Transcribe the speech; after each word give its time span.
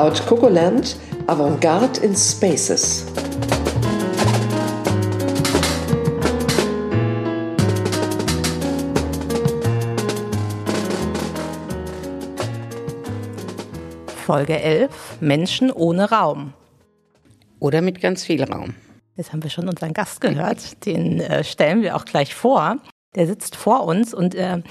Cloud 0.00 0.26
Cocoland 0.26 0.96
Avantgarde 1.26 2.00
in 2.00 2.16
Spaces. 2.16 3.04
Folge 14.24 14.58
11 14.58 15.18
Menschen 15.20 15.70
ohne 15.70 16.10
Raum. 16.10 16.54
Oder 17.58 17.82
mit 17.82 18.00
ganz 18.00 18.24
viel 18.24 18.42
Raum. 18.42 18.74
Jetzt 19.16 19.34
haben 19.34 19.42
wir 19.42 19.50
schon 19.50 19.68
unseren 19.68 19.92
Gast 19.92 20.22
gehört, 20.22 20.86
den 20.86 21.20
äh, 21.20 21.44
stellen 21.44 21.82
wir 21.82 21.94
auch 21.94 22.06
gleich 22.06 22.34
vor. 22.34 22.78
Der 23.16 23.26
sitzt 23.26 23.56
vor 23.56 23.84
uns 23.84 24.14
und 24.14 24.36
äh, 24.36 24.62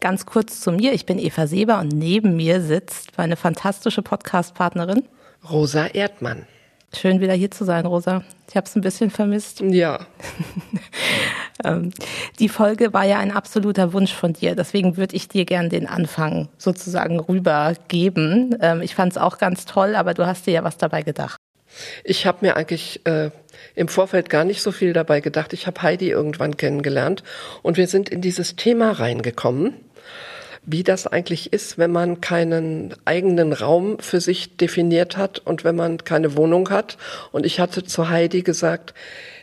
ganz 0.00 0.24
kurz 0.24 0.60
zu 0.60 0.70
mir. 0.70 0.92
Ich 0.92 1.04
bin 1.04 1.18
Eva 1.18 1.48
Seber 1.48 1.80
und 1.80 1.88
neben 1.88 2.36
mir 2.36 2.60
sitzt 2.60 3.18
meine 3.18 3.34
fantastische 3.34 4.02
Podcast-Partnerin 4.02 5.02
Rosa 5.50 5.86
Erdmann. 5.86 6.46
Schön 6.94 7.20
wieder 7.20 7.34
hier 7.34 7.50
zu 7.50 7.64
sein, 7.64 7.84
Rosa. 7.84 8.22
Ich 8.48 8.56
habe 8.56 8.66
es 8.66 8.74
ein 8.74 8.80
bisschen 8.80 9.10
vermisst. 9.10 9.60
Ja. 9.60 10.06
ähm, 11.64 11.90
die 12.38 12.48
Folge 12.48 12.92
war 12.94 13.04
ja 13.04 13.18
ein 13.18 13.30
absoluter 13.30 13.92
Wunsch 13.92 14.14
von 14.14 14.32
dir. 14.32 14.54
Deswegen 14.54 14.96
würde 14.96 15.16
ich 15.16 15.28
dir 15.28 15.44
gern 15.44 15.68
den 15.68 15.86
Anfang 15.86 16.48
sozusagen 16.56 17.20
rübergeben. 17.20 18.56
Ähm, 18.60 18.80
ich 18.80 18.94
fand 18.94 19.12
es 19.12 19.18
auch 19.18 19.38
ganz 19.38 19.66
toll, 19.66 19.96
aber 19.96 20.14
du 20.14 20.24
hast 20.24 20.46
dir 20.46 20.52
ja 20.52 20.64
was 20.64 20.78
dabei 20.78 21.02
gedacht. 21.02 21.37
Ich 22.04 22.26
habe 22.26 22.38
mir 22.42 22.56
eigentlich 22.56 23.00
äh, 23.04 23.30
im 23.74 23.88
Vorfeld 23.88 24.30
gar 24.30 24.44
nicht 24.44 24.62
so 24.62 24.72
viel 24.72 24.92
dabei 24.92 25.20
gedacht. 25.20 25.52
Ich 25.52 25.66
habe 25.66 25.82
Heidi 25.82 26.10
irgendwann 26.10 26.56
kennengelernt 26.56 27.22
und 27.62 27.76
wir 27.76 27.86
sind 27.86 28.08
in 28.08 28.20
dieses 28.20 28.56
Thema 28.56 28.92
reingekommen, 28.92 29.74
wie 30.64 30.82
das 30.82 31.06
eigentlich 31.06 31.52
ist, 31.52 31.78
wenn 31.78 31.92
man 31.92 32.20
keinen 32.20 32.94
eigenen 33.04 33.52
Raum 33.52 33.98
für 34.00 34.20
sich 34.20 34.56
definiert 34.56 35.16
hat 35.16 35.38
und 35.38 35.64
wenn 35.64 35.76
man 35.76 35.98
keine 35.98 36.36
Wohnung 36.36 36.70
hat. 36.70 36.98
Und 37.32 37.46
ich 37.46 37.60
hatte 37.60 37.84
zu 37.84 38.08
Heidi 38.10 38.42
gesagt, 38.42 38.94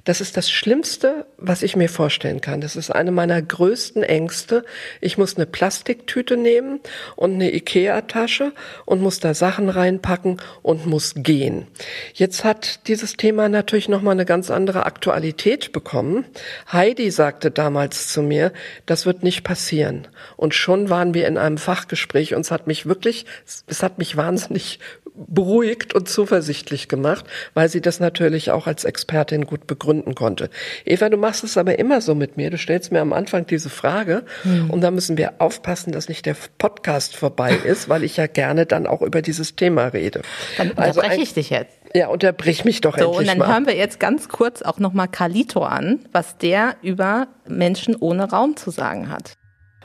das 0.06 0.22
ist 0.22 0.38
das 0.38 0.50
Schlimmste, 0.50 1.26
was 1.38 1.64
ich 1.64 1.76
mir 1.76 1.90
vorstellen 1.90 2.40
kann. 2.40 2.62
Das 2.62 2.76
ist 2.76 2.92
eine 2.92 3.12
meiner 3.12 3.42
größten 3.42 4.04
Ängste. 4.04 4.64
Ich 5.02 5.18
muss 5.18 5.36
eine 5.36 5.48
Plastiktüte 5.48 6.38
nehmen 6.38 6.80
und 7.16 7.34
eine 7.34 7.54
Ikea-Tasche 7.54 8.54
und 8.86 9.02
muss 9.02 9.20
da 9.20 9.34
Sachen 9.34 9.68
reinpacken 9.68 10.40
und 10.62 10.86
muss 10.86 11.14
gehen. 11.16 11.68
Jetzt 12.14 12.44
hat 12.44 12.88
dieses 12.88 13.18
Thema 13.18 13.50
natürlich 13.50 13.90
nochmal 13.90 14.14
eine 14.14 14.26
ganz 14.26 14.52
andere 14.52 14.86
Aktualität 14.86 15.72
bekommen. 15.72 16.26
Heidi 16.72 17.10
sagte 17.10 17.50
damals 17.50 18.10
zu 18.10 18.22
mir, 18.22 18.54
das 18.86 19.08
wird 19.08 19.24
nicht 19.24 19.44
passieren. 19.44 20.08
Und 20.38 20.54
schon 20.54 20.90
waren 20.92 21.16
wir 21.16 21.28
in 21.28 21.40
einem 21.40 21.58
Fachgespräch 21.58 22.36
und 22.36 22.42
es 22.42 22.52
hat 22.52 22.68
mich 22.68 22.86
wirklich, 22.86 23.26
es 23.66 23.82
hat 23.82 23.98
mich 23.98 24.16
wahnsinnig 24.16 24.80
beruhigt 25.16 25.94
und 25.94 26.10
zuversichtlich 26.10 26.88
gemacht, 26.88 27.26
weil 27.54 27.70
sie 27.70 27.82
das 27.82 28.00
natürlich 28.00 28.52
auch 28.52 28.68
als 28.68 28.84
Expertin 28.84 29.46
gut 29.46 29.68
begründen 29.68 30.16
konnte. 30.16 30.50
Eva, 30.86 31.10
du 31.10 31.18
machst 31.18 31.44
es 31.44 31.58
aber 31.58 31.80
immer 31.80 32.02
so 32.02 32.16
mit 32.16 32.38
mir. 32.38 32.50
Du 32.50 32.58
stellst 32.58 32.92
mir 32.92 33.02
am 33.02 33.14
Anfang 33.14 33.48
diese 33.48 33.70
Frage 33.70 34.24
mhm. 34.44 34.70
und 34.70 34.82
da 34.82 34.92
müssen 34.92 35.18
wir 35.18 35.36
aufpassen, 35.40 35.92
dass 35.92 36.10
nicht 36.10 36.26
der 36.26 36.36
Podcast 36.58 37.16
vorbei 37.16 37.56
ist, 37.64 37.90
weil 37.90 38.04
ich 38.04 38.18
ja 38.18 38.28
gerne 38.28 38.66
dann 38.66 38.88
auch 38.88 39.02
über 39.02 39.22
dieses 39.22 39.56
Thema 39.56 39.88
rede. 39.88 40.22
Dann 40.58 40.72
also 40.76 41.00
unterbreche 41.00 41.22
ich 41.22 41.34
dich 41.34 41.50
jetzt. 41.50 41.78
Ja, 41.94 42.08
unterbrich 42.08 42.66
mich 42.66 42.82
doch 42.82 42.98
so, 42.98 43.06
endlich 43.06 43.16
mal. 43.16 43.20
Und 43.20 43.28
dann 43.28 43.38
mal. 43.38 43.54
hören 43.54 43.68
wir 43.68 43.76
jetzt 43.76 44.00
ganz 44.00 44.28
kurz 44.28 44.62
auch 44.62 44.80
nochmal 44.80 45.08
Carlito 45.08 45.64
an, 45.64 46.00
was 46.12 46.38
der 46.38 46.76
über 46.82 47.28
Menschen 47.48 47.96
ohne 47.96 48.30
Raum 48.30 48.58
zu 48.58 48.70
sagen 48.70 49.10
hat. 49.10 49.34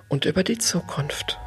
Und 0.08 0.24
über 0.24 0.42
die 0.42 0.58
Zukunft. 0.58 1.38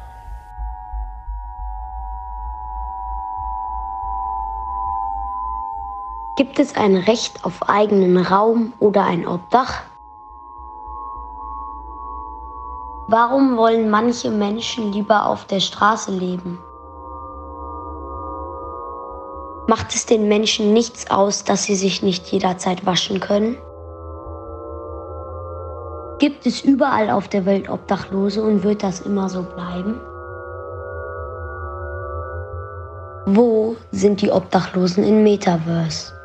Gibt 6.36 6.58
es 6.58 6.74
ein 6.74 6.96
Recht 6.96 7.44
auf 7.44 7.68
eigenen 7.68 8.16
Raum 8.16 8.72
oder 8.80 9.04
ein 9.04 9.24
Obdach? 9.24 9.82
Warum 13.06 13.56
wollen 13.56 13.88
manche 13.88 14.30
Menschen 14.30 14.90
lieber 14.92 15.26
auf 15.26 15.44
der 15.44 15.60
Straße 15.60 16.10
leben? 16.10 16.58
Macht 19.68 19.94
es 19.94 20.06
den 20.06 20.26
Menschen 20.26 20.72
nichts 20.72 21.08
aus, 21.08 21.44
dass 21.44 21.62
sie 21.62 21.76
sich 21.76 22.02
nicht 22.02 22.26
jederzeit 22.26 22.84
waschen 22.84 23.20
können? 23.20 23.56
Gibt 26.18 26.46
es 26.46 26.64
überall 26.64 27.10
auf 27.10 27.28
der 27.28 27.46
Welt 27.46 27.68
Obdachlose 27.68 28.42
und 28.42 28.64
wird 28.64 28.82
das 28.82 29.00
immer 29.02 29.28
so 29.28 29.44
bleiben? 29.44 30.00
Wo 33.26 33.76
sind 33.92 34.20
die 34.20 34.32
Obdachlosen 34.32 35.04
in 35.04 35.22
Metaverse? 35.22 36.23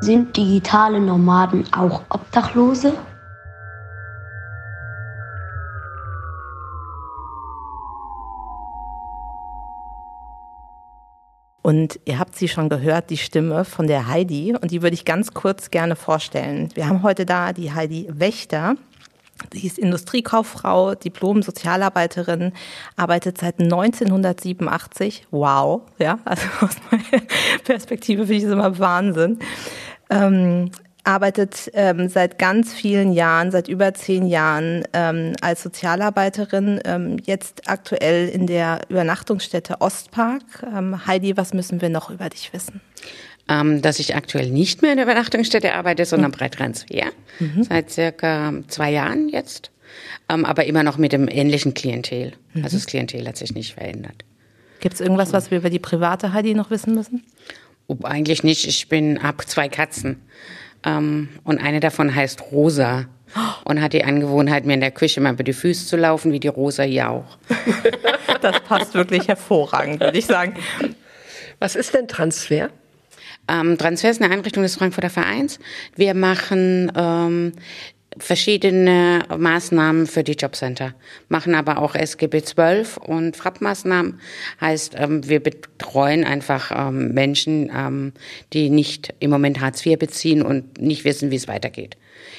Sind 0.00 0.36
digitale 0.36 1.00
Nomaden 1.00 1.64
auch 1.72 2.02
Obdachlose? 2.10 2.92
Und 11.62 11.98
ihr 12.04 12.18
habt 12.18 12.36
sie 12.36 12.48
schon 12.48 12.68
gehört, 12.68 13.08
die 13.08 13.16
Stimme 13.16 13.64
von 13.64 13.86
der 13.86 14.06
Heidi. 14.08 14.54
Und 14.60 14.70
die 14.70 14.82
würde 14.82 14.92
ich 14.92 15.06
ganz 15.06 15.32
kurz 15.32 15.70
gerne 15.70 15.96
vorstellen. 15.96 16.68
Wir 16.74 16.86
haben 16.86 17.02
heute 17.02 17.24
da 17.24 17.54
die 17.54 17.72
Heidi 17.72 18.06
Wächter. 18.10 18.76
Sie 19.52 19.66
ist 19.66 19.78
Industriekauffrau, 19.78 20.94
Diplom-Sozialarbeiterin, 20.94 22.52
arbeitet 22.96 23.38
seit 23.38 23.58
1987. 23.60 25.26
Wow, 25.30 25.82
ja, 25.98 26.18
also 26.26 26.46
aus 26.60 26.76
meiner 26.90 27.22
Perspektive 27.64 28.26
finde 28.26 28.36
ich 28.36 28.42
das 28.42 28.52
immer 28.52 28.78
Wahnsinn 28.78 29.38
ähm, 30.10 30.70
arbeitet 31.04 31.70
ähm, 31.74 32.08
seit 32.08 32.38
ganz 32.38 32.72
vielen 32.72 33.12
Jahren, 33.12 33.50
seit 33.50 33.68
über 33.68 33.92
zehn 33.94 34.26
Jahren 34.26 34.84
ähm, 34.92 35.34
als 35.40 35.62
Sozialarbeiterin, 35.62 36.80
ähm, 36.84 37.18
jetzt 37.24 37.68
aktuell 37.68 38.28
in 38.28 38.46
der 38.46 38.80
Übernachtungsstätte 38.88 39.80
Ostpark. 39.80 40.42
Ähm, 40.74 41.06
Heidi, 41.06 41.36
was 41.36 41.52
müssen 41.52 41.80
wir 41.80 41.90
noch 41.90 42.10
über 42.10 42.28
dich 42.30 42.52
wissen? 42.52 42.80
Ähm, 43.46 43.82
dass 43.82 43.98
ich 43.98 44.16
aktuell 44.16 44.50
nicht 44.50 44.80
mehr 44.80 44.92
in 44.92 44.96
der 44.96 45.04
Übernachtungsstätte 45.04 45.74
arbeite, 45.74 46.06
sondern 46.06 46.30
mhm. 46.30 46.50
Transfer. 46.50 47.04
Mhm. 47.38 47.62
Seit 47.62 47.90
circa 47.90 48.54
zwei 48.68 48.90
Jahren 48.90 49.28
jetzt. 49.28 49.70
Ähm, 50.30 50.46
aber 50.46 50.64
immer 50.64 50.82
noch 50.82 50.96
mit 50.96 51.12
dem 51.12 51.28
ähnlichen 51.28 51.74
Klientel. 51.74 52.32
Mhm. 52.54 52.64
Also 52.64 52.78
das 52.78 52.86
Klientel 52.86 53.28
hat 53.28 53.36
sich 53.36 53.54
nicht 53.54 53.74
verändert. 53.74 54.24
Gibt 54.80 54.94
es 54.94 55.00
irgendwas, 55.00 55.32
was 55.32 55.50
wir 55.50 55.58
über 55.58 55.70
die 55.70 55.78
private 55.78 56.32
Heidi 56.32 56.54
noch 56.54 56.70
wissen 56.70 56.94
müssen? 56.94 57.22
Oh, 57.86 57.96
eigentlich 58.04 58.42
nicht. 58.42 58.66
Ich 58.66 58.88
bin 58.88 59.22
hab 59.22 59.46
zwei 59.48 59.68
Katzen. 59.68 60.22
Ähm, 60.84 61.28
und 61.44 61.58
eine 61.58 61.80
davon 61.80 62.14
heißt 62.14 62.52
Rosa. 62.52 63.06
Und 63.64 63.82
hat 63.82 63.92
die 63.94 64.04
Angewohnheit, 64.04 64.64
mir 64.64 64.74
in 64.74 64.80
der 64.80 64.92
Küche 64.92 65.20
mal 65.20 65.32
über 65.32 65.42
die 65.42 65.54
Füße 65.54 65.86
zu 65.86 65.96
laufen, 65.96 66.30
wie 66.30 66.38
die 66.38 66.48
Rosa 66.48 66.84
hier 66.84 67.10
auch. 67.10 67.36
das 68.40 68.60
passt 68.60 68.94
wirklich 68.94 69.26
hervorragend, 69.26 69.98
würde 69.98 70.16
ich 70.16 70.26
sagen. 70.26 70.54
Was 71.58 71.74
ist 71.74 71.94
denn 71.94 72.06
Transfer? 72.06 72.70
Ähm, 73.48 73.76
Transfer 73.76 74.10
ist 74.10 74.22
eine 74.22 74.32
Einrichtung 74.32 74.62
des 74.62 74.76
Frankfurter 74.76 75.10
Vereins. 75.10 75.58
Wir 75.96 76.14
machen 76.14 76.92
ähm, 76.96 77.52
verschiedene 78.18 79.24
Maßnahmen 79.36 80.06
für 80.06 80.22
die 80.22 80.32
Jobcenter, 80.32 80.94
machen 81.28 81.54
aber 81.54 81.78
auch 81.78 81.94
SGB 81.94 82.42
12 82.42 82.96
und 82.98 83.36
FRAP-Maßnahmen. 83.36 84.20
Heißt, 84.60 84.94
ähm, 84.98 85.28
wir 85.28 85.40
betreuen 85.40 86.24
einfach 86.24 86.70
ähm, 86.74 87.12
Menschen, 87.12 87.70
ähm, 87.74 88.12
die 88.52 88.70
nicht 88.70 89.14
im 89.20 89.30
Moment 89.30 89.60
Hartz 89.60 89.84
IV 89.84 89.98
beziehen 89.98 90.42
und 90.42 90.80
nicht 90.80 91.04
wissen, 91.04 91.30
wie 91.30 91.36
es 91.36 91.48
weitergeht 91.48 91.96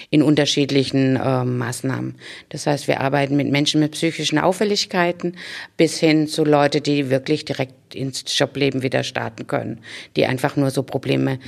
in 0.09 0.21
unterschiedlichen 0.21 1.15
äh, 1.15 1.43
Maßnahmen. 1.43 2.15
Das 2.49 2.67
heißt, 2.67 2.87
wir 2.87 3.01
arbeiten 3.01 3.35
mit 3.35 3.49
Menschen 3.49 3.79
mit 3.79 3.91
psychischen 3.91 4.39
Auffälligkeiten 4.39 5.35
bis 5.77 5.99
hin 5.99 6.27
zu 6.27 6.43
Leute, 6.43 6.81
die 6.81 7.09
wirklich 7.09 7.45
direkt 7.45 7.95
ins 7.95 8.23
Jobleben 8.37 8.83
wieder 8.83 9.03
starten 9.03 9.47
können, 9.47 9.79
die 10.15 10.25
einfach 10.25 10.55
nur 10.55 10.69
so 10.69 10.83
Probleme, 10.83 11.39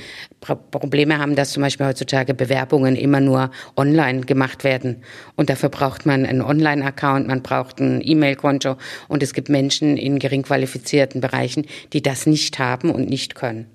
Probleme 0.70 1.18
haben, 1.18 1.36
dass 1.36 1.50
zum 1.50 1.62
Beispiel 1.62 1.86
heutzutage 1.86 2.34
Bewerbungen 2.34 2.96
immer 2.96 3.20
nur 3.20 3.50
online 3.76 4.22
gemacht 4.22 4.64
werden. 4.64 5.02
Und 5.36 5.50
dafür 5.50 5.68
braucht 5.68 6.06
man 6.06 6.24
einen 6.24 6.42
Online-Account, 6.42 7.26
man 7.26 7.42
braucht 7.42 7.80
ein 7.80 8.00
E-Mail-Konto. 8.02 8.76
Und 9.08 9.22
es 9.22 9.34
gibt 9.34 9.48
Menschen 9.48 9.96
in 9.96 10.18
gering 10.18 10.42
qualifizierten 10.42 11.20
Bereichen, 11.20 11.66
die 11.92 12.02
das 12.02 12.26
nicht 12.26 12.58
haben 12.58 12.90
und 12.90 13.08
nicht 13.08 13.34
können. 13.34 13.66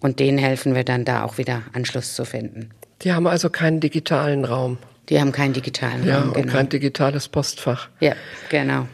Und 0.00 0.20
denen 0.20 0.38
helfen 0.38 0.74
wir 0.74 0.84
dann 0.84 1.04
da 1.04 1.24
auch 1.24 1.38
wieder 1.38 1.62
Anschluss 1.72 2.14
zu 2.14 2.24
finden. 2.24 2.70
Die 3.02 3.12
haben 3.12 3.26
also 3.26 3.50
keinen 3.50 3.80
digitalen 3.80 4.44
Raum. 4.44 4.78
Die 5.08 5.20
haben 5.20 5.32
keinen 5.32 5.52
digitalen 5.52 6.04
ja, 6.04 6.18
Raum. 6.18 6.30
Ja, 6.30 6.36
und 6.36 6.42
genau. 6.42 6.52
kein 6.52 6.68
digitales 6.68 7.28
Postfach. 7.28 7.88
Ja, 8.00 8.14
genau. 8.48 8.88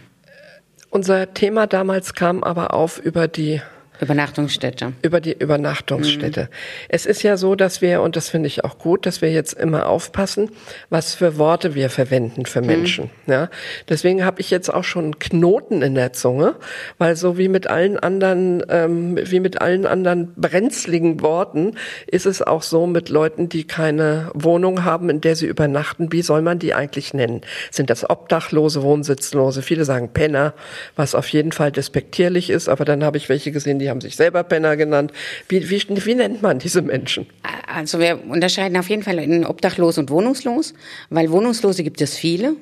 Unser 0.90 1.32
Thema 1.32 1.66
damals 1.66 2.14
kam 2.14 2.44
aber 2.44 2.74
auf 2.74 2.98
über 2.98 3.28
die 3.28 3.62
Übernachtungsstätte. 4.02 4.92
Über 5.02 5.20
die 5.20 5.32
Übernachtungsstätte. 5.32 6.42
Mhm. 6.42 6.48
Es 6.88 7.06
ist 7.06 7.22
ja 7.22 7.36
so, 7.36 7.54
dass 7.54 7.80
wir, 7.80 8.02
und 8.02 8.16
das 8.16 8.28
finde 8.28 8.48
ich 8.48 8.64
auch 8.64 8.78
gut, 8.78 9.06
dass 9.06 9.22
wir 9.22 9.30
jetzt 9.30 9.52
immer 9.52 9.88
aufpassen, 9.88 10.50
was 10.90 11.14
für 11.14 11.38
Worte 11.38 11.74
wir 11.74 11.88
verwenden 11.88 12.44
für 12.44 12.60
mhm. 12.60 12.66
Menschen. 12.66 13.04
Mhm. 13.26 13.32
Ja, 13.32 13.50
deswegen 13.88 14.24
habe 14.24 14.40
ich 14.40 14.50
jetzt 14.50 14.72
auch 14.72 14.84
schon 14.84 15.04
einen 15.04 15.18
Knoten 15.20 15.82
in 15.82 15.94
der 15.94 16.12
Zunge, 16.12 16.56
weil 16.98 17.14
so 17.14 17.38
wie 17.38 17.48
mit 17.48 17.68
allen 17.68 17.96
anderen, 17.96 18.64
ähm, 18.68 19.18
wie 19.22 19.38
mit 19.38 19.60
allen 19.60 19.86
anderen 19.86 20.34
brenzligen 20.34 21.20
Worten, 21.20 21.76
ist 22.06 22.26
es 22.26 22.42
auch 22.42 22.62
so 22.62 22.86
mit 22.86 23.08
Leuten, 23.08 23.48
die 23.48 23.64
keine 23.64 24.30
Wohnung 24.34 24.84
haben, 24.84 25.10
in 25.10 25.20
der 25.20 25.36
sie 25.36 25.46
übernachten. 25.46 26.10
Wie 26.10 26.22
soll 26.22 26.42
man 26.42 26.58
die 26.58 26.74
eigentlich 26.74 27.14
nennen? 27.14 27.42
Sind 27.70 27.88
das 27.88 28.08
Obdachlose, 28.08 28.82
Wohnsitzlose? 28.82 29.62
Viele 29.62 29.84
sagen 29.84 30.08
Penner, 30.12 30.54
was 30.96 31.14
auf 31.14 31.28
jeden 31.28 31.52
Fall 31.52 31.70
despektierlich 31.70 32.50
ist, 32.50 32.68
aber 32.68 32.84
dann 32.84 33.04
habe 33.04 33.16
ich 33.16 33.28
welche 33.28 33.52
gesehen, 33.52 33.78
die 33.78 33.91
haben 33.92 34.00
sich 34.00 34.16
selber 34.16 34.42
Penner 34.42 34.76
genannt. 34.76 35.12
Wie, 35.48 35.70
wie, 35.70 35.82
wie 35.88 36.14
nennt 36.14 36.42
man 36.42 36.58
diese 36.58 36.82
Menschen? 36.82 37.26
Also 37.72 38.00
wir 38.00 38.20
unterscheiden 38.28 38.76
auf 38.76 38.90
jeden 38.90 39.02
Fall 39.02 39.18
in 39.18 39.46
obdachlos 39.46 39.98
und 39.98 40.10
wohnungslos, 40.10 40.74
weil 41.10 41.30
Wohnungslose 41.30 41.84
gibt 41.84 42.00
es 42.00 42.16
viele 42.16 42.56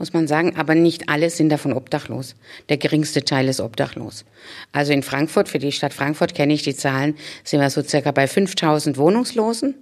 muss 0.00 0.14
man 0.14 0.26
sagen, 0.26 0.56
aber 0.56 0.74
nicht 0.74 1.10
alle 1.10 1.28
sind 1.28 1.50
davon 1.50 1.74
obdachlos. 1.74 2.34
Der 2.70 2.78
geringste 2.78 3.22
Teil 3.22 3.48
ist 3.48 3.60
obdachlos. 3.60 4.24
Also 4.72 4.94
in 4.94 5.02
Frankfurt, 5.02 5.48
für 5.48 5.58
die 5.58 5.72
Stadt 5.72 5.92
Frankfurt 5.92 6.34
kenne 6.34 6.54
ich 6.54 6.62
die 6.62 6.74
Zahlen, 6.74 7.16
sind 7.44 7.60
wir 7.60 7.68
so 7.68 7.82
circa 7.82 8.10
bei 8.10 8.26
5000 8.26 8.96
Wohnungslosen, 8.96 9.74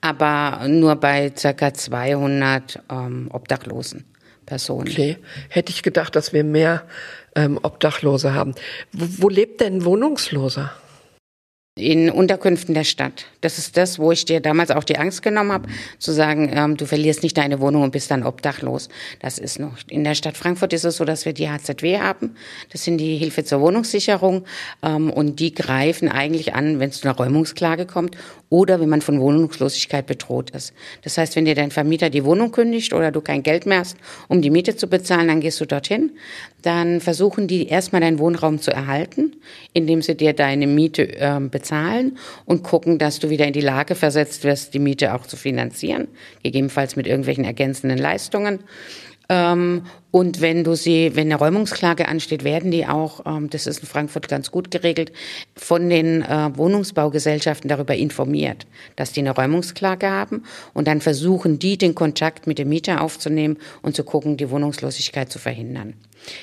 aber 0.00 0.66
nur 0.66 0.96
bei 0.96 1.30
circa 1.36 1.74
200 1.74 2.82
ähm, 2.90 3.28
Obdachlosen. 3.30 4.06
Personen. 4.46 4.88
Okay, 4.88 5.16
hätte 5.48 5.70
ich 5.70 5.84
gedacht, 5.84 6.16
dass 6.16 6.32
wir 6.32 6.42
mehr 6.42 6.82
ähm, 7.34 7.58
Obdachlose 7.62 8.34
haben. 8.34 8.54
Wo, 8.92 9.24
wo 9.24 9.28
lebt 9.28 9.60
denn 9.60 9.84
Wohnungsloser? 9.84 10.72
In 11.80 12.10
Unterkünften 12.10 12.74
der 12.74 12.84
Stadt. 12.84 13.26
Das 13.40 13.58
ist 13.58 13.76
das, 13.76 13.98
wo 13.98 14.12
ich 14.12 14.24
dir 14.24 14.40
damals 14.40 14.70
auch 14.70 14.84
die 14.84 14.98
Angst 14.98 15.22
genommen 15.22 15.52
habe, 15.52 15.68
zu 15.98 16.12
sagen, 16.12 16.50
ähm, 16.54 16.76
du 16.76 16.86
verlierst 16.86 17.22
nicht 17.22 17.36
deine 17.36 17.60
Wohnung 17.60 17.82
und 17.82 17.90
bist 17.90 18.10
dann 18.10 18.24
obdachlos. 18.24 18.88
Das 19.20 19.38
ist 19.38 19.58
noch. 19.58 19.78
In 19.88 20.04
der 20.04 20.14
Stadt 20.14 20.36
Frankfurt 20.36 20.72
ist 20.72 20.84
es 20.84 20.96
so, 20.96 21.04
dass 21.04 21.24
wir 21.24 21.32
die 21.32 21.48
HZW 21.48 21.98
haben. 21.98 22.36
Das 22.70 22.84
sind 22.84 22.98
die 22.98 23.16
Hilfe 23.16 23.44
zur 23.44 23.60
Wohnungssicherung 23.60 24.44
ähm, 24.82 25.10
und 25.10 25.40
die 25.40 25.54
greifen 25.54 26.08
eigentlich 26.08 26.54
an, 26.54 26.78
wenn 26.78 26.90
es 26.90 27.00
zu 27.00 27.08
einer 27.08 27.16
Räumungsklage 27.16 27.86
kommt 27.86 28.16
oder 28.50 28.80
wenn 28.80 28.88
man 28.88 29.00
von 29.00 29.20
Wohnungslosigkeit 29.20 30.06
bedroht 30.06 30.50
ist. 30.50 30.74
Das 31.02 31.16
heißt, 31.16 31.36
wenn 31.36 31.44
dir 31.44 31.54
dein 31.54 31.70
Vermieter 31.70 32.10
die 32.10 32.24
Wohnung 32.24 32.52
kündigt 32.52 32.92
oder 32.92 33.10
du 33.12 33.20
kein 33.20 33.42
Geld 33.42 33.64
mehr 33.64 33.78
hast, 33.78 33.96
um 34.28 34.42
die 34.42 34.50
Miete 34.50 34.76
zu 34.76 34.88
bezahlen, 34.88 35.28
dann 35.28 35.40
gehst 35.40 35.60
du 35.60 35.66
dorthin. 35.66 36.10
Dann 36.62 37.00
versuchen 37.00 37.46
die 37.46 37.68
erstmal 37.68 38.02
deinen 38.02 38.18
Wohnraum 38.18 38.60
zu 38.60 38.70
erhalten, 38.70 39.36
indem 39.72 40.02
sie 40.02 40.16
dir 40.16 40.34
deine 40.34 40.66
Miete 40.66 41.16
äh, 41.16 41.40
bezahlen 41.40 41.69
und 42.44 42.62
gucken, 42.62 42.98
dass 42.98 43.18
du 43.18 43.30
wieder 43.30 43.46
in 43.46 43.52
die 43.52 43.60
Lage 43.60 43.94
versetzt 43.94 44.44
wirst, 44.44 44.74
die 44.74 44.78
Miete 44.78 45.14
auch 45.14 45.26
zu 45.26 45.36
finanzieren, 45.36 46.08
gegebenenfalls 46.42 46.96
mit 46.96 47.06
irgendwelchen 47.06 47.44
ergänzenden 47.44 47.98
Leistungen. 47.98 48.60
Ähm, 49.30 49.84
und 50.10 50.40
wenn 50.40 50.64
du 50.64 50.74
sie, 50.74 51.14
wenn 51.14 51.28
eine 51.28 51.36
Räumungsklage 51.36 52.08
ansteht, 52.08 52.42
werden 52.42 52.72
die 52.72 52.86
auch, 52.86 53.24
ähm, 53.24 53.48
das 53.48 53.68
ist 53.68 53.78
in 53.78 53.86
Frankfurt 53.86 54.26
ganz 54.26 54.50
gut 54.50 54.72
geregelt, 54.72 55.12
von 55.54 55.88
den 55.88 56.22
äh, 56.22 56.50
Wohnungsbaugesellschaften 56.56 57.68
darüber 57.68 57.94
informiert, 57.94 58.66
dass 58.96 59.12
die 59.12 59.20
eine 59.20 59.30
Räumungsklage 59.30 60.10
haben. 60.10 60.42
Und 60.74 60.88
dann 60.88 61.00
versuchen 61.00 61.60
die, 61.60 61.78
den 61.78 61.94
Kontakt 61.94 62.48
mit 62.48 62.58
dem 62.58 62.68
Mieter 62.68 63.00
aufzunehmen 63.02 63.58
und 63.82 63.94
zu 63.94 64.02
gucken, 64.02 64.36
die 64.36 64.50
Wohnungslosigkeit 64.50 65.30
zu 65.30 65.38
verhindern. 65.38 65.94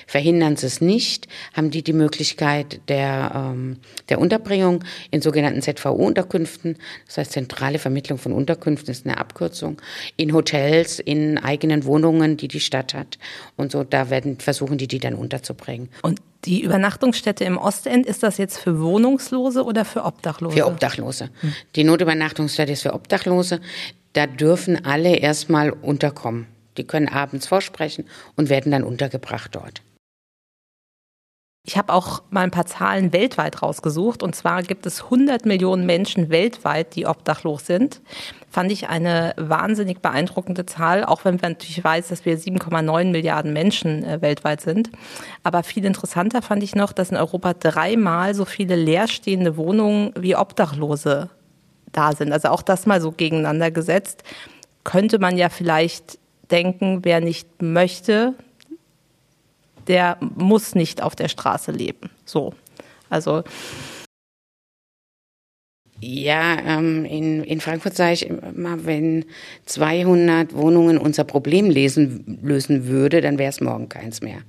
Verhindern 0.06 0.56
sie 0.56 0.68
es 0.68 0.82
nicht, 0.82 1.28
haben 1.54 1.72
die 1.72 1.84
die 1.84 1.94
Möglichkeit 1.94 2.82
der, 2.88 3.32
ähm, 3.36 3.78
der 4.10 4.20
Unterbringung 4.20 4.84
in 5.12 5.22
sogenannten 5.22 5.62
ZVU-Unterkünften, 5.62 6.78
das 7.06 7.18
heißt 7.18 7.32
zentrale 7.34 7.80
Vermittlung 7.80 8.18
von 8.18 8.32
Unterkünften 8.32 8.92
ist 8.92 9.06
eine 9.06 9.18
Abkürzung, 9.18 9.82
in 10.16 10.34
Hotels, 10.34 11.00
in 11.00 11.38
eigenen 11.38 11.86
Wohnungen, 11.86 12.38
die 12.38 12.48
die 12.48 12.60
Stadt 12.60 12.94
hat 12.94 13.18
und 13.56 13.72
so, 13.72 13.84
da 13.84 14.10
werden 14.10 14.40
versuchen 14.40 14.78
die 14.78 14.88
die 14.88 15.00
dann 15.00 15.16
unterzubringen. 15.16 15.90
Und 16.02 16.22
die 16.46 16.62
Übernachtungsstätte 16.62 17.44
im 17.44 17.58
Ostend, 17.58 18.06
ist 18.06 18.24
das 18.24 18.38
jetzt 18.38 18.58
für 18.58 18.80
Wohnungslose 18.80 19.64
oder 19.64 19.86
für 19.86 20.06
Obdachlose? 20.06 20.56
Für 20.56 20.68
Obdachlose. 20.68 21.30
Hm. 21.42 21.54
Die 21.76 21.84
Notübernachtungsstätte 21.84 22.72
ist 22.72 22.84
für 22.84 22.94
Obdachlose. 22.94 23.60
Da 24.14 24.28
dürfen 24.28 24.86
alle 24.86 25.18
erstmal 25.18 25.72
unterkommen. 25.72 26.48
Die 26.78 26.86
können 26.86 27.10
abends 27.10 27.48
vorsprechen 27.48 28.06
und 28.36 28.50
werden 28.50 28.72
dann 28.72 28.84
untergebracht 28.84 29.56
dort. 29.56 29.82
Ich 31.68 31.78
habe 31.78 31.92
auch 31.92 32.24
mal 32.30 32.44
ein 32.44 32.52
paar 32.52 32.66
Zahlen 32.66 33.12
weltweit 33.12 33.62
rausgesucht. 33.62 34.24
Und 34.24 34.34
zwar 34.38 34.64
gibt 34.64 34.86
es 34.86 35.04
100 35.04 35.46
Millionen 35.46 35.86
Menschen 35.86 36.30
weltweit, 36.30 36.96
die 36.96 37.06
obdachlos 37.06 37.66
sind. 37.66 38.00
Fand 38.50 38.72
ich 38.72 38.88
eine 38.88 39.34
wahnsinnig 39.36 40.00
beeindruckende 40.00 40.66
Zahl, 40.66 41.04
auch 41.04 41.26
wenn 41.26 41.36
man 41.42 41.52
natürlich 41.52 41.84
weiß, 41.84 42.08
dass 42.08 42.24
wir 42.24 42.40
7,9 42.40 43.12
Milliarden 43.12 43.52
Menschen 43.52 44.06
äh, 44.06 44.22
weltweit 44.22 44.62
sind. 44.62 44.92
Aber 45.44 45.62
viel 45.62 45.84
interessanter 45.84 46.42
fand 46.42 46.64
ich 46.64 46.74
noch, 46.74 46.94
dass 46.94 47.12
in 47.12 47.18
Europa 47.18 47.54
dreimal 47.54 48.34
so 48.34 48.46
viele 48.46 48.78
leerstehende 48.78 49.58
Wohnungen 49.58 50.14
wie 50.18 50.38
Obdachlose 50.38 51.30
da 51.92 52.14
sind. 52.14 52.32
Also 52.32 52.48
auch 52.48 52.62
das 52.62 52.86
mal 52.86 53.02
so 53.02 53.12
gegeneinander 53.12 53.72
gesetzt. 53.72 54.24
Könnte 54.86 55.20
man 55.20 55.36
ja 55.38 55.50
vielleicht 55.50 56.18
denken, 56.52 57.00
wer 57.04 57.22
nicht 57.22 57.62
möchte, 57.62 58.34
der 59.88 60.18
muss 60.20 60.76
nicht 60.76 61.02
auf 61.02 61.16
der 61.16 61.28
Straße 61.28 61.72
leben. 61.72 62.10
So. 62.26 62.54
Also. 63.10 63.44
Ja, 66.00 66.60
ähm, 66.60 67.06
in, 67.06 67.44
in 67.44 67.60
Frankfurt 67.60 67.96
sage 67.96 68.14
ich 68.14 68.30
immer, 68.30 68.86
wenn 68.86 69.26
200 69.66 70.54
Wohnungen 70.54 71.00
unser 71.00 71.24
Problem 71.24 71.70
lesen, 71.72 72.40
lösen 72.44 72.88
würde, 72.88 73.22
dann 73.22 73.40
wäre 73.40 73.50
es 73.50 73.62
morgen 73.62 73.90
keins 73.90 74.22
mehr. 74.22 74.42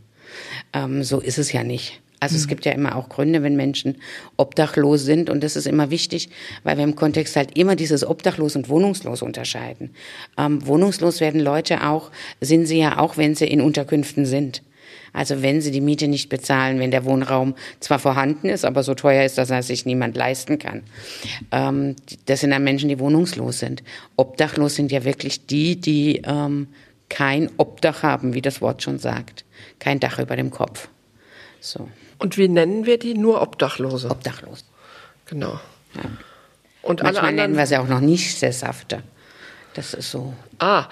Ähm, 0.75 1.03
so 1.03 1.21
ist 1.21 1.39
es 1.39 1.53
ja 1.53 1.65
nicht. 1.65 2.03
Also 2.21 2.35
mhm. 2.35 2.41
es 2.41 2.49
gibt 2.49 2.65
ja 2.65 2.73
immer 2.73 2.97
auch 2.97 3.09
Gründe, 3.09 3.43
wenn 3.43 3.57
Menschen 3.57 3.97
obdachlos 4.37 5.03
sind 5.05 5.31
und 5.31 5.43
das 5.43 5.57
ist 5.57 5.67
immer 5.67 5.91
wichtig, 5.91 6.31
weil 6.65 6.77
wir 6.77 6.85
im 6.85 6.97
Kontext 6.97 7.37
halt 7.37 7.57
immer 7.57 7.77
dieses 7.77 8.05
obdachlos 8.05 8.57
und 8.57 8.69
wohnungslos 8.69 9.23
unterscheiden. 9.23 9.91
Ähm, 10.37 10.67
wohnungslos 10.67 11.21
werden 11.21 11.41
Leute 11.41 11.87
auch, 11.87 12.11
sind 12.41 12.67
sie 12.67 12.79
ja 12.79 12.99
auch, 12.99 13.17
wenn 13.17 13.35
sie 13.35 13.47
in 13.47 13.61
Unterkünften 13.61 14.27
sind. 14.27 14.63
Also 15.13 15.43
wenn 15.43 15.61
sie 15.61 15.71
die 15.71 15.81
Miete 15.81 16.09
nicht 16.09 16.29
bezahlen, 16.29 16.79
wenn 16.81 16.91
der 16.91 17.05
Wohnraum 17.05 17.55
zwar 17.81 17.99
vorhanden 17.99 18.49
ist, 18.49 18.65
aber 18.65 18.83
so 18.83 18.95
teuer 18.95 19.25
ist, 19.25 19.39
dass 19.39 19.51
er 19.51 19.63
sich 19.63 19.87
niemand 19.87 20.17
leisten 20.17 20.59
kann. 20.59 20.83
Ähm, 21.51 21.97
das 22.27 22.41
sind 22.41 22.51
dann 22.51 22.65
Menschen, 22.65 22.89
die 22.89 22.99
wohnungslos 22.99 23.59
sind. 23.59 23.83
Obdachlos 24.17 24.75
sind 24.75 24.93
ja 24.93 25.05
wirklich 25.05 25.47
die, 25.47 25.81
die 25.81 26.23
ähm, 26.25 26.69
kein 27.09 27.51
Obdach 27.57 28.03
haben, 28.03 28.35
wie 28.35 28.43
das 28.43 28.61
Wort 28.61 28.83
schon 28.83 28.99
sagt. 28.99 29.45
Kein 29.79 30.01
Dach 30.01 30.19
über 30.19 30.37
dem 30.37 30.51
Kopf. 30.51 30.89
So. 31.61 31.89
Und 32.19 32.37
wie 32.37 32.49
nennen 32.49 32.87
wir 32.87 32.99
die? 32.99 33.15
Nur 33.15 33.41
Obdachlose. 33.43 34.11
Obdachlos. 34.11 34.65
Genau. 35.27 35.61
Ja. 35.95 36.03
Und 36.83 37.03
Manchmal 37.03 37.09
alle 37.09 37.19
anderen 37.19 37.37
nennen 37.37 37.57
wir 37.57 37.67
sie 37.67 37.77
auch 37.77 37.89
noch 37.89 38.01
nicht 38.01 38.39
Sesshafte. 38.39 39.03
Das 39.75 39.95
ist 39.95 40.11
so. 40.11 40.33
Ah, 40.59 40.87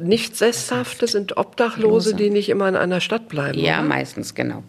nicht 0.00 0.36
Sesshafte 0.36 1.06
sind 1.06 1.36
Obdachlose, 1.36 2.14
die 2.14 2.30
nicht 2.30 2.48
immer 2.48 2.68
in 2.68 2.76
einer 2.76 3.00
Stadt 3.00 3.28
bleiben. 3.28 3.58
Ja, 3.58 3.78
oder? 3.78 3.88
meistens, 3.88 4.34
genau. 4.34 4.62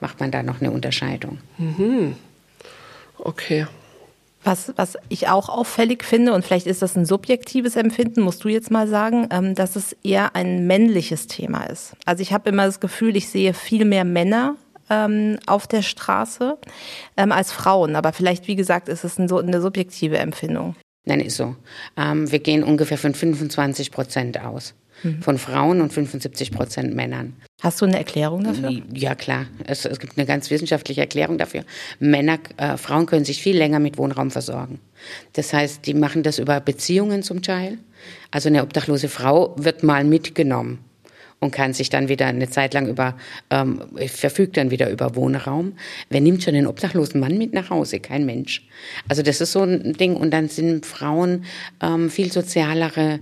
Macht 0.00 0.20
man 0.20 0.30
da 0.30 0.42
noch 0.42 0.60
eine 0.60 0.70
Unterscheidung. 0.70 1.38
Mhm. 1.58 2.16
Okay. 3.18 3.66
Was, 4.44 4.74
was 4.76 4.98
ich 5.08 5.28
auch 5.28 5.48
auffällig 5.48 6.04
finde, 6.04 6.34
und 6.34 6.44
vielleicht 6.44 6.66
ist 6.66 6.82
das 6.82 6.96
ein 6.96 7.06
subjektives 7.06 7.76
Empfinden, 7.76 8.20
musst 8.20 8.44
du 8.44 8.48
jetzt 8.48 8.70
mal 8.70 8.86
sagen, 8.86 9.26
ähm, 9.30 9.54
dass 9.54 9.74
es 9.74 9.96
eher 10.02 10.36
ein 10.36 10.66
männliches 10.66 11.26
Thema 11.26 11.64
ist. 11.64 11.96
Also 12.04 12.22
ich 12.22 12.32
habe 12.34 12.50
immer 12.50 12.66
das 12.66 12.78
Gefühl, 12.78 13.16
ich 13.16 13.28
sehe 13.30 13.54
viel 13.54 13.86
mehr 13.86 14.04
Männer 14.04 14.56
ähm, 14.90 15.38
auf 15.46 15.66
der 15.66 15.82
Straße 15.82 16.58
ähm, 17.16 17.32
als 17.32 17.52
Frauen. 17.52 17.96
Aber 17.96 18.12
vielleicht, 18.12 18.46
wie 18.48 18.56
gesagt, 18.56 18.88
ist 18.88 19.04
es 19.04 19.18
ein, 19.18 19.28
so 19.28 19.38
eine 19.38 19.60
subjektive 19.60 20.18
Empfindung. 20.18 20.76
Nein, 21.04 21.20
ist 21.20 21.36
so. 21.36 21.56
Ähm, 21.96 22.30
wir 22.30 22.38
gehen 22.38 22.62
ungefähr 22.64 22.98
von 22.98 23.14
25 23.14 23.90
Prozent 23.90 24.40
aus. 24.40 24.74
Mhm. 25.02 25.22
Von 25.22 25.38
Frauen 25.38 25.80
und 25.80 25.92
75 25.92 26.52
Prozent 26.52 26.94
Männern. 26.94 27.34
Hast 27.60 27.80
du 27.80 27.84
eine 27.84 27.98
Erklärung 27.98 28.44
dafür? 28.44 28.80
Ja, 28.92 29.14
klar. 29.14 29.46
Es, 29.66 29.84
es 29.84 29.98
gibt 29.98 30.16
eine 30.16 30.26
ganz 30.26 30.50
wissenschaftliche 30.50 31.00
Erklärung 31.00 31.36
dafür. 31.36 31.64
Männer, 31.98 32.38
äh, 32.56 32.76
Frauen 32.76 33.06
können 33.06 33.24
sich 33.24 33.42
viel 33.42 33.56
länger 33.56 33.80
mit 33.80 33.98
Wohnraum 33.98 34.30
versorgen. 34.30 34.80
Das 35.32 35.52
heißt, 35.52 35.84
die 35.86 35.94
machen 35.94 36.22
das 36.22 36.38
über 36.38 36.60
Beziehungen 36.60 37.22
zum 37.22 37.42
Teil. 37.42 37.78
Also 38.30 38.48
eine 38.48 38.62
obdachlose 38.62 39.08
Frau 39.08 39.54
wird 39.58 39.82
mal 39.82 40.04
mitgenommen 40.04 40.78
und 41.40 41.50
kann 41.50 41.72
sich 41.72 41.90
dann 41.90 42.08
wieder 42.08 42.26
eine 42.26 42.48
Zeit 42.48 42.74
lang 42.74 42.88
über, 42.88 43.16
ähm, 43.50 43.82
verfügt 44.06 44.56
dann 44.56 44.70
wieder 44.70 44.90
über 44.90 45.14
Wohnraum. 45.14 45.74
Wer 46.08 46.20
nimmt 46.20 46.42
schon 46.42 46.54
den 46.54 46.66
obdachlosen 46.66 47.20
Mann 47.20 47.38
mit 47.38 47.52
nach 47.52 47.70
Hause? 47.70 48.00
Kein 48.00 48.24
Mensch. 48.24 48.66
Also 49.08 49.22
das 49.22 49.40
ist 49.40 49.52
so 49.52 49.62
ein 49.62 49.92
Ding. 49.94 50.16
Und 50.16 50.30
dann 50.30 50.48
sind 50.48 50.86
Frauen 50.86 51.44
ähm, 51.82 52.10
viel 52.10 52.32
sozialere 52.32 53.20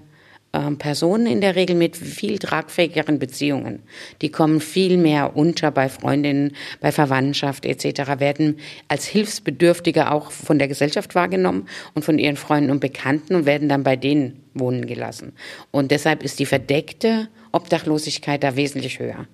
ähm, 0.53 0.79
Personen 0.79 1.27
in 1.27 1.41
der 1.41 1.57
Regel 1.57 1.77
mit 1.77 1.97
viel 1.97 2.39
tragfähigeren 2.39 3.19
Beziehungen. 3.19 3.83
Die 4.21 4.31
kommen 4.31 4.61
viel 4.61 4.99
mehr 4.99 5.37
unter 5.37 5.71
bei 5.71 5.89
Freundinnen, 5.89 6.55
bei 6.81 6.93
Verwandtschaft 6.93 7.65
etc., 7.65 8.21
werden 8.21 8.59
als 8.89 9.07
Hilfsbedürftige 9.07 10.11
auch 10.11 10.31
von 10.31 10.59
der 10.59 10.69
Gesellschaft 10.69 11.15
wahrgenommen 11.15 11.69
und 11.95 12.05
von 12.05 12.19
ihren 12.19 12.37
Freunden 12.37 12.71
und 12.71 12.81
Bekannten 12.81 13.35
und 13.35 13.47
werden 13.47 13.69
dann 13.69 13.83
bei 13.83 13.97
denen 13.97 14.43
wohnen 14.55 14.87
gelassen. 14.87 15.33
Und 15.71 15.91
deshalb 15.91 16.23
ist 16.23 16.39
die 16.39 16.47
verdeckte 16.47 17.29
Obdachlosigkeit 17.53 18.43
da 18.43 18.57
wesentlich 18.57 18.99
höher. 18.99 19.27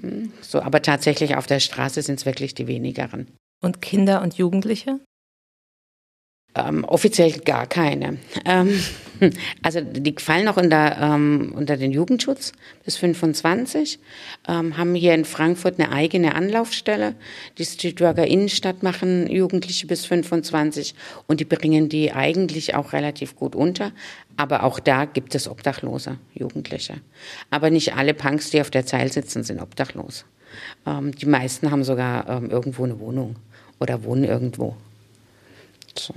Hm, 0.00 0.32
so, 0.40 0.60
aber 0.62 0.82
tatsächlich 0.82 1.36
auf 1.36 1.46
der 1.46 1.60
Straße 1.60 2.02
sind 2.02 2.18
es 2.18 2.26
wirklich 2.26 2.54
die 2.54 2.66
wenigeren. 2.66 3.28
Und 3.62 3.82
Kinder 3.82 4.22
und 4.22 4.34
Jugendliche? 4.34 5.00
Ähm, 6.54 6.84
offiziell 6.84 7.32
gar 7.32 7.66
keine. 7.66 8.18
Ähm, 8.44 8.82
also 9.62 9.80
die 9.80 10.14
fallen 10.18 10.44
noch 10.44 10.56
unter, 10.56 10.96
ähm, 11.00 11.52
unter 11.56 11.76
den 11.76 11.92
Jugendschutz 11.92 12.52
bis 12.84 12.96
25, 12.96 13.98
ähm, 14.48 14.76
haben 14.76 14.94
hier 14.94 15.14
in 15.14 15.24
Frankfurt 15.24 15.78
eine 15.78 15.92
eigene 15.92 16.34
Anlaufstelle. 16.34 17.14
Die 17.58 17.64
Streetworker 17.64 18.26
Innenstadt 18.26 18.82
machen 18.82 19.30
Jugendliche 19.30 19.86
bis 19.86 20.06
25 20.06 20.94
und 21.26 21.40
die 21.40 21.44
bringen 21.44 21.88
die 21.88 22.12
eigentlich 22.12 22.74
auch 22.74 22.92
relativ 22.92 23.36
gut 23.36 23.54
unter. 23.54 23.92
Aber 24.36 24.62
auch 24.64 24.80
da 24.80 25.04
gibt 25.04 25.34
es 25.34 25.48
obdachlose 25.48 26.18
Jugendliche. 26.34 26.94
Aber 27.50 27.70
nicht 27.70 27.94
alle 27.94 28.14
Punks, 28.14 28.50
die 28.50 28.60
auf 28.60 28.70
der 28.70 28.86
Zeil 28.86 29.12
sitzen, 29.12 29.42
sind 29.42 29.60
obdachlos. 29.60 30.24
Ähm, 30.86 31.14
die 31.14 31.26
meisten 31.26 31.70
haben 31.70 31.84
sogar 31.84 32.28
ähm, 32.28 32.50
irgendwo 32.50 32.84
eine 32.84 32.98
Wohnung 32.98 33.36
oder 33.78 34.04
wohnen 34.04 34.24
irgendwo. 34.24 34.76
So. 35.98 36.14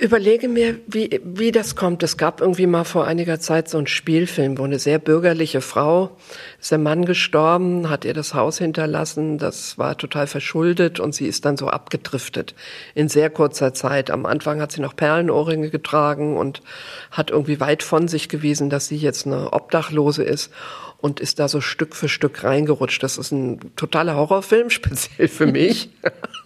Überlege 0.00 0.48
mir, 0.48 0.78
wie, 0.86 1.20
wie 1.24 1.50
das 1.50 1.76
kommt. 1.76 2.02
Es 2.02 2.16
gab 2.16 2.40
irgendwie 2.40 2.66
mal 2.66 2.84
vor 2.84 3.06
einiger 3.06 3.40
Zeit 3.40 3.68
so 3.68 3.78
einen 3.78 3.86
Spielfilm, 3.86 4.58
wo 4.58 4.64
eine 4.64 4.78
sehr 4.78 4.98
bürgerliche 4.98 5.60
Frau, 5.60 6.16
ist 6.60 6.70
der 6.70 6.78
Mann 6.78 7.04
gestorben, 7.04 7.90
hat 7.90 8.04
ihr 8.04 8.14
das 8.14 8.34
Haus 8.34 8.58
hinterlassen, 8.58 9.38
das 9.38 9.78
war 9.78 9.98
total 9.98 10.26
verschuldet 10.26 11.00
und 11.00 11.14
sie 11.14 11.26
ist 11.26 11.44
dann 11.44 11.56
so 11.56 11.68
abgedriftet 11.68 12.54
in 12.94 13.08
sehr 13.08 13.28
kurzer 13.30 13.74
Zeit. 13.74 14.10
Am 14.10 14.24
Anfang 14.24 14.60
hat 14.60 14.72
sie 14.72 14.80
noch 14.80 14.94
Perlenohrringe 14.94 15.70
getragen 15.70 16.36
und 16.36 16.62
hat 17.10 17.30
irgendwie 17.30 17.60
weit 17.60 17.82
von 17.82 18.08
sich 18.08 18.28
gewiesen, 18.28 18.70
dass 18.70 18.88
sie 18.88 18.96
jetzt 18.96 19.26
eine 19.26 19.52
Obdachlose 19.52 20.22
ist 20.22 20.52
und 20.98 21.18
ist 21.18 21.38
da 21.40 21.48
so 21.48 21.60
Stück 21.60 21.96
für 21.96 22.08
Stück 22.08 22.44
reingerutscht. 22.44 23.02
Das 23.02 23.18
ist 23.18 23.32
ein 23.32 23.74
totaler 23.76 24.16
Horrorfilm, 24.16 24.70
speziell 24.70 25.28
für 25.28 25.46
mich. 25.46 25.90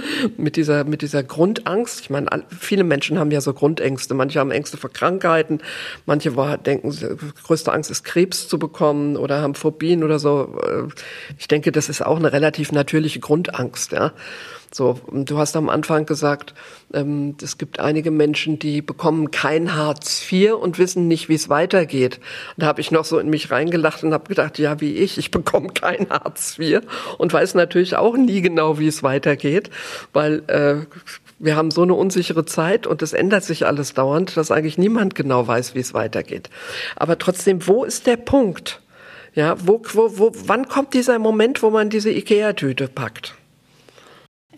mit 0.36 0.56
dieser, 0.56 0.84
mit 0.84 1.02
dieser 1.02 1.22
Grundangst. 1.22 2.00
Ich 2.00 2.10
meine, 2.10 2.28
viele 2.58 2.84
Menschen 2.84 3.18
haben 3.18 3.30
ja 3.30 3.40
so 3.40 3.52
Grundängste. 3.52 4.14
Manche 4.14 4.40
haben 4.40 4.50
Ängste 4.50 4.76
vor 4.76 4.90
Krankheiten, 4.90 5.60
manche 6.06 6.32
denken, 6.64 6.96
größte 7.44 7.72
Angst 7.72 7.90
ist 7.90 8.04
Krebs 8.04 8.48
zu 8.48 8.58
bekommen 8.58 9.16
oder 9.16 9.40
haben 9.42 9.54
Phobien 9.54 10.04
oder 10.04 10.18
so. 10.18 10.58
Ich 11.38 11.48
denke, 11.48 11.72
das 11.72 11.88
ist 11.88 12.04
auch 12.04 12.16
eine 12.16 12.32
relativ 12.32 12.72
natürliche 12.72 13.20
Grundangst, 13.20 13.92
ja. 13.92 14.12
So, 14.74 14.98
du 15.10 15.36
hast 15.36 15.54
am 15.54 15.68
Anfang 15.68 16.06
gesagt, 16.06 16.54
ähm, 16.94 17.36
es 17.42 17.58
gibt 17.58 17.78
einige 17.78 18.10
Menschen, 18.10 18.58
die 18.58 18.80
bekommen 18.80 19.30
kein 19.30 19.74
Hartz 19.74 20.26
IV 20.32 20.54
und 20.54 20.78
wissen 20.78 21.08
nicht, 21.08 21.28
wie 21.28 21.34
es 21.34 21.50
weitergeht. 21.50 22.20
da 22.56 22.66
habe 22.66 22.80
ich 22.80 22.90
noch 22.90 23.04
so 23.04 23.18
in 23.18 23.28
mich 23.28 23.50
reingelacht 23.50 24.02
und 24.02 24.14
habe 24.14 24.28
gedacht, 24.28 24.58
ja, 24.58 24.80
wie 24.80 24.94
ich, 24.94 25.18
ich 25.18 25.30
bekomme 25.30 25.68
kein 25.74 26.08
Hartz 26.08 26.58
IV 26.58 26.80
und 27.18 27.34
weiß 27.34 27.54
natürlich 27.54 27.96
auch 27.96 28.16
nie 28.16 28.40
genau, 28.40 28.78
wie 28.78 28.88
es 28.88 29.02
weitergeht, 29.02 29.68
weil 30.14 30.42
äh, 30.46 30.86
wir 31.38 31.54
haben 31.54 31.70
so 31.70 31.82
eine 31.82 31.94
unsichere 31.94 32.46
Zeit 32.46 32.86
und 32.86 33.02
es 33.02 33.12
ändert 33.12 33.44
sich 33.44 33.66
alles 33.66 33.92
dauernd, 33.92 34.38
dass 34.38 34.50
eigentlich 34.50 34.78
niemand 34.78 35.14
genau 35.14 35.46
weiß, 35.46 35.74
wie 35.74 35.80
es 35.80 35.92
weitergeht. 35.92 36.48
Aber 36.96 37.18
trotzdem, 37.18 37.66
wo 37.66 37.84
ist 37.84 38.06
der 38.06 38.16
Punkt? 38.16 38.80
Ja, 39.34 39.56
wo, 39.58 39.82
wo, 39.92 40.18
wo, 40.18 40.32
wann 40.46 40.66
kommt 40.68 40.94
dieser 40.94 41.18
Moment, 41.18 41.62
wo 41.62 41.68
man 41.68 41.90
diese 41.90 42.10
Ikea-Tüte 42.10 42.88
packt? 42.88 43.34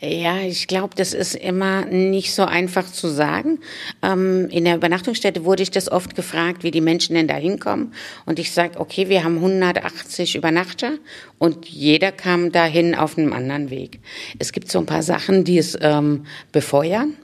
Ja, 0.01 0.41
ich 0.41 0.67
glaube, 0.67 0.95
das 0.97 1.15
ist 1.15 1.37
immer 1.37 1.85
nicht 1.85 2.35
so 2.35 2.45
einfach 2.45 2.91
zu 2.91 3.09
sagen. 3.09 3.61
Ähm, 4.03 4.49
in 4.51 4.65
der 4.65 4.77
Übernachtungsstätte 4.77 5.45
wurde 5.45 5.63
ich 5.63 5.71
das 5.71 5.91
oft 5.91 6.17
gefragt, 6.17 6.65
wie 6.65 6.73
die 6.73 6.81
Menschen 6.81 7.15
denn 7.15 7.29
da 7.29 7.37
hinkommen. 7.37 7.95
Und 8.27 8.39
ich 8.41 8.51
sage, 8.51 8.81
okay, 8.81 9.09
wir 9.09 9.23
haben 9.23 9.37
180 9.37 10.35
Übernachter 10.35 10.99
und 11.39 11.67
jeder 11.67 12.11
kam 12.11 12.51
dahin 12.51 12.95
auf 12.95 13.17
einem 13.17 13.33
anderen 13.33 13.71
Weg. 13.71 14.01
Es 14.39 14.53
gibt 14.53 14.71
so 14.71 14.81
ein 14.81 14.87
paar 14.87 15.03
Sachen, 15.03 15.45
die 15.45 15.59
es 15.59 15.79
ähm, 15.81 16.27
befeuern. 16.51 17.15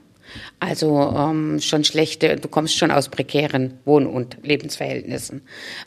Also 0.59 1.15
ähm, 1.17 1.61
schon 1.61 1.85
schlechte, 1.85 2.37
du 2.37 2.49
kommst 2.49 2.77
schon 2.77 2.91
aus 2.91 3.09
prekären 3.09 3.79
Wohn- 3.85 4.07
und 4.07 4.37
Lebensverhältnissen. 4.43 5.43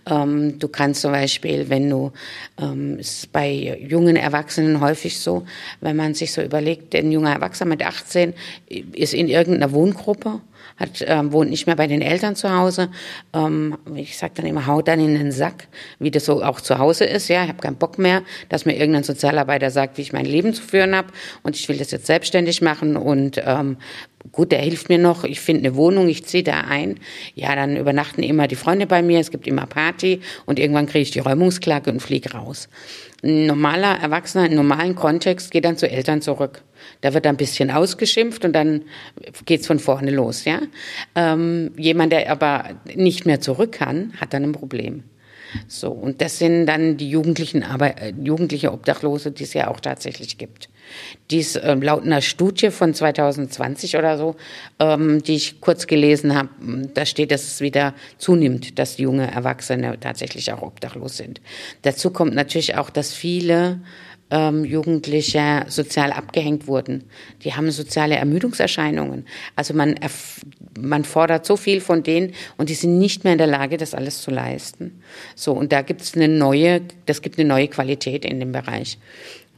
Ähm, 0.09 0.59
du 0.59 0.67
kannst 0.67 1.01
zum 1.01 1.11
Beispiel, 1.11 1.69
wenn 1.69 1.89
du, 1.89 2.11
ähm, 2.59 2.99
ist 2.99 3.31
bei 3.31 3.77
jungen 3.87 4.15
Erwachsenen 4.15 4.81
häufig 4.81 5.19
so, 5.19 5.45
wenn 5.81 5.95
man 5.95 6.13
sich 6.13 6.33
so 6.33 6.41
überlegt, 6.41 6.95
ein 6.95 7.11
junger 7.11 7.33
Erwachsener 7.33 7.69
mit 7.69 7.85
18 7.85 8.33
ist 8.93 9.13
in 9.13 9.27
irgendeiner 9.27 9.71
Wohngruppe 9.71 10.41
hat, 10.77 11.03
ähm, 11.05 11.31
wohnt 11.31 11.49
nicht 11.49 11.67
mehr 11.67 11.75
bei 11.75 11.87
den 11.87 12.01
Eltern 12.01 12.35
zu 12.35 12.55
Hause. 12.55 12.89
Ähm, 13.33 13.77
ich 13.95 14.17
sage 14.17 14.33
dann 14.35 14.45
immer, 14.45 14.67
haut 14.67 14.87
dann 14.87 14.99
in 14.99 15.15
den 15.15 15.31
Sack, 15.31 15.67
wie 15.99 16.11
das 16.11 16.25
so 16.25 16.43
auch 16.43 16.61
zu 16.61 16.77
Hause 16.77 17.05
ist. 17.05 17.27
Ja, 17.27 17.43
ich 17.43 17.49
habe 17.49 17.61
keinen 17.61 17.77
Bock 17.77 17.99
mehr, 17.99 18.23
dass 18.49 18.65
mir 18.65 18.77
irgendein 18.77 19.03
Sozialarbeiter 19.03 19.71
sagt, 19.71 19.97
wie 19.97 20.01
ich 20.01 20.13
mein 20.13 20.25
Leben 20.25 20.53
zu 20.53 20.61
führen 20.61 20.95
habe 20.95 21.09
und 21.43 21.55
ich 21.55 21.67
will 21.69 21.77
das 21.77 21.91
jetzt 21.91 22.07
selbstständig 22.07 22.61
machen 22.61 22.95
und 22.95 23.41
ähm, 23.45 23.77
gut, 24.31 24.51
der 24.51 24.59
hilft 24.59 24.89
mir 24.89 24.97
noch, 24.97 25.23
ich 25.23 25.39
finde 25.39 25.67
eine 25.67 25.75
Wohnung, 25.75 26.07
ich 26.07 26.25
ziehe 26.25 26.43
da 26.43 26.61
ein. 26.61 26.99
Ja, 27.35 27.55
dann 27.55 27.77
übernachten 27.77 28.23
immer 28.23 28.47
die 28.47 28.55
Freunde 28.55 28.87
bei 28.87 29.01
mir, 29.01 29.19
es 29.19 29.31
gibt 29.31 29.47
immer 29.47 29.65
Party 29.65 30.21
und 30.45 30.59
irgendwann 30.59 30.87
kriege 30.87 31.03
ich 31.03 31.11
die 31.11 31.19
Räumungsklage 31.19 31.91
und 31.91 32.01
fliege 32.01 32.31
raus. 32.31 32.69
Ein 33.23 33.45
normaler 33.45 33.99
Erwachsener 33.99 34.47
im 34.47 34.55
normalen 34.55 34.95
Kontext 34.95 35.51
geht 35.51 35.63
dann 35.63 35.77
zu 35.77 35.89
Eltern 35.89 36.21
zurück. 36.21 36.61
Da 37.01 37.13
wird 37.13 37.25
ein 37.25 37.37
bisschen 37.37 37.71
ausgeschimpft 37.71 38.43
und 38.43 38.53
dann 38.53 38.83
geht's 39.45 39.67
von 39.67 39.79
vorne 39.79 40.11
los. 40.11 40.43
Ja? 40.43 40.59
Ähm, 41.15 41.71
jemand, 41.77 42.11
der 42.11 42.29
aber 42.29 42.71
nicht 42.95 43.25
mehr 43.25 43.39
zurück 43.39 43.71
kann, 43.71 44.13
hat 44.19 44.33
dann 44.33 44.43
ein 44.43 44.51
Problem. 44.51 45.03
So, 45.67 45.91
und 45.91 46.21
das 46.21 46.39
sind 46.39 46.65
dann 46.65 46.97
die 46.97 47.09
jugendlichen, 47.09 47.63
aber 47.63 48.01
äh, 48.01 48.13
jugendliche 48.21 48.73
Obdachlose, 48.73 49.31
die 49.31 49.43
es 49.43 49.53
ja 49.53 49.69
auch 49.69 49.79
tatsächlich 49.79 50.37
gibt. 50.37 50.69
Dies 51.31 51.55
äh, 51.55 51.73
laut 51.75 52.03
einer 52.03 52.21
Studie 52.21 52.71
von 52.71 52.93
2020 52.93 53.97
oder 53.97 54.17
so, 54.17 54.35
ähm, 54.79 55.21
die 55.23 55.35
ich 55.35 55.61
kurz 55.61 55.87
gelesen 55.87 56.35
habe, 56.35 56.49
da 56.93 57.05
steht, 57.05 57.31
dass 57.31 57.43
es 57.43 57.61
wieder 57.61 57.93
zunimmt, 58.17 58.77
dass 58.79 58.97
junge 58.97 59.31
Erwachsene 59.31 59.99
tatsächlich 59.99 60.51
auch 60.51 60.61
obdachlos 60.61 61.17
sind. 61.17 61.41
Dazu 61.81 62.11
kommt 62.11 62.35
natürlich 62.35 62.75
auch, 62.75 62.89
dass 62.89 63.13
viele 63.13 63.79
ähm, 64.33 64.65
Jugendliche 64.65 65.65
sozial 65.67 66.11
abgehängt 66.11 66.67
wurden. 66.67 67.03
Die 67.43 67.53
haben 67.53 67.69
soziale 67.69 68.15
Ermüdungserscheinungen. 68.15 69.25
Also 69.55 69.75
man, 69.75 69.95
man 70.79 71.03
fordert 71.03 71.45
so 71.45 71.55
viel 71.55 71.81
von 71.81 72.01
denen 72.01 72.33
und 72.57 72.69
die 72.69 72.73
sind 72.73 72.97
nicht 72.97 73.23
mehr 73.23 73.33
in 73.33 73.37
der 73.37 73.47
Lage, 73.47 73.77
das 73.77 73.93
alles 73.93 74.21
zu 74.21 74.31
leisten. 74.31 75.03
So, 75.35 75.53
und 75.53 75.71
da 75.71 75.83
gibt 75.83 76.01
es 76.01 76.15
eine 76.15 76.27
neue, 76.27 76.81
das 77.05 77.21
gibt 77.21 77.37
eine 77.37 77.47
neue 77.47 77.67
Qualität 77.67 78.25
in 78.25 78.39
dem 78.39 78.51
Bereich. 78.51 78.97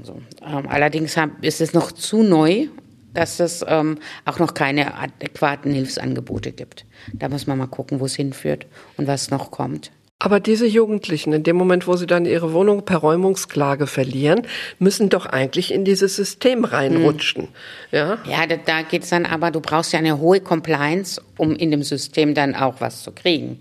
So, 0.02 0.22
ähm, 0.46 0.68
allerdings 0.68 1.18
hab, 1.18 1.44
ist 1.44 1.62
es 1.62 1.74
noch 1.74 1.92
zu 1.92 2.24
neu, 2.24 2.68
dass 3.14 3.40
es 3.40 3.64
ähm, 3.68 3.98
auch 4.26 4.40
noch 4.40 4.54
keine 4.54 4.96
adäquaten 4.96 5.74
Hilfsangebote 5.74 6.52
gibt. 6.52 6.86
Da 7.14 7.30
muss 7.30 7.48
man 7.48 7.58
mal 7.58 7.68
gucken, 7.68 8.00
wo 8.00 8.06
es 8.06 8.16
hinführt 8.16 8.68
und 8.98 9.08
was 9.08 9.32
noch 9.32 9.52
kommt. 9.52 9.92
Aber 10.18 10.40
diese 10.40 10.66
Jugendlichen, 10.66 11.34
in 11.34 11.44
dem 11.44 11.58
Moment, 11.58 11.88
wo 11.88 11.98
sie 11.98 12.08
dann 12.08 12.26
ihre 12.26 12.54
Wohnung 12.54 12.86
per 12.86 12.98
Räumungsklage 12.98 13.86
verlieren, 13.86 14.44
müssen 14.80 15.10
doch 15.10 15.26
eigentlich 15.26 15.74
in 15.74 15.84
dieses 15.84 16.16
System 16.16 16.64
reinrutschen. 16.64 17.44
Hm. 17.44 17.50
Ja, 17.92 18.18
ja 18.26 18.48
da, 18.48 18.56
da 18.56 18.82
geht 18.82 19.04
es 19.04 19.10
dann 19.10 19.26
aber, 19.26 19.52
du 19.52 19.60
brauchst 19.60 19.92
ja 19.92 20.00
eine 20.00 20.18
hohe 20.18 20.40
Compliance, 20.40 21.22
um 21.38 21.54
in 21.56 21.70
dem 21.70 21.84
System 21.84 22.34
dann 22.34 22.56
auch 22.56 22.80
was 22.80 23.04
zu 23.04 23.12
kriegen. 23.12 23.60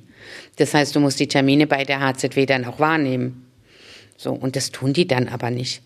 Das 0.57 0.75
heißt, 0.75 0.95
du 0.95 1.01
musst 1.01 1.19
die 1.19 1.29
Termine 1.29 1.67
bei 1.67 1.85
der 1.85 2.01
HZW 2.01 2.47
dann 2.47 2.65
auch 2.65 2.79
wahrnehmen. 2.79 3.47
So, 4.17 4.33
und 4.33 4.55
das 4.55 4.71
tun 4.71 4.93
die 4.93 5.09
dann 5.09 5.29
aber 5.29 5.51
nicht. 5.51 5.83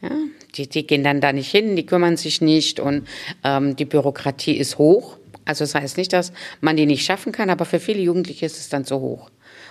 Ja, 0.00 0.10
die, 0.54 0.68
die 0.68 0.86
gehen 0.86 1.04
dann 1.04 1.20
da 1.20 1.32
nicht 1.32 1.50
hin, 1.50 1.76
die 1.76 1.86
kümmern 1.86 2.16
sich 2.16 2.40
nicht 2.40 2.80
und 2.80 3.06
ähm, 3.44 3.76
die 3.76 3.84
Bürokratie 3.84 4.56
ist 4.56 4.78
hoch. 4.78 5.18
Also 5.44 5.64
das 5.64 5.74
heißt 5.74 5.96
nicht, 5.96 6.12
dass 6.12 6.32
man 6.60 6.76
die 6.76 6.86
nicht 6.86 7.04
schaffen 7.04 7.32
kann, 7.32 7.50
aber 7.50 7.64
für 7.64 7.80
viele 7.80 8.00
Jugendliche 8.00 8.46
ist 8.46 8.58
es 8.58 8.68
dann 8.68 8.84
zu 8.84 9.00
hoch. 9.00 9.30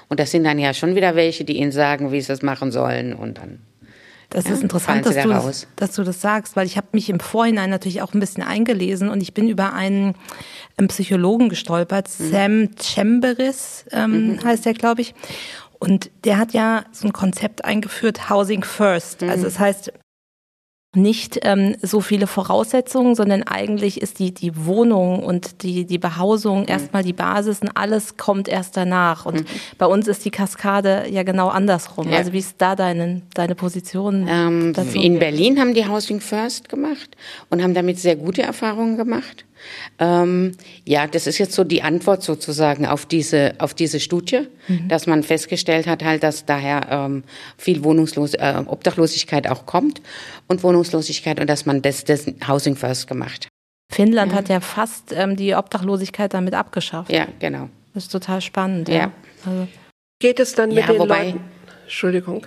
Und 0.10 0.20
das 0.20 0.32
sind 0.32 0.44
dann 0.44 0.60
ja 0.60 0.74
schon 0.74 0.96
wieder 0.96 1.16
welche, 1.16 1.46
die 1.46 1.58
ihnen 1.58 1.72
sagen, 1.72 2.12
wie 2.12 2.22
sie 2.22 2.28
das 2.28 2.42
machen 2.42 2.72
sollen 2.72 3.14
und 3.14 3.38
dann. 3.38 3.60
Das 4.30 4.46
ja, 4.46 4.54
ist 4.54 4.64
interessant, 4.64 5.06
dass 5.06 5.16
du, 5.16 5.30
das, 5.30 5.68
dass 5.78 5.96
du 5.96 6.04
das 6.04 6.20
sagst, 6.20 6.58
weil 6.58 6.66
ich 6.66 6.76
habe 6.76 6.88
mich 6.92 7.10
im 7.10 7.22
Vorhinein 7.22 7.70
natürlich 7.70 8.02
auch 8.02 8.14
ein 8.14 8.20
bisschen 8.20 8.44
eingelesen 8.44 9.08
und 9.08 9.22
ich 9.22 9.34
bin 9.34 9.48
über 9.48 9.74
einen, 9.74 10.16
einen 10.76 10.90
Psychologen 10.90 11.48
gestolpert, 11.48 12.10
mhm. 12.20 12.32
Sam 12.32 12.70
Chamberis 12.82 13.86
ähm, 13.92 14.34
mhm. 14.34 14.44
heißt 14.44 14.66
der, 14.66 14.74
glaube 14.74 15.02
ich. 15.02 15.16
Und 15.80 16.10
der 16.26 16.38
hat 16.38 16.52
ja 16.52 16.84
so 16.92 17.08
ein 17.08 17.14
Konzept 17.14 17.64
eingeführt, 17.64 18.30
Housing 18.30 18.64
First. 18.64 19.24
Also 19.24 19.26
mhm. 19.26 19.32
Also 19.32 19.44
das 19.46 19.60
heißt, 19.60 19.94
nicht 20.98 21.40
ähm, 21.44 21.76
so 21.82 22.02
viele 22.02 22.28
Voraussetzungen, 22.28 23.16
sondern 23.16 23.44
eigentlich 23.44 24.02
ist 24.02 24.20
die, 24.20 24.34
die 24.34 24.66
Wohnung 24.66 25.24
und 25.24 25.64
die, 25.64 25.86
die 25.86 25.98
Behausung 25.98 26.62
mhm. 26.62 26.68
erstmal 26.68 27.04
die 27.04 27.14
Basis 27.14 27.62
und 27.62 27.70
alles 27.76 28.18
kommt 28.18 28.48
erst 28.48 28.76
danach. 28.76 29.26
Und 29.26 29.42
mhm. 29.42 29.46
bei 29.78 29.86
uns 29.86 30.08
ist 30.08 30.26
die 30.26 30.32
Kaskade 30.32 31.06
ja 31.10 31.24
genau 31.24 31.48
andersrum. 31.50 32.10
Ja. 32.10 32.18
Also 32.18 32.34
wie 32.34 32.40
ist 32.40 32.56
da 32.58 32.76
deine, 32.76 33.22
deine 33.34 33.56
Position? 33.56 34.28
Ähm, 34.30 34.74
in 34.94 35.20
Berlin 35.20 35.60
haben 35.60 35.74
die 35.74 35.88
Housing 35.88 36.20
First 36.20 36.68
gemacht 36.70 37.16
und 37.50 37.62
haben 37.62 37.74
damit 37.74 38.00
sehr 38.00 38.16
gute 38.16 38.42
Erfahrungen 38.42 38.98
gemacht. 38.98 39.46
Ähm, 40.00 40.54
ja, 40.86 41.08
das 41.08 41.28
ist 41.28 41.38
jetzt 41.38 41.54
so 41.54 41.64
die 41.64 41.84
Antwort 41.84 42.24
sozusagen 42.24 42.86
auf 42.86 43.06
diese, 43.06 43.56
auf 43.60 43.74
diese 43.74 44.00
Studie, 44.00 44.48
mhm. 44.68 44.88
dass 44.88 45.08
man 45.08 45.24
festgestellt 45.24 45.88
hat 45.88 46.04
halt, 46.04 46.24
dass 46.24 46.46
daher 46.46 46.88
ähm, 46.90 47.24
viel 47.58 47.84
Wohnungslos 47.84 48.34
äh, 48.36 48.64
Obdachlosigkeit 48.66 49.48
auch 49.48 49.66
kommt 49.66 50.02
und 50.48 50.64
Wohnungslosigkeit 50.64 51.40
und 51.40 51.48
dass 51.48 51.66
man 51.66 51.82
das, 51.82 52.04
das 52.04 52.26
Housing 52.48 52.76
First 52.76 53.08
gemacht. 53.08 53.48
Finnland 53.92 54.32
ja. 54.32 54.38
hat 54.38 54.50
ja 54.50 54.60
fast 54.60 55.14
ähm, 55.14 55.36
die 55.36 55.56
Obdachlosigkeit 55.56 56.34
damit 56.34 56.54
abgeschafft. 56.54 57.12
Ja, 57.12 57.28
genau. 57.40 57.70
Das 57.94 58.04
ist 58.04 58.12
total 58.12 58.42
spannend. 58.42 58.90
Ja. 58.90 58.96
ja. 58.96 59.12
Also. 59.46 59.68
Geht 60.20 60.40
es 60.40 60.54
dann 60.56 60.70
mit 60.70 60.80
ja, 60.80 60.88
den 60.88 61.00
wobei, 61.00 61.26
Leuten? 61.28 61.42
Entschuldigung 61.86 62.46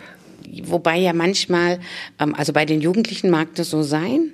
wobei 0.64 0.98
ja 0.98 1.12
manchmal, 1.12 1.80
ähm, 2.18 2.34
also 2.34 2.52
bei 2.52 2.64
den 2.64 2.80
Jugendlichen 2.80 3.30
mag 3.30 3.54
das 3.54 3.70
so 3.70 3.82
sein, 3.82 4.32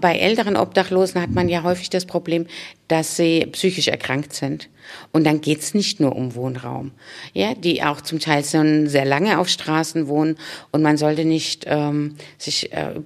bei 0.00 0.16
älteren 0.18 0.56
Obdachlosen 0.56 1.20
hat 1.20 1.30
man 1.30 1.48
ja 1.48 1.62
häufig 1.62 1.90
das 1.90 2.06
Problem, 2.06 2.46
dass 2.88 3.16
sie 3.16 3.46
psychisch 3.52 3.88
erkrankt 3.88 4.32
sind. 4.34 4.68
Und 5.12 5.24
dann 5.24 5.40
geht's 5.40 5.74
nicht 5.74 6.00
nur 6.00 6.14
um 6.14 6.34
Wohnraum, 6.34 6.90
ja, 7.32 7.54
die 7.54 7.82
auch 7.82 8.00
zum 8.00 8.20
Teil 8.20 8.44
schon 8.44 8.88
sehr 8.88 9.04
lange 9.04 9.38
auf 9.38 9.48
Straßen 9.48 10.08
wohnen. 10.08 10.36
Und 10.70 10.82
man 10.82 10.96
sollte 10.96 11.24
nicht 11.24 11.64
ähm, 11.66 12.16
sich 12.38 12.72
äh, 12.72 13.00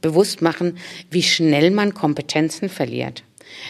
bewusst 0.00 0.42
machen, 0.42 0.78
wie 1.10 1.22
schnell 1.22 1.70
man 1.70 1.94
Kompetenzen 1.94 2.68
verliert. 2.68 3.22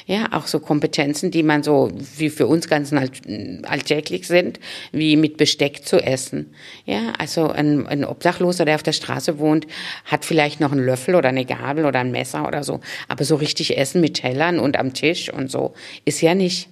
Ja, 0.07 0.29
auch 0.33 0.47
so 0.47 0.61
Kompetenzen, 0.61 1.31
die 1.31 1.43
man 1.43 1.63
so, 1.63 1.91
wie 2.17 2.31
für 2.31 2.47
uns 2.47 2.69
ganz 2.69 2.93
alltäglich 2.93 4.27
sind, 4.27 4.61
wie 4.93 5.17
mit 5.17 5.37
Besteck 5.37 5.87
zu 5.87 5.99
essen. 5.99 6.55
Ja, 6.85 7.13
also 7.19 7.49
ein, 7.49 7.87
ein 7.87 8.05
Obdachloser, 8.05 8.65
der 8.65 8.77
auf 8.77 8.83
der 8.83 8.93
Straße 8.93 9.39
wohnt, 9.39 9.67
hat 10.05 10.25
vielleicht 10.25 10.61
noch 10.61 10.73
einen 10.73 10.85
Löffel 10.85 11.15
oder 11.15 11.29
eine 11.29 11.45
Gabel 11.45 11.85
oder 11.85 12.01
ein 12.01 12.11
Messer 12.11 12.47
oder 12.47 12.65
so. 12.65 12.81
Aber 13.09 13.25
so 13.25 13.37
richtig 13.37 13.77
Essen 13.77 14.01
mit 14.01 14.15
Tellern 14.15 14.59
und 14.59 14.79
am 14.79 14.95
Tisch 14.95 15.33
und 15.33 15.51
so 15.51 15.75
ist 16.05 16.21
ja 16.21 16.35
nicht. 16.35 16.69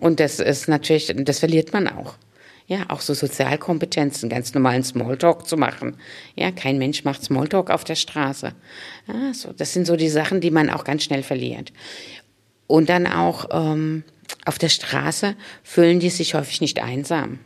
Und 0.00 0.20
das 0.20 0.40
ist 0.40 0.68
natürlich, 0.68 1.12
das 1.16 1.38
verliert 1.38 1.72
man 1.72 1.88
auch. 1.88 2.16
Ja, 2.66 2.86
auch 2.88 3.02
so 3.02 3.12
Sozialkompetenzen, 3.12 4.30
ganz 4.30 4.54
normalen 4.54 4.82
Smalltalk 4.82 5.46
zu 5.46 5.58
machen. 5.58 5.96
Ja, 6.34 6.50
kein 6.50 6.78
Mensch 6.78 7.04
macht 7.04 7.22
Smalltalk 7.22 7.70
auf 7.70 7.84
der 7.84 7.94
Straße. 7.94 8.54
Ja, 9.06 9.34
so, 9.34 9.52
das 9.52 9.74
sind 9.74 9.86
so 9.86 9.96
die 9.96 10.08
Sachen, 10.08 10.40
die 10.40 10.50
man 10.50 10.70
auch 10.70 10.84
ganz 10.84 11.04
schnell 11.04 11.22
verliert. 11.22 11.72
Und 12.66 12.88
dann 12.88 13.06
auch 13.06 13.48
ähm, 13.52 14.04
auf 14.46 14.58
der 14.58 14.70
Straße 14.70 15.36
fühlen 15.62 16.00
die 16.00 16.08
sich 16.08 16.34
häufig 16.34 16.62
nicht 16.62 16.82
einsam. 16.82 17.38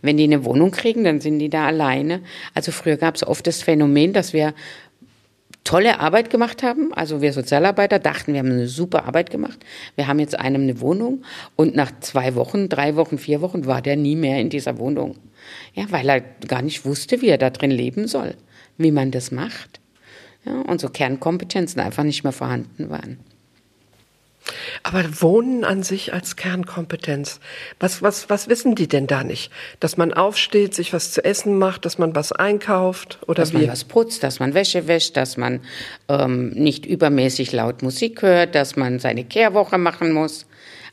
Wenn 0.00 0.16
die 0.16 0.24
eine 0.24 0.44
Wohnung 0.44 0.70
kriegen, 0.70 1.04
dann 1.04 1.20
sind 1.20 1.38
die 1.38 1.50
da 1.50 1.66
alleine. 1.66 2.22
Also 2.54 2.72
früher 2.72 2.96
gab 2.96 3.16
es 3.16 3.26
oft 3.26 3.46
das 3.46 3.62
Phänomen, 3.62 4.14
dass 4.14 4.32
wir 4.32 4.54
tolle 5.64 5.98
Arbeit 5.98 6.30
gemacht 6.30 6.62
haben. 6.62 6.92
Also 6.94 7.20
wir 7.22 7.32
Sozialarbeiter 7.32 7.98
dachten, 7.98 8.32
wir 8.32 8.40
haben 8.40 8.50
eine 8.50 8.68
super 8.68 9.06
Arbeit 9.06 9.30
gemacht. 9.30 9.58
Wir 9.96 10.06
haben 10.06 10.20
jetzt 10.20 10.38
einem 10.38 10.62
eine 10.62 10.80
Wohnung 10.80 11.24
und 11.56 11.74
nach 11.74 11.90
zwei 12.00 12.34
Wochen, 12.34 12.68
drei 12.68 12.96
Wochen, 12.96 13.18
vier 13.18 13.40
Wochen 13.40 13.66
war 13.66 13.82
der 13.82 13.96
nie 13.96 14.16
mehr 14.16 14.40
in 14.40 14.50
dieser 14.50 14.78
Wohnung. 14.78 15.16
Ja, 15.74 15.86
weil 15.90 16.08
er 16.08 16.20
gar 16.20 16.62
nicht 16.62 16.84
wusste, 16.84 17.20
wie 17.22 17.28
er 17.28 17.38
da 17.38 17.50
drin 17.50 17.70
leben 17.70 18.06
soll, 18.06 18.34
wie 18.76 18.92
man 18.92 19.10
das 19.10 19.30
macht. 19.30 19.80
Ja, 20.44 20.60
und 20.60 20.80
so 20.80 20.88
Kernkompetenzen 20.90 21.80
einfach 21.80 22.04
nicht 22.04 22.22
mehr 22.22 22.32
vorhanden 22.32 22.90
waren. 22.90 23.18
Aber 24.82 25.22
Wohnen 25.22 25.64
an 25.64 25.82
sich 25.82 26.12
als 26.12 26.36
Kernkompetenz, 26.36 27.40
was, 27.80 28.02
was, 28.02 28.28
was 28.28 28.48
wissen 28.48 28.74
die 28.74 28.88
denn 28.88 29.06
da 29.06 29.24
nicht? 29.24 29.50
Dass 29.80 29.96
man 29.96 30.12
aufsteht, 30.12 30.74
sich 30.74 30.92
was 30.92 31.12
zu 31.12 31.24
essen 31.24 31.58
macht, 31.58 31.84
dass 31.84 31.98
man 31.98 32.14
was 32.14 32.32
einkauft 32.32 33.18
oder 33.22 33.42
dass 33.42 33.52
wie? 33.52 33.58
man 33.58 33.68
was 33.68 33.84
putzt, 33.84 34.22
dass 34.22 34.40
man 34.40 34.52
Wäsche 34.54 34.86
wäscht, 34.86 35.16
dass 35.16 35.36
man 35.36 35.60
ähm, 36.08 36.50
nicht 36.50 36.84
übermäßig 36.84 37.52
laut 37.52 37.82
Musik 37.82 38.22
hört, 38.22 38.54
dass 38.54 38.76
man 38.76 38.98
seine 38.98 39.24
Kehrwoche 39.24 39.78
machen 39.78 40.12
muss. 40.12 40.46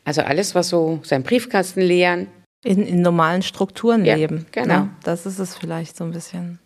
Also 0.05 0.21
alles, 0.21 0.55
was 0.55 0.69
so 0.69 0.99
sein 1.03 1.23
Briefkasten 1.23 1.81
leeren. 1.81 2.27
In, 2.63 2.85
in 2.85 3.01
normalen 3.01 3.41
Strukturen 3.41 4.05
ja, 4.05 4.15
leben. 4.15 4.45
Genau. 4.51 4.73
Ja, 4.73 4.89
das 5.03 5.25
ist 5.25 5.39
es 5.39 5.57
vielleicht 5.57 5.97
so 5.97 6.03
ein 6.03 6.11
bisschen. 6.11 6.59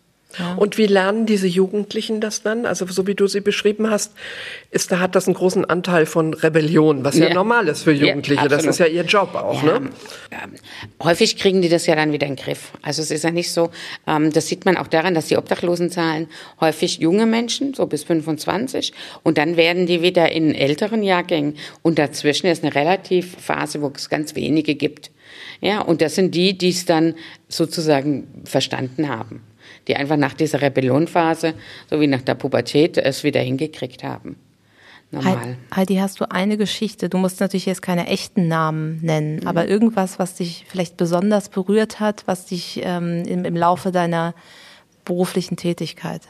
Und 0.56 0.78
wie 0.78 0.86
lernen 0.86 1.26
diese 1.26 1.46
Jugendlichen 1.46 2.20
das 2.20 2.42
dann? 2.42 2.66
Also 2.66 2.86
so 2.86 3.06
wie 3.06 3.14
du 3.14 3.26
sie 3.26 3.40
beschrieben 3.40 3.90
hast, 3.90 4.12
ist 4.70 4.92
da 4.92 4.98
hat 4.98 5.14
das 5.14 5.26
einen 5.26 5.34
großen 5.34 5.64
Anteil 5.64 6.06
von 6.06 6.34
Rebellion, 6.34 7.04
was 7.04 7.16
ja, 7.16 7.28
ja 7.28 7.34
normal 7.34 7.68
ist 7.68 7.84
für 7.84 7.92
Jugendliche. 7.92 8.42
Ja, 8.42 8.48
das 8.48 8.64
ist 8.64 8.78
ja 8.78 8.86
ihr 8.86 9.04
Job 9.04 9.34
auch. 9.34 9.62
Ja. 9.62 9.80
Ne? 9.80 9.90
Häufig 11.02 11.36
kriegen 11.36 11.62
die 11.62 11.68
das 11.68 11.86
ja 11.86 11.94
dann 11.96 12.12
wieder 12.12 12.26
in 12.26 12.36
den 12.36 12.42
Griff. 12.42 12.72
Also 12.82 13.02
es 13.02 13.10
ist 13.10 13.24
ja 13.24 13.30
nicht 13.30 13.52
so. 13.52 13.70
Ähm, 14.06 14.32
das 14.32 14.48
sieht 14.48 14.64
man 14.64 14.76
auch 14.76 14.88
daran, 14.88 15.14
dass 15.14 15.26
die 15.26 15.36
Obdachlosenzahlen 15.36 16.28
häufig 16.60 16.98
junge 16.98 17.26
Menschen, 17.26 17.74
so 17.74 17.86
bis 17.86 18.04
25, 18.04 18.92
und 19.22 19.38
dann 19.38 19.56
werden 19.56 19.86
die 19.86 20.02
wieder 20.02 20.30
in 20.32 20.54
älteren 20.54 21.02
Jahrgängen. 21.02 21.56
Und 21.82 21.98
dazwischen 21.98 22.46
ist 22.48 22.62
eine 22.62 22.74
relativ 22.74 23.36
Phase, 23.40 23.80
wo 23.80 23.90
es 23.94 24.08
ganz 24.08 24.34
wenige 24.34 24.74
gibt. 24.74 25.10
Ja, 25.60 25.80
und 25.80 26.02
das 26.02 26.14
sind 26.14 26.34
die, 26.34 26.56
die 26.56 26.70
es 26.70 26.84
dann 26.84 27.14
sozusagen 27.48 28.42
verstanden 28.44 29.08
haben 29.08 29.42
die 29.88 29.96
einfach 29.96 30.16
nach 30.16 30.34
dieser 30.34 30.62
Rebellionphase, 30.62 31.54
so 31.90 32.00
wie 32.00 32.06
nach 32.06 32.22
der 32.22 32.34
Pubertät, 32.34 32.98
es 32.98 33.24
wieder 33.24 33.40
hingekriegt 33.40 34.04
haben. 34.04 34.36
Normal. 35.12 35.56
Heidi, 35.74 35.96
hast 35.96 36.20
du 36.20 36.30
eine 36.30 36.56
Geschichte? 36.56 37.08
Du 37.08 37.18
musst 37.18 37.40
natürlich 37.40 37.66
jetzt 37.66 37.82
keine 37.82 38.08
echten 38.08 38.48
Namen 38.48 38.98
nennen, 39.02 39.36
mhm. 39.36 39.46
aber 39.46 39.68
irgendwas, 39.68 40.18
was 40.18 40.34
dich 40.34 40.64
vielleicht 40.68 40.96
besonders 40.96 41.48
berührt 41.48 42.00
hat, 42.00 42.24
was 42.26 42.46
dich 42.46 42.80
ähm, 42.82 43.24
im, 43.24 43.44
im 43.44 43.56
Laufe 43.56 43.92
deiner 43.92 44.34
beruflichen 45.04 45.56
Tätigkeit 45.56 46.22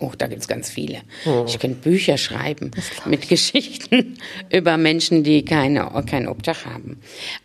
Oh, 0.00 0.12
da 0.16 0.28
gibt's 0.28 0.48
ganz 0.48 0.70
viele. 0.70 1.02
Oh. 1.26 1.44
Ich 1.46 1.58
könnte 1.58 1.76
Bücher 1.82 2.16
schreiben 2.16 2.70
mit 3.04 3.28
Geschichten 3.28 4.16
über 4.50 4.78
Menschen, 4.78 5.22
die 5.22 5.44
keine, 5.44 5.90
kein 6.08 6.26
Obdach 6.26 6.64
haben. 6.64 7.00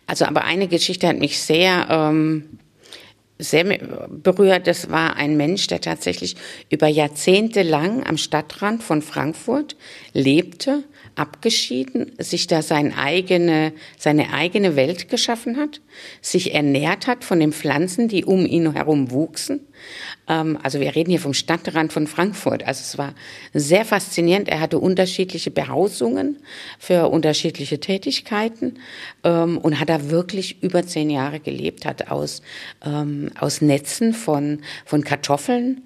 Also, 0.06 0.24
aber 0.24 0.44
eine 0.44 0.66
Geschichte 0.66 1.06
hat 1.06 1.18
mich 1.18 1.38
sehr 1.38 1.86
ähm, 1.90 2.58
sehr 3.38 3.64
berührt. 4.08 4.66
Das 4.66 4.90
war 4.90 5.16
ein 5.16 5.36
Mensch, 5.36 5.66
der 5.66 5.80
tatsächlich 5.80 6.36
über 6.70 6.88
Jahrzehnte 6.88 7.62
lang 7.62 8.06
am 8.06 8.16
Stadtrand 8.16 8.82
von 8.82 9.02
Frankfurt 9.02 9.76
lebte, 10.12 10.84
abgeschieden, 11.14 12.12
sich 12.18 12.46
da 12.46 12.62
seine 12.62 12.96
eigene, 12.96 13.72
seine 13.98 14.32
eigene 14.32 14.76
Welt 14.76 15.08
geschaffen 15.08 15.56
hat, 15.56 15.80
sich 16.20 16.54
ernährt 16.54 17.06
hat 17.06 17.24
von 17.24 17.40
den 17.40 17.52
Pflanzen, 17.52 18.08
die 18.08 18.24
um 18.24 18.46
ihn 18.46 18.72
herum 18.72 19.10
wuchsen. 19.10 19.60
Ähm, 20.28 20.58
also 20.62 20.80
wir 20.80 20.94
reden 20.94 21.10
hier 21.10 21.20
vom 21.20 21.34
Stadtrand 21.34 21.92
von 21.92 22.06
Frankfurt. 22.06 22.66
Also 22.66 22.80
es 22.82 22.98
war 22.98 23.14
sehr 23.52 23.84
faszinierend. 23.84 24.48
Er 24.48 24.60
hatte 24.60 24.78
unterschiedliche 24.78 25.50
Behausungen 25.50 26.38
für 26.78 27.08
unterschiedliche 27.08 27.80
Tätigkeiten 27.80 28.78
ähm, 29.24 29.58
und 29.58 29.80
hat 29.80 29.88
da 29.88 30.10
wirklich 30.10 30.62
über 30.62 30.86
zehn 30.86 31.10
Jahre 31.10 31.40
gelebt, 31.40 31.86
hat 31.86 32.10
aus, 32.10 32.42
ähm, 32.84 33.30
aus 33.38 33.60
Netzen 33.60 34.12
von, 34.12 34.60
von 34.84 35.04
Kartoffeln, 35.04 35.82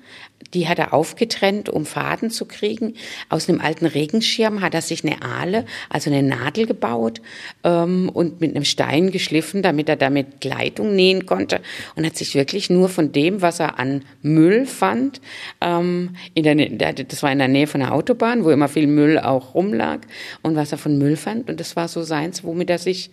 die 0.54 0.68
hat 0.68 0.78
er 0.78 0.92
aufgetrennt, 0.92 1.68
um 1.68 1.86
Faden 1.86 2.30
zu 2.30 2.44
kriegen. 2.44 2.94
Aus 3.28 3.48
einem 3.48 3.60
alten 3.60 3.86
Regenschirm 3.86 4.60
hat 4.60 4.74
er 4.74 4.82
sich 4.82 5.04
eine 5.04 5.22
Ahle, 5.22 5.64
also 5.88 6.10
eine 6.10 6.22
Nadel 6.22 6.66
gebaut 6.66 7.20
ähm, 7.62 8.08
und 8.08 8.40
mit 8.40 8.54
einem 8.54 8.64
Stein 8.64 9.10
geschliffen, 9.10 9.62
damit 9.62 9.88
er 9.88 9.96
damit 9.96 10.40
Gleitung 10.40 10.94
nähen 10.94 11.26
konnte. 11.26 11.60
Und 11.94 12.04
hat 12.04 12.16
sich 12.16 12.34
wirklich 12.34 12.70
nur 12.70 12.88
von 12.88 13.12
dem, 13.12 13.42
was 13.42 13.60
er 13.60 13.78
an 13.80 14.04
Müll 14.22 14.66
fand, 14.66 15.20
ähm, 15.60 16.14
in 16.34 16.44
der, 16.44 16.92
das 16.92 17.22
war 17.22 17.32
in 17.32 17.38
der 17.38 17.48
Nähe 17.48 17.66
von 17.66 17.80
der 17.80 17.94
Autobahn, 17.94 18.44
wo 18.44 18.50
immer 18.50 18.68
viel 18.68 18.86
Müll 18.86 19.18
auch 19.18 19.54
rumlag, 19.54 20.00
und 20.42 20.54
was 20.54 20.72
er 20.72 20.78
von 20.78 20.98
Müll 20.98 21.16
fand. 21.16 21.48
Und 21.48 21.58
das 21.58 21.76
war 21.76 21.88
so 21.88 22.02
seins, 22.02 22.44
womit 22.44 22.68
er 22.68 22.78
sich 22.78 23.10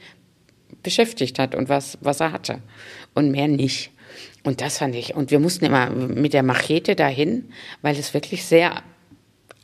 beschäftigt 0.83 1.39
hat 1.39 1.55
und 1.55 1.69
was, 1.69 1.97
was 2.01 2.19
er 2.19 2.33
hatte. 2.33 2.59
Und 3.13 3.31
mehr 3.31 3.47
nicht. 3.47 3.91
Und 4.43 4.61
das 4.61 4.77
fand 4.77 4.95
ich, 4.95 5.15
und 5.15 5.31
wir 5.31 5.39
mussten 5.39 5.65
immer 5.65 5.89
mit 5.89 6.33
der 6.33 6.43
Machete 6.43 6.95
dahin, 6.95 7.45
weil 7.81 7.97
es 7.97 8.13
wirklich 8.13 8.43
sehr 8.45 8.83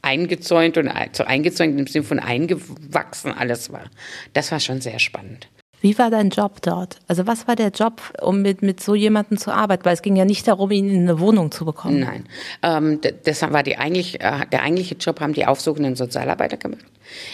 eingezäunt 0.02 0.78
und 0.78 0.90
so 1.14 1.24
eingezäunt 1.24 1.80
im 1.80 1.88
Sinne 1.88 2.04
von 2.04 2.20
eingewachsen 2.20 3.32
alles 3.32 3.72
war. 3.72 3.86
Das 4.34 4.52
war 4.52 4.60
schon 4.60 4.82
sehr 4.82 5.00
spannend. 5.00 5.48
Wie 5.84 5.98
war 6.00 6.10
dein 6.10 6.30
Job 6.30 6.62
dort? 6.62 7.02
Also 7.10 7.28
was 7.28 7.46
war 7.46 7.58
der 7.58 7.68
Job, 7.68 8.02
um 8.22 8.42
mit, 8.42 8.62
mit 8.62 8.82
so 8.82 8.96
jemandem 8.96 9.38
zu 9.38 9.52
arbeiten? 9.52 9.84
Weil 9.84 9.94
es 9.94 10.02
ging 10.02 10.16
ja 10.16 10.24
nicht 10.24 10.48
darum, 10.48 10.72
ihn 10.72 10.90
in 10.90 11.02
eine 11.02 11.20
Wohnung 11.20 11.52
zu 11.52 11.66
bekommen. 11.66 12.00
Nein, 12.00 12.26
ähm, 12.62 13.02
das 13.26 13.42
war 13.42 13.64
die 13.64 13.78
eigentlich, 13.78 14.22
äh, 14.22 14.46
der 14.50 14.64
eigentliche 14.64 14.96
Job, 14.96 15.20
haben 15.20 15.34
die 15.34 15.46
aufsuchenden 15.46 15.98
Sozialarbeiter 15.98 16.56
gemacht. 16.56 16.86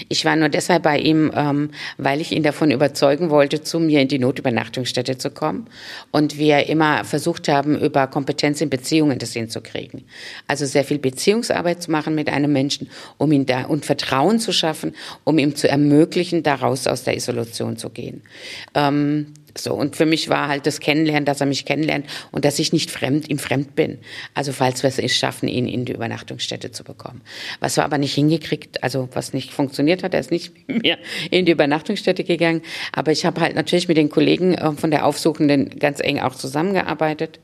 Ich 0.08 0.26
war 0.26 0.36
nur 0.36 0.50
deshalb 0.50 0.84
bei 0.84 0.98
ihm, 0.98 1.32
ähm, 1.36 1.72
weil 1.98 2.22
ich 2.22 2.32
ihn 2.32 2.44
davon 2.44 2.72
überzeugen 2.72 3.30
wollte, 3.30 3.62
zu 3.62 3.80
mir 3.80 4.02
in 4.02 4.08
die 4.08 4.20
Notübernachtung 4.20 4.86
zu 4.86 5.30
kommen. 5.32 5.68
Und 6.12 6.38
wir 6.38 6.68
immer 6.68 7.04
versucht 7.04 7.48
haben, 7.48 7.80
über 7.80 8.08
Kompetenz 8.08 8.62
in 8.62 8.70
Beziehungen 8.70 9.20
das 9.20 9.34
hinzukriegen. 9.34 10.04
Also 10.48 10.66
sehr 10.66 10.84
viel 10.84 11.00
Beziehungsarbeit 11.00 11.84
zu 11.84 11.92
machen 11.92 12.16
mit 12.16 12.30
einem 12.30 12.52
Menschen, 12.52 12.90
um 13.18 13.32
ihn 13.32 13.46
da 13.46 13.64
und 13.64 13.86
Vertrauen 13.86 14.40
zu 14.40 14.52
schaffen, 14.52 14.96
um 15.24 15.38
ihm 15.38 15.56
zu 15.56 15.70
ermöglichen, 15.70 16.44
daraus 16.44 16.88
aus 16.88 17.04
der 17.04 17.16
Isolation 17.16 17.78
zu 17.78 17.90
gehen. 17.90 18.22
Ähm, 18.76 19.34
so, 19.64 19.74
und 19.74 19.96
für 19.96 20.06
mich 20.06 20.30
war 20.30 20.48
halt 20.48 20.66
das 20.66 20.80
Kennenlernen, 20.80 21.26
dass 21.26 21.42
er 21.42 21.48
mich 21.48 21.66
kennenlernt 21.66 22.06
und 22.32 22.46
dass 22.46 22.60
ich 22.60 22.74
nicht 22.74 22.92
fremd, 22.92 23.30
ihm 23.30 23.40
fremd 23.40 23.76
bin. 23.76 24.00
Also 24.34 24.52
falls 24.52 24.84
wir 24.84 24.90
es 24.90 25.16
schaffen, 25.16 25.48
ihn 25.48 25.68
in 25.68 25.86
die 25.86 25.94
Übernachtungsstätte 25.94 26.72
zu 26.72 26.84
bekommen. 26.84 27.22
Was 27.60 27.78
wir 27.78 27.84
aber 27.84 27.98
nicht 27.98 28.14
hingekriegt, 28.14 28.84
also 28.84 29.10
was 29.14 29.34
nicht 29.34 29.52
funktioniert 29.52 30.04
hat, 30.04 30.14
er 30.14 30.20
ist 30.20 30.32
nicht 30.32 30.54
mit 30.68 30.84
mir 30.84 30.98
in 31.32 31.46
die 31.46 31.52
Übernachtungsstätte 31.52 32.24
gegangen. 32.24 32.62
Aber 32.92 33.12
ich 33.12 33.26
habe 33.26 33.42
halt 33.42 33.56
natürlich 33.56 33.88
mit 33.88 33.98
den 33.98 34.10
Kollegen 34.10 34.56
äh, 34.56 34.72
von 34.74 34.92
der 34.92 35.06
Aufsuchenden 35.06 35.80
ganz 35.80 36.00
eng 36.00 36.20
auch 36.20 36.36
zusammengearbeitet. 36.36 37.40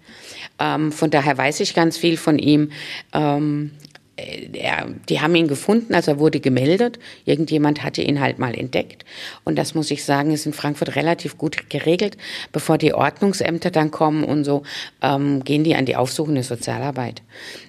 Ähm, 0.60 0.92
von 0.92 1.10
daher 1.10 1.38
weiß 1.38 1.60
ich 1.60 1.74
ganz 1.74 1.98
viel 1.98 2.18
von 2.18 2.40
ihm. 2.40 2.72
Ähm, 3.14 3.72
äh, 3.82 3.85
er, 4.18 4.88
die 5.10 5.20
haben 5.20 5.36
ihn 5.36 5.48
gefunden, 5.48 5.94
also 5.94 6.12
er 6.12 6.20
wurde 6.20 6.40
gemeldet. 6.40 7.00
Irgendjemand 7.26 7.84
hatte 7.84 8.02
ihn 8.02 8.22
halt 8.22 8.40
mal 8.40 8.58
entdeckt. 8.58 9.04
Und 9.44 9.58
das 9.58 9.76
muss 9.76 9.92
ich 9.92 10.04
sagen, 10.06 10.32
ist 10.32 10.46
in 10.46 10.54
Frankfurt 10.54 10.96
relativ 10.96 11.38
gut 11.38 11.70
geregelt. 11.70 12.18
Bevor 12.52 12.78
die 12.78 12.94
Ordnungsämter 12.94 13.72
dann 13.72 13.92
kommen 13.92 14.24
und 14.24 14.46
so, 14.46 14.64
ähm, 15.02 15.44
gehen 15.44 15.64
die 15.64 15.76
an 15.76 15.86
die 15.86 15.96
aufsuchende 15.96 16.44
Sozialarbeit. 16.44 17.22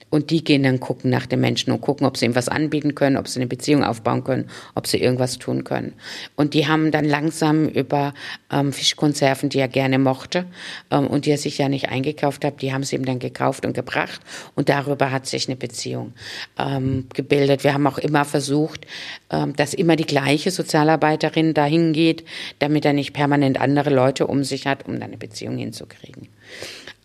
Und 0.09 0.31
die 0.31 0.45
gehen 0.45 0.63
dann 0.63 0.79
gucken 0.79 1.11
nach 1.11 1.27
dem 1.27 1.41
Menschen 1.41 1.73
und 1.73 1.81
gucken, 1.81 2.07
ob 2.07 2.17
sie 2.17 2.27
ihm 2.27 2.37
was 2.37 2.49
anbieten 2.49 2.95
können, 2.95 3.17
ob 3.17 3.27
sie 3.27 3.41
eine 3.41 3.49
Beziehung 3.49 3.83
aufbauen 3.83 4.23
können, 4.23 4.49
ob 4.75 4.87
sie 4.87 4.99
irgendwas 4.99 5.39
tun 5.39 5.65
können. 5.65 5.95
Und 6.37 6.55
die 6.55 6.69
haben 6.69 6.93
dann 6.93 7.05
langsam 7.05 7.69
über 7.69 8.15
ähm, 8.51 8.73
Fischkonserven, 8.73 9.49
die 9.49 9.59
er 9.59 9.69
gerne 9.69 9.99
mochte 9.99 10.47
ähm, 10.93 11.09
und 11.09 11.27
die 11.27 11.33
er 11.33 11.39
sich 11.39 11.59
ja 11.59 11.69
nicht 11.69 11.89
eingekauft 11.89 12.45
hat, 12.45 12.63
die 12.63 12.73
haben 12.73 12.85
sie 12.85 12.97
ihm 12.97 13.05
dann 13.05 13.19
gekauft 13.19 13.67
und 13.67 13.75
gebracht. 13.75 14.21
Und 14.55 14.69
darüber 14.69 15.11
hat 15.11 15.27
sich 15.27 15.49
eine 15.49 15.57
Beziehung 15.57 16.13
ähm, 16.57 17.09
gebildet. 17.13 17.65
Wir 17.65 17.75
haben 17.75 17.87
auch 17.87 17.99
immer 17.99 18.25
versucht, 18.25 18.87
ähm, 19.31 19.57
dass 19.57 19.75
immer 19.75 19.97
die 19.97 20.07
gleiche 20.07 20.53
Sozialarbeiterin 20.53 21.53
dahin 21.53 21.93
geht, 21.93 22.25
damit 22.61 22.85
er 22.85 22.93
nicht 22.93 23.13
permanent 23.13 23.61
andere 23.61 23.91
Leute 23.91 24.29
um 24.29 24.45
sich 24.45 24.69
hat, 24.69 24.87
um 24.87 24.95
dann 24.95 25.11
eine 25.11 25.17
Beziehung 25.17 25.59
hinzukriegen. 25.59 26.29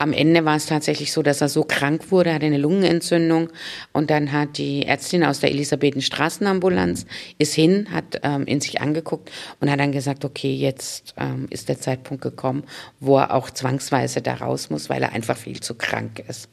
Am 0.01 0.13
Ende 0.13 0.45
war 0.45 0.55
es 0.55 0.65
tatsächlich 0.65 1.11
so, 1.11 1.21
dass 1.21 1.41
er 1.41 1.49
so 1.49 1.63
krank 1.63 2.09
wurde, 2.09 2.33
hatte 2.33 2.47
eine 2.47 2.57
Lungenentzündung 2.57 3.49
und 3.93 4.09
dann 4.09 4.31
hat 4.31 4.57
die 4.57 4.87
Ärztin 4.87 5.23
aus 5.23 5.41
der 5.41 5.51
Elisabethen-Straßenambulanz 5.51 7.05
ist 7.37 7.53
hin, 7.53 7.85
hat 7.91 8.19
ähm, 8.23 8.45
in 8.47 8.61
sich 8.61 8.81
angeguckt 8.81 9.29
und 9.59 9.69
hat 9.69 9.79
dann 9.79 9.91
gesagt, 9.91 10.25
okay, 10.25 10.55
jetzt 10.55 11.13
ähm, 11.17 11.45
ist 11.51 11.69
der 11.69 11.79
Zeitpunkt 11.79 12.23
gekommen, 12.23 12.63
wo 12.99 13.19
er 13.19 13.31
auch 13.31 13.51
zwangsweise 13.51 14.23
da 14.23 14.33
raus 14.33 14.71
muss, 14.71 14.89
weil 14.89 15.03
er 15.03 15.13
einfach 15.13 15.37
viel 15.37 15.59
zu 15.59 15.75
krank 15.75 16.23
ist. 16.27 16.49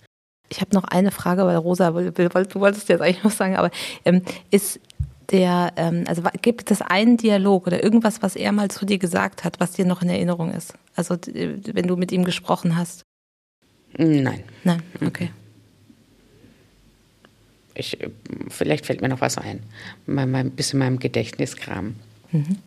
Ich 0.50 0.60
habe 0.60 0.74
noch 0.74 0.84
eine 0.84 1.10
Frage, 1.10 1.46
weil 1.46 1.56
Rosa, 1.56 1.90
du 1.90 2.60
wolltest 2.60 2.90
jetzt 2.90 3.00
eigentlich 3.00 3.24
noch 3.24 3.30
sagen, 3.30 3.56
aber 3.56 3.70
ähm, 4.04 4.20
ist 4.50 4.78
der, 5.30 5.72
ähm, 5.76 6.04
also 6.06 6.22
gibt 6.42 6.70
es 6.70 6.82
einen 6.82 7.16
Dialog 7.16 7.66
oder 7.66 7.82
irgendwas, 7.82 8.20
was 8.20 8.36
er 8.36 8.52
mal 8.52 8.70
zu 8.70 8.84
dir 8.84 8.98
gesagt 8.98 9.44
hat, 9.44 9.58
was 9.58 9.72
dir 9.72 9.86
noch 9.86 10.02
in 10.02 10.10
Erinnerung 10.10 10.52
ist? 10.52 10.74
Also 10.94 11.16
wenn 11.24 11.86
du 11.86 11.96
mit 11.96 12.12
ihm 12.12 12.24
gesprochen 12.24 12.76
hast? 12.76 13.07
Nein. 13.96 14.44
Nein, 14.64 14.82
okay. 15.04 15.30
Ich, 17.74 17.96
vielleicht 18.48 18.86
fällt 18.86 19.00
mir 19.00 19.08
noch 19.08 19.20
was 19.20 19.38
ein. 19.38 19.62
Mal, 20.06 20.26
mal 20.26 20.38
ein 20.38 20.50
bisschen 20.50 20.80
meinem 20.80 20.98
Gedächtniskram. 20.98 21.94
Mhm. 22.32 22.58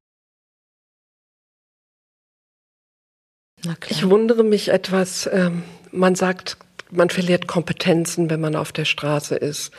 Ich 3.90 4.10
wundere 4.10 4.44
mich 4.44 4.70
etwas. 4.70 5.30
Ähm, 5.32 5.64
man 5.92 6.16
sagt 6.16 6.58
man 6.92 7.10
verliert 7.10 7.48
Kompetenzen, 7.48 8.30
wenn 8.30 8.42
man 8.42 8.56
auf 8.56 8.72
der 8.72 8.86
Straße 8.86 9.36
ist. 9.36 9.72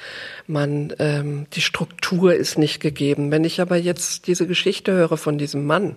Man, 0.47 0.93
ähm, 0.99 1.47
die 1.53 1.61
Struktur 1.61 2.35
ist 2.35 2.59
nicht 2.59 2.81
gegeben. 2.81 3.31
Wenn 3.31 3.45
ich 3.45 3.61
aber 3.61 3.77
jetzt 3.77 4.27
diese 4.27 4.47
Geschichte 4.47 4.93
höre 4.93 5.17
von 5.17 5.39
diesem 5.39 5.67
Mann, 5.67 5.97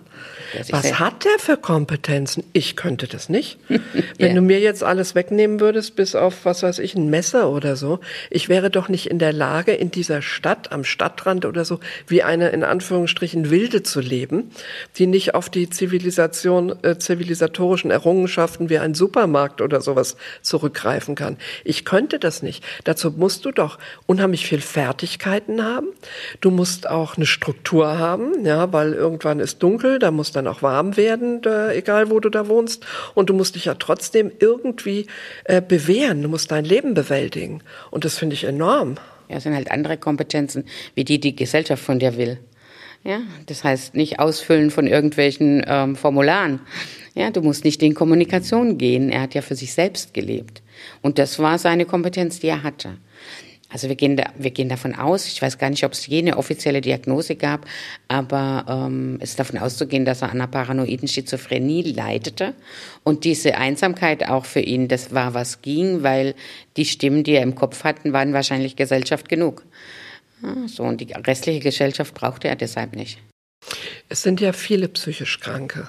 was 0.70 1.00
hat 1.00 1.24
der 1.24 1.38
für 1.38 1.56
Kompetenzen? 1.56 2.44
Ich 2.52 2.76
könnte 2.76 3.08
das 3.08 3.28
nicht. 3.28 3.58
Wenn 3.68 4.28
ja. 4.28 4.34
du 4.34 4.42
mir 4.42 4.60
jetzt 4.60 4.84
alles 4.84 5.14
wegnehmen 5.14 5.60
würdest, 5.60 5.96
bis 5.96 6.14
auf, 6.14 6.44
was 6.44 6.62
weiß 6.62 6.78
ich, 6.78 6.94
ein 6.94 7.10
Messer 7.10 7.50
oder 7.50 7.76
so, 7.76 8.00
ich 8.30 8.48
wäre 8.48 8.70
doch 8.70 8.88
nicht 8.88 9.10
in 9.10 9.18
der 9.18 9.32
Lage, 9.32 9.72
in 9.72 9.90
dieser 9.90 10.22
Stadt, 10.22 10.70
am 10.70 10.84
Stadtrand 10.84 11.44
oder 11.44 11.64
so, 11.64 11.80
wie 12.06 12.22
eine, 12.22 12.50
in 12.50 12.62
Anführungsstrichen, 12.62 13.50
Wilde 13.50 13.82
zu 13.82 14.00
leben, 14.00 14.50
die 14.96 15.06
nicht 15.06 15.34
auf 15.34 15.50
die 15.50 15.70
Zivilisation, 15.70 16.76
äh, 16.82 16.98
zivilisatorischen 16.98 17.90
Errungenschaften 17.90 18.68
wie 18.68 18.78
ein 18.78 18.94
Supermarkt 18.94 19.60
oder 19.60 19.80
sowas 19.80 20.16
zurückgreifen 20.42 21.05
greifen 21.06 21.14
kann. 21.14 21.36
Ich 21.64 21.84
könnte 21.84 22.18
das 22.18 22.42
nicht. 22.42 22.64
Dazu 22.84 23.12
musst 23.12 23.44
du 23.44 23.52
doch 23.52 23.78
unheimlich 24.06 24.46
viel 24.46 24.60
Fertigkeiten 24.60 25.62
haben. 25.62 25.88
Du 26.40 26.50
musst 26.50 26.88
auch 26.88 27.16
eine 27.16 27.26
Struktur 27.26 27.98
haben, 27.98 28.44
ja, 28.44 28.72
weil 28.72 28.92
irgendwann 28.92 29.40
ist 29.40 29.62
dunkel, 29.62 29.98
da 29.98 30.10
muss 30.10 30.32
dann 30.32 30.46
auch 30.46 30.62
warm 30.62 30.96
werden, 30.96 31.42
da, 31.42 31.72
egal 31.72 32.10
wo 32.10 32.20
du 32.20 32.28
da 32.28 32.48
wohnst. 32.48 32.84
Und 33.14 33.30
du 33.30 33.34
musst 33.34 33.54
dich 33.54 33.66
ja 33.66 33.74
trotzdem 33.74 34.32
irgendwie 34.38 35.06
äh, 35.44 35.62
bewähren. 35.62 36.22
Du 36.22 36.28
musst 36.28 36.50
dein 36.50 36.64
Leben 36.64 36.94
bewältigen. 36.94 37.62
Und 37.90 38.04
das 38.04 38.18
finde 38.18 38.34
ich 38.34 38.44
enorm. 38.44 38.96
Ja, 39.28 39.40
sind 39.40 39.54
halt 39.54 39.70
andere 39.70 39.96
Kompetenzen, 39.96 40.64
wie 40.94 41.04
die 41.04 41.18
die 41.18 41.34
Gesellschaft 41.34 41.82
von 41.82 41.98
dir 41.98 42.16
will. 42.16 42.38
Ja, 43.02 43.20
das 43.46 43.62
heißt 43.62 43.94
nicht 43.94 44.18
Ausfüllen 44.18 44.70
von 44.70 44.86
irgendwelchen 44.86 45.64
ähm, 45.66 45.94
Formularen. 45.94 46.60
Ja, 47.14 47.30
du 47.30 47.40
musst 47.40 47.64
nicht 47.64 47.82
in 47.82 47.94
Kommunikation 47.94 48.78
gehen. 48.78 49.10
Er 49.10 49.22
hat 49.22 49.34
ja 49.34 49.42
für 49.42 49.54
sich 49.54 49.72
selbst 49.72 50.12
gelebt. 50.12 50.62
Und 51.02 51.18
das 51.18 51.38
war 51.38 51.58
seine 51.58 51.84
Kompetenz, 51.84 52.40
die 52.40 52.48
er 52.48 52.62
hatte. 52.62 52.98
Also 53.68 53.88
wir 53.88 53.96
gehen, 53.96 54.16
da, 54.16 54.30
wir 54.36 54.52
gehen 54.52 54.68
davon 54.68 54.94
aus, 54.94 55.26
ich 55.26 55.42
weiß 55.42 55.58
gar 55.58 55.70
nicht, 55.70 55.84
ob 55.84 55.92
es 55.92 56.06
je 56.06 56.20
eine 56.20 56.36
offizielle 56.36 56.80
Diagnose 56.80 57.34
gab, 57.34 57.66
aber 58.06 58.64
ähm, 58.68 59.18
es 59.20 59.30
ist 59.30 59.40
davon 59.40 59.58
auszugehen, 59.58 60.04
dass 60.04 60.22
er 60.22 60.30
an 60.30 60.36
einer 60.36 60.46
paranoiden 60.46 61.08
Schizophrenie 61.08 61.82
leidete. 61.82 62.54
Und 63.02 63.24
diese 63.24 63.56
Einsamkeit 63.56 64.28
auch 64.28 64.44
für 64.44 64.60
ihn, 64.60 64.86
das 64.86 65.12
war, 65.12 65.34
was 65.34 65.62
ging, 65.62 66.04
weil 66.04 66.36
die 66.76 66.84
Stimmen, 66.84 67.24
die 67.24 67.32
er 67.32 67.42
im 67.42 67.56
Kopf 67.56 67.82
hatten, 67.82 68.12
waren 68.12 68.32
wahrscheinlich 68.32 68.76
Gesellschaft 68.76 69.28
genug. 69.28 69.64
Ja, 70.42 70.68
so, 70.68 70.84
und 70.84 71.00
die 71.00 71.12
restliche 71.12 71.60
Gesellschaft 71.60 72.14
brauchte 72.14 72.46
er 72.46 72.56
deshalb 72.56 72.94
nicht. 72.94 73.18
Es 74.08 74.22
sind 74.22 74.40
ja 74.40 74.52
viele 74.52 74.88
psychisch 74.88 75.40
Kranke, 75.40 75.88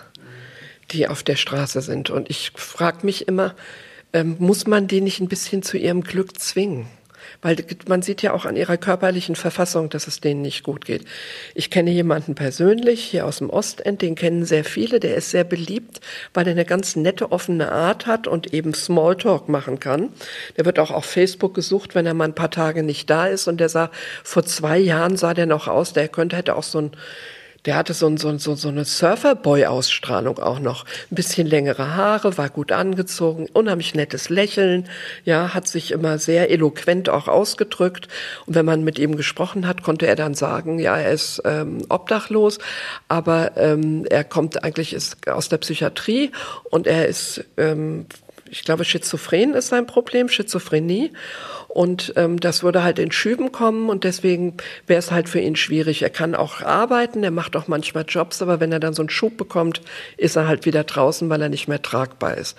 die 0.92 1.08
auf 1.08 1.22
der 1.22 1.36
Straße 1.36 1.82
sind. 1.82 2.10
Und 2.10 2.30
ich 2.30 2.52
frage 2.56 3.06
mich 3.06 3.28
immer, 3.28 3.56
ähm, 4.18 4.36
muss 4.40 4.68
man 4.68 4.88
die 4.88 5.02
nicht 5.02 5.20
ein 5.20 5.28
bisschen 5.28 5.62
zu 5.62 5.78
ihrem 5.78 6.02
Glück 6.02 6.40
zwingen? 6.40 6.88
Weil 7.42 7.58
man 7.88 8.02
sieht 8.02 8.22
ja 8.22 8.34
auch 8.34 8.46
an 8.46 8.56
ihrer 8.56 8.78
körperlichen 8.78 9.36
Verfassung, 9.36 9.90
dass 9.90 10.08
es 10.08 10.22
denen 10.22 10.42
nicht 10.42 10.64
gut 10.64 10.86
geht. 10.86 11.06
Ich 11.54 11.70
kenne 11.70 11.92
jemanden 11.92 12.36
persönlich 12.36 13.04
hier 13.04 13.26
aus 13.26 13.38
dem 13.38 13.50
Ostend, 13.50 14.02
den 14.02 14.16
kennen 14.16 14.46
sehr 14.46 14.64
viele, 14.64 15.00
der 15.00 15.16
ist 15.16 15.32
sehr 15.32 15.44
beliebt, 15.44 16.00
weil 16.34 16.48
er 16.48 16.52
eine 16.52 16.66
ganz 16.66 16.96
nette, 16.96 17.32
offene 17.32 17.72
Art 17.72 18.08
hat 18.08 18.28
und 18.28 18.54
eben 18.54 18.74
Smalltalk 18.74 19.50
machen 19.50 19.80
kann. 19.80 20.10
Der 20.58 20.66
wird 20.66 20.80
auch 20.80 20.90
auf 20.90 21.06
Facebook 21.06 21.54
gesucht, 21.54 21.96
wenn 21.96 22.06
er 22.06 22.14
mal 22.14 22.26
ein 22.26 22.36
paar 22.36 22.52
Tage 22.52 22.82
nicht 22.82 23.10
da 23.10 23.28
ist 23.28 23.48
und 23.48 23.60
der 23.60 23.70
sah, 23.70 23.92
vor 24.24 24.44
zwei 24.44 24.80
Jahren 24.80 25.18
sah 25.18 25.34
der 25.34 25.46
noch 25.46 25.68
aus, 25.68 25.94
der 25.94 26.08
könnte, 26.08 26.38
hätte 26.38 26.56
auch 26.56 26.64
so 26.64 26.80
ein 26.80 26.92
der 27.66 27.76
hatte 27.76 27.94
so, 27.94 28.16
so, 28.18 28.38
so, 28.38 28.56
so 28.56 28.70
eine 28.70 28.86
Surferboy-Ausstrahlung 28.86 30.40
auch 30.40 30.60
noch. 30.60 30.86
Ein 31.12 31.16
bisschen 31.16 31.48
längere 31.48 31.96
Haare, 31.96 32.38
war 32.38 32.50
gut 32.50 32.72
angezogen, 32.72 33.48
unheimlich 33.54 33.96
nettes 33.96 34.30
Lächeln, 34.30 34.88
ja, 35.26 35.54
hat 35.54 35.68
sich 35.68 35.92
immer 35.92 36.18
sehr 36.18 36.50
eloquent 36.50 37.10
auch 37.10 37.28
ausgedrückt. 37.28 38.08
Und 38.46 38.56
wenn 38.56 38.66
man 38.66 38.84
mit 38.84 39.00
ihm 39.00 39.18
gesprochen 39.18 39.68
hat, 39.68 39.84
konnte 39.84 40.08
er 40.08 40.16
dann 40.16 40.34
sagen, 40.34 40.80
ja, 40.80 40.98
er 40.98 41.12
ist 41.12 41.42
ähm, 41.46 41.86
obdachlos, 41.90 42.60
aber 43.08 43.58
ähm, 43.58 44.06
er 44.10 44.24
kommt 44.24 44.64
eigentlich 44.64 44.94
ist 44.94 45.28
aus 45.28 45.50
der 45.50 45.58
Psychiatrie 45.58 46.32
und 46.70 46.88
er 46.88 47.08
ist, 47.08 47.44
ähm, 47.58 48.06
ich 48.50 48.64
glaube, 48.64 48.86
Schizophren 48.86 49.54
ist 49.54 49.68
sein 49.68 49.88
Problem, 49.88 50.30
Schizophrenie. 50.30 51.12
Und 51.68 52.14
ähm, 52.16 52.40
das 52.40 52.64
würde 52.64 52.84
halt 52.84 53.00
in 53.00 53.12
Schüben 53.12 53.52
kommen 53.52 53.90
und 53.90 54.04
deswegen 54.04 54.56
wäre 54.88 55.00
es 55.00 55.12
halt 55.12 55.30
für 55.30 55.40
ihn 55.40 55.56
schwierig. 55.56 56.02
Er 56.02 56.10
kann 56.10 56.34
auch 56.36 56.62
arbeiten, 56.62 57.24
er 57.24 57.32
macht 57.32 57.56
auch 57.56 57.68
manchmal 57.68 58.06
Jobs, 58.08 58.42
aber 58.42 58.60
wenn 58.60 58.72
er 58.72 58.80
dann 58.80 58.94
so 58.94 59.02
einen 59.02 59.10
Schub 59.10 59.38
bekommt, 59.38 59.82
ist 60.18 60.36
er 60.36 60.48
halt 60.48 60.66
wieder 60.66 60.84
draußen, 60.84 61.30
weil 61.30 61.42
er 61.42 61.50
nicht 61.50 61.68
mehr 61.68 61.82
tragbar 61.82 62.38
ist. 62.38 62.56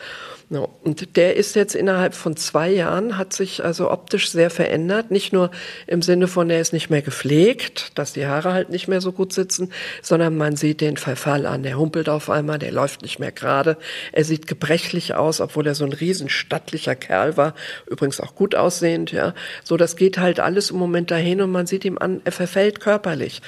No. 0.51 0.71
Und 0.83 1.17
der 1.17 1.37
ist 1.37 1.55
jetzt 1.57 1.75
innerhalb 1.75 2.15
von 2.15 2.35
zwei 2.35 2.71
Jahren, 2.71 3.19
hat 3.19 3.35
sich 3.35 3.63
also 3.63 3.91
optisch 3.91 4.31
sehr 4.31 4.49
verändert. 4.49 5.11
Nicht 5.11 5.31
nur 5.31 5.51
im 5.87 6.01
Sinne 6.01 6.27
von, 6.27 6.49
er 6.49 6.59
ist 6.59 6.73
nicht 6.73 6.89
mehr 6.89 7.03
gepflegt, 7.03 7.91
dass 7.99 8.15
die 8.15 8.27
Haare 8.27 8.55
halt 8.55 8.71
nicht 8.71 8.89
mehr 8.89 9.03
so 9.03 9.13
gut 9.13 9.35
sitzen, 9.35 9.71
sondern 10.01 10.39
man 10.39 10.57
sieht 10.57 10.81
den 10.81 10.97
Verfall 10.97 11.45
an. 11.45 11.65
Der 11.65 11.79
humpelt 11.79 12.09
auf 12.09 12.31
einmal, 12.31 12.59
der 12.59 12.73
läuft 12.73 13.03
nicht 13.03 13.19
mehr 13.19 13.31
gerade. 13.31 13.77
Er 14.13 14.25
sieht 14.25 14.47
gebrechlich 14.47 15.15
aus, 15.15 15.43
obwohl 15.43 15.67
er 15.67 15.75
so 15.75 15.85
ein 15.85 15.93
riesenstattlicher 15.93 16.95
Kerl 16.95 17.37
war, 17.37 17.55
übrigens 17.87 18.19
auch 18.19 18.35
gut 18.35 18.55
aussehend, 18.99 19.13
ja. 19.13 19.35
So, 19.65 19.77
das 19.77 19.97
geht 19.97 20.19
halt 20.19 20.41
alles 20.41 20.71
im 20.71 20.79
Moment 20.79 21.11
dahin 21.11 21.41
und 21.41 21.51
man 21.51 21.67
sieht 21.67 21.85
ihm 21.85 21.99
an, 21.99 22.21
er 22.25 22.33
verfällt 22.33 22.81
körperlich. 22.81 23.41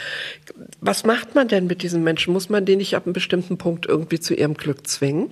Was 0.81 1.05
macht 1.05 1.35
man 1.35 1.49
denn 1.49 1.67
mit 1.67 1.83
diesen 1.83 2.03
Menschen? 2.03 2.33
Muss 2.33 2.49
man 2.49 2.65
den 2.65 2.79
nicht 2.79 2.95
ab 2.95 3.07
einem 3.07 3.13
bestimmten 3.13 3.59
Punkt 3.59 3.87
irgendwie 3.87 4.21
zu 4.21 4.35
ihrem 4.35 4.55
Glück 4.55 4.87
zwingen? 4.87 5.31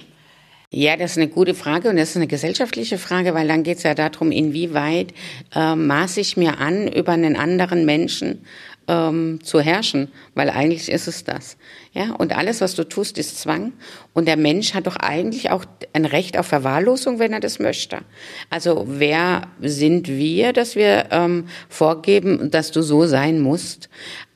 Ja, 0.70 0.98
das 0.98 1.12
ist 1.12 1.16
eine 1.16 1.28
gute 1.28 1.54
Frage 1.54 1.88
und 1.88 1.96
das 1.96 2.10
ist 2.10 2.16
eine 2.16 2.26
gesellschaftliche 2.26 2.98
Frage, 2.98 3.32
weil 3.32 3.48
dann 3.48 3.62
geht 3.62 3.78
es 3.78 3.84
ja 3.84 3.94
darum, 3.94 4.30
inwieweit 4.30 5.14
äh, 5.54 5.74
maße 5.74 6.20
ich 6.20 6.36
mir 6.36 6.58
an, 6.58 6.88
über 6.88 7.12
einen 7.12 7.36
anderen 7.36 7.86
Menschen 7.86 8.44
ähm, 8.88 9.40
zu 9.42 9.60
herrschen, 9.60 10.10
weil 10.34 10.50
eigentlich 10.50 10.90
ist 10.90 11.06
es 11.06 11.22
das. 11.22 11.56
Ja, 11.92 12.14
und 12.14 12.36
alles, 12.36 12.60
was 12.60 12.74
du 12.74 12.84
tust, 12.84 13.18
ist 13.18 13.38
Zwang. 13.38 13.72
Und 14.14 14.26
der 14.26 14.36
Mensch 14.36 14.74
hat 14.74 14.86
doch 14.86 14.96
eigentlich 14.96 15.50
auch 15.50 15.64
ein 15.92 16.04
Recht 16.04 16.38
auf 16.38 16.46
Verwahrlosung, 16.46 17.18
wenn 17.18 17.32
er 17.32 17.40
das 17.40 17.58
möchte. 17.58 17.98
Also 18.50 18.84
wer 18.88 19.48
sind 19.60 20.08
wir, 20.08 20.52
dass 20.52 20.74
wir 20.74 21.06
ähm, 21.10 21.48
vorgeben, 21.68 22.50
dass 22.50 22.70
du 22.70 22.82
so 22.82 23.06
sein 23.06 23.40
musst? 23.40 23.88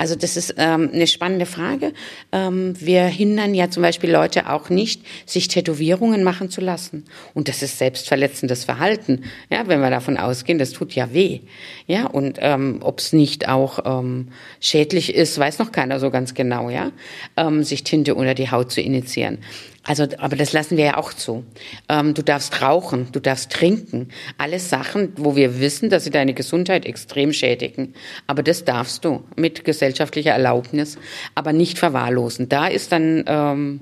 Also 0.03 0.17
das 0.17 0.37
ist 0.37 0.57
ähm, 0.59 0.91
eine 0.93 1.07
spannende 1.07 1.47
Frage. 1.47 1.93
Ähm, 2.33 2.75
wir 2.81 3.05
hindern 3.05 3.55
ja 3.55 3.71
zum 3.71 3.85
Beispiel 3.85 4.11
Leute 4.11 4.51
auch 4.51 4.69
nicht, 4.69 5.01
sich 5.27 5.47
Tätowierungen 5.47 6.25
machen 6.25 6.51
zu 6.51 6.61
lassen. 6.61 7.05
Und 7.35 7.47
das 7.47 7.62
ist 7.62 7.79
selbstverletzendes 7.79 8.65
Verhalten. 8.65 9.23
Ja, 9.49 9.69
wenn 9.69 9.81
wir 9.81 9.91
davon 9.91 10.17
ausgehen, 10.17 10.59
das 10.59 10.73
tut 10.73 10.93
ja 10.97 11.15
weh. 11.15 11.43
Ja, 11.87 12.07
und 12.07 12.38
ähm, 12.41 12.81
ob 12.81 12.99
es 12.99 13.12
nicht 13.12 13.49
auch 13.49 13.79
ähm, 13.85 14.33
schädlich 14.59 15.15
ist, 15.15 15.38
weiß 15.38 15.61
noch 15.61 15.71
keiner 15.71 16.01
so 16.01 16.11
ganz 16.11 16.35
genau. 16.35 16.69
Ja 16.69 16.91
ähm, 17.37 17.62
sich 17.62 17.85
Tinte 17.85 18.17
unter 18.17 18.35
die 18.35 18.51
Haut 18.51 18.73
zu 18.73 18.81
initiieren. 18.81 19.38
Also, 19.85 20.07
aber 20.18 20.37
das 20.37 20.53
lassen 20.53 20.77
wir 20.77 20.85
ja 20.85 20.97
auch 20.97 21.12
zu. 21.12 21.45
Ähm, 21.88 22.14
du 22.14 22.23
darfst 22.23 22.62
rauchen, 22.62 23.09
du 23.11 23.18
darfst 23.18 23.51
trinken. 23.51 24.11
Alles 24.38 24.71
Sachen, 24.71 25.12
wo 25.16 25.35
wir 25.35 25.59
wissen, 25.59 25.90
dass 25.90 26.05
sie 26.05 26.11
deine 26.11 26.35
Gesundheit 26.35 26.87
extrem 26.87 27.33
schädigen. 27.33 27.95
Aber 28.29 28.42
das 28.45 28.64
darfst 28.64 29.05
du 29.05 29.25
mit 29.35 29.64
gesellschaftlicher 29.64 30.31
Erlaubnis, 30.31 30.99
aber 31.35 31.53
nicht 31.53 31.79
verwahrlosen. 31.79 32.49
Da 32.49 32.68
ist 32.68 32.92
dann 32.92 33.25
ähm, 33.27 33.81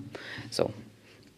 so 0.51 0.71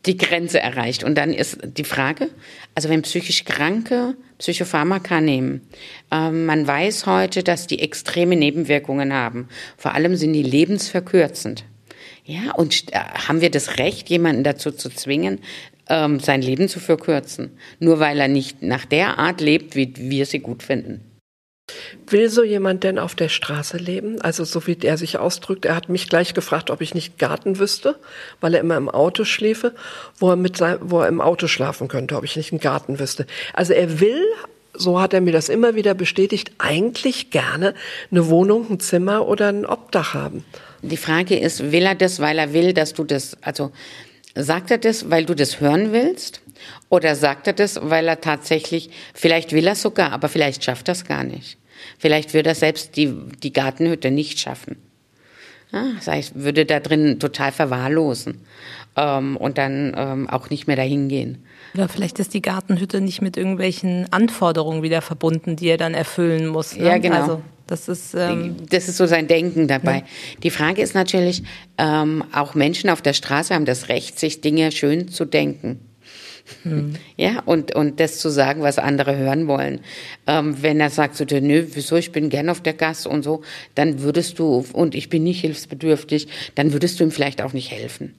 die 0.06 0.16
Grenze 0.16 0.60
erreicht. 0.60 1.04
Und 1.04 1.16
dann 1.16 1.32
ist 1.32 1.58
die 1.62 1.84
Frage, 1.84 2.28
also 2.74 2.88
wenn 2.88 3.02
psychisch 3.02 3.44
Kranke 3.44 4.14
Psychopharmaka 4.38 5.20
nehmen, 5.20 5.68
ähm, 6.10 6.46
man 6.46 6.66
weiß 6.66 7.06
heute, 7.06 7.42
dass 7.42 7.66
die 7.66 7.80
extreme 7.80 8.36
Nebenwirkungen 8.36 9.12
haben. 9.12 9.48
Vor 9.76 9.94
allem 9.94 10.16
sind 10.16 10.32
die 10.32 10.42
lebensverkürzend. 10.42 11.64
Ja, 12.24 12.52
und 12.54 12.92
äh, 12.92 12.98
haben 12.98 13.40
wir 13.40 13.50
das 13.50 13.78
Recht, 13.78 14.08
jemanden 14.08 14.44
dazu 14.44 14.70
zu 14.70 14.90
zwingen, 14.90 15.40
ähm, 15.88 16.20
sein 16.20 16.40
Leben 16.40 16.68
zu 16.68 16.78
verkürzen, 16.78 17.58
nur 17.80 17.98
weil 17.98 18.20
er 18.20 18.28
nicht 18.28 18.62
nach 18.62 18.84
der 18.84 19.18
Art 19.18 19.40
lebt, 19.40 19.74
wie 19.74 19.92
wir 19.96 20.26
sie 20.26 20.38
gut 20.38 20.62
finden? 20.62 21.00
Will 22.08 22.28
so 22.28 22.42
jemand 22.42 22.84
denn 22.84 22.98
auf 22.98 23.14
der 23.14 23.28
Straße 23.28 23.76
leben? 23.76 24.20
Also 24.20 24.44
so 24.44 24.66
wie 24.66 24.76
er 24.82 24.98
sich 24.98 25.18
ausdrückt, 25.18 25.64
er 25.64 25.74
hat 25.74 25.88
mich 25.88 26.08
gleich 26.08 26.34
gefragt, 26.34 26.70
ob 26.70 26.80
ich 26.80 26.94
nicht 26.94 27.18
Garten 27.18 27.58
wüsste, 27.58 27.96
weil 28.40 28.54
er 28.54 28.60
immer 28.60 28.76
im 28.76 28.88
Auto 28.88 29.24
schläfe, 29.24 29.74
wo 30.18 30.30
er 30.30 30.36
mit 30.36 30.56
sein, 30.56 30.78
wo 30.80 31.00
er 31.00 31.08
im 31.08 31.20
Auto 31.20 31.46
schlafen 31.46 31.88
könnte, 31.88 32.16
ob 32.16 32.24
ich 32.24 32.36
nicht 32.36 32.52
einen 32.52 32.60
Garten 32.60 32.98
wüsste. 32.98 33.26
Also 33.54 33.72
er 33.72 34.00
will, 34.00 34.22
so 34.74 35.00
hat 35.00 35.14
er 35.14 35.20
mir 35.20 35.32
das 35.32 35.48
immer 35.48 35.74
wieder 35.74 35.94
bestätigt, 35.94 36.52
eigentlich 36.58 37.30
gerne 37.30 37.74
eine 38.10 38.28
Wohnung, 38.28 38.68
ein 38.70 38.80
Zimmer 38.80 39.26
oder 39.26 39.48
ein 39.48 39.64
Obdach 39.64 40.14
haben. 40.14 40.44
Die 40.82 40.96
Frage 40.96 41.38
ist, 41.38 41.72
will 41.72 41.84
er 41.84 41.94
das, 41.94 42.20
weil 42.20 42.38
er 42.38 42.52
will, 42.52 42.72
dass 42.72 42.92
du 42.92 43.04
das, 43.04 43.36
also 43.40 43.70
sagt 44.34 44.70
er 44.70 44.78
das, 44.78 45.10
weil 45.10 45.24
du 45.24 45.34
das 45.34 45.60
hören 45.60 45.92
willst? 45.92 46.40
Oder 46.88 47.14
sagt 47.16 47.46
er 47.46 47.52
das, 47.52 47.78
weil 47.82 48.08
er 48.08 48.20
tatsächlich, 48.20 48.90
vielleicht 49.14 49.52
will 49.52 49.66
er 49.66 49.74
sogar, 49.74 50.12
aber 50.12 50.28
vielleicht 50.28 50.64
schafft 50.64 50.88
er 50.88 50.92
es 50.92 51.04
gar 51.04 51.24
nicht. 51.24 51.58
Vielleicht 51.98 52.34
würde 52.34 52.50
er 52.50 52.54
selbst 52.54 52.96
die, 52.96 53.12
die 53.42 53.52
Gartenhütte 53.52 54.10
nicht 54.10 54.38
schaffen. 54.38 54.76
Ja, 55.72 55.86
das 55.96 56.06
heißt, 56.06 56.32
würde 56.34 56.66
da 56.66 56.80
drin 56.80 57.18
total 57.18 57.50
verwahrlosen 57.50 58.42
ähm, 58.96 59.36
und 59.38 59.56
dann 59.56 59.94
ähm, 59.96 60.28
auch 60.28 60.50
nicht 60.50 60.66
mehr 60.66 60.76
dahin 60.76 61.08
gehen. 61.08 61.44
Oder 61.74 61.88
vielleicht 61.88 62.18
ist 62.18 62.34
die 62.34 62.42
Gartenhütte 62.42 63.00
nicht 63.00 63.22
mit 63.22 63.38
irgendwelchen 63.38 64.06
Anforderungen 64.12 64.82
wieder 64.82 65.00
verbunden, 65.00 65.56
die 65.56 65.68
er 65.68 65.78
dann 65.78 65.94
erfüllen 65.94 66.46
muss. 66.46 66.76
Ne? 66.76 66.84
Ja, 66.84 66.98
genau. 66.98 67.22
Also 67.22 67.42
das 67.72 67.88
ist, 67.88 68.14
ähm 68.14 68.56
das 68.68 68.88
ist 68.88 68.98
so 68.98 69.06
sein 69.06 69.26
Denken 69.26 69.66
dabei. 69.66 69.96
Ja. 69.96 70.04
Die 70.42 70.50
Frage 70.50 70.82
ist 70.82 70.94
natürlich, 70.94 71.42
ähm, 71.78 72.22
auch 72.32 72.54
Menschen 72.54 72.90
auf 72.90 73.00
der 73.00 73.14
Straße 73.14 73.54
haben 73.54 73.64
das 73.64 73.88
Recht, 73.88 74.18
sich 74.18 74.42
Dinge 74.42 74.70
schön 74.72 75.08
zu 75.08 75.24
denken. 75.24 75.80
Hm. 76.64 76.94
Ja, 77.16 77.40
und, 77.46 77.74
und 77.74 77.98
das 77.98 78.18
zu 78.18 78.28
sagen, 78.28 78.62
was 78.62 78.78
andere 78.78 79.16
hören 79.16 79.46
wollen. 79.46 79.80
Ähm, 80.26 80.60
wenn 80.60 80.80
er 80.80 80.90
sagt 80.90 81.16
so, 81.16 81.24
nö, 81.24 81.66
wieso, 81.72 81.96
ich 81.96 82.12
bin 82.12 82.28
gern 82.28 82.50
auf 82.50 82.60
der 82.60 82.74
Gas 82.74 83.06
und 83.06 83.22
so, 83.22 83.42
dann 83.74 84.02
würdest 84.02 84.38
du, 84.38 84.64
und 84.72 84.94
ich 84.94 85.08
bin 85.08 85.22
nicht 85.22 85.40
hilfsbedürftig, 85.40 86.28
dann 86.54 86.72
würdest 86.72 87.00
du 87.00 87.04
ihm 87.04 87.10
vielleicht 87.10 87.40
auch 87.40 87.52
nicht 87.52 87.70
helfen. 87.70 88.14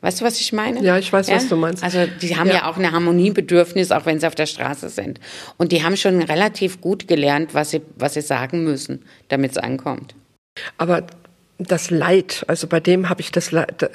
Weißt 0.00 0.20
du, 0.20 0.24
was 0.24 0.38
ich 0.38 0.52
meine? 0.52 0.82
Ja, 0.82 0.98
ich 0.98 1.12
weiß, 1.12 1.28
ja? 1.28 1.36
was 1.36 1.48
du 1.48 1.56
meinst. 1.56 1.82
Also 1.82 2.06
die 2.20 2.36
haben 2.36 2.48
ja. 2.48 2.56
ja. 2.56 2.70
auch 2.70 2.76
ein 2.76 2.90
Harmoniebedürfnis, 2.90 3.90
auch 3.90 4.04
wenn 4.04 4.20
sie 4.20 4.26
auf 4.26 4.34
der 4.34 4.46
Straße 4.46 4.90
sind. 4.90 5.18
Und 5.56 5.72
die 5.72 5.82
haben 5.82 5.96
schon 5.96 6.20
relativ 6.22 6.80
gut 6.80 7.08
gelernt, 7.08 7.54
was 7.54 7.70
sie, 7.70 7.80
was 7.96 8.14
sie 8.14 8.20
sagen 8.20 8.64
müssen, 8.64 9.02
damit 9.28 9.52
es 9.52 9.58
ankommt. 9.58 10.14
Aber 10.76 11.06
das 11.58 11.90
Leid, 11.90 12.44
also 12.48 12.66
bei 12.66 12.80
dem 12.80 13.08
habe 13.08 13.20
ich 13.20 13.30
das 13.32 13.52
Leid, 13.52 13.90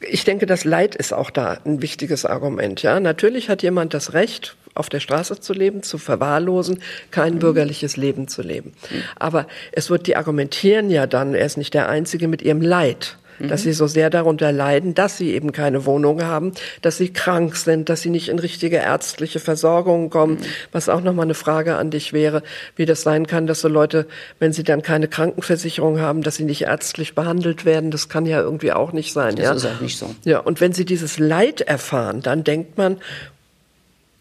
ich 0.00 0.24
denke, 0.24 0.46
das 0.46 0.64
Leid 0.64 0.94
ist 0.94 1.12
auch 1.12 1.30
da 1.30 1.58
ein 1.64 1.82
wichtiges 1.82 2.24
Argument. 2.24 2.82
Ja, 2.82 3.00
natürlich 3.00 3.48
hat 3.48 3.62
jemand 3.62 3.94
das 3.94 4.12
Recht, 4.12 4.56
auf 4.74 4.88
der 4.88 5.00
Straße 5.00 5.40
zu 5.40 5.52
leben, 5.52 5.82
zu 5.82 5.98
verwahrlosen, 5.98 6.80
kein 7.10 7.34
mhm. 7.34 7.38
bürgerliches 7.40 7.96
Leben 7.96 8.28
zu 8.28 8.42
leben. 8.42 8.72
Mhm. 8.90 9.02
Aber 9.16 9.46
es 9.72 9.90
wird 9.90 10.06
die 10.06 10.16
argumentieren 10.16 10.90
ja 10.90 11.06
dann, 11.06 11.34
er 11.34 11.44
ist 11.44 11.56
nicht 11.56 11.74
der 11.74 11.88
Einzige 11.88 12.28
mit 12.28 12.42
ihrem 12.42 12.62
Leid 12.62 13.16
dass 13.48 13.62
sie 13.62 13.72
so 13.72 13.86
sehr 13.86 14.10
darunter 14.10 14.52
leiden, 14.52 14.94
dass 14.94 15.16
sie 15.16 15.32
eben 15.32 15.52
keine 15.52 15.86
Wohnung 15.86 16.22
haben, 16.22 16.52
dass 16.82 16.98
sie 16.98 17.12
krank 17.12 17.56
sind, 17.56 17.88
dass 17.88 18.02
sie 18.02 18.10
nicht 18.10 18.28
in 18.28 18.38
richtige 18.38 18.76
ärztliche 18.76 19.40
Versorgung 19.40 20.10
kommen, 20.10 20.34
mhm. 20.34 20.44
was 20.72 20.88
auch 20.88 21.00
nochmal 21.00 21.24
eine 21.26 21.34
Frage 21.34 21.76
an 21.76 21.90
dich 21.90 22.12
wäre, 22.12 22.42
wie 22.76 22.86
das 22.86 23.02
sein 23.02 23.26
kann, 23.26 23.46
dass 23.46 23.60
so 23.60 23.68
Leute, 23.68 24.06
wenn 24.38 24.52
sie 24.52 24.64
dann 24.64 24.82
keine 24.82 25.08
Krankenversicherung 25.08 26.00
haben, 26.00 26.22
dass 26.22 26.36
sie 26.36 26.44
nicht 26.44 26.62
ärztlich 26.62 27.14
behandelt 27.14 27.64
werden, 27.64 27.90
das 27.90 28.08
kann 28.08 28.26
ja 28.26 28.40
irgendwie 28.40 28.72
auch 28.72 28.92
nicht 28.92 29.12
sein. 29.12 29.36
Das 29.36 29.44
ja? 29.44 29.52
ist 29.52 29.66
auch 29.66 29.80
nicht 29.80 29.98
so. 29.98 30.14
Ja, 30.24 30.38
und 30.38 30.60
wenn 30.60 30.72
sie 30.72 30.84
dieses 30.84 31.18
Leid 31.18 31.60
erfahren, 31.60 32.22
dann 32.22 32.44
denkt 32.44 32.78
man, 32.78 32.98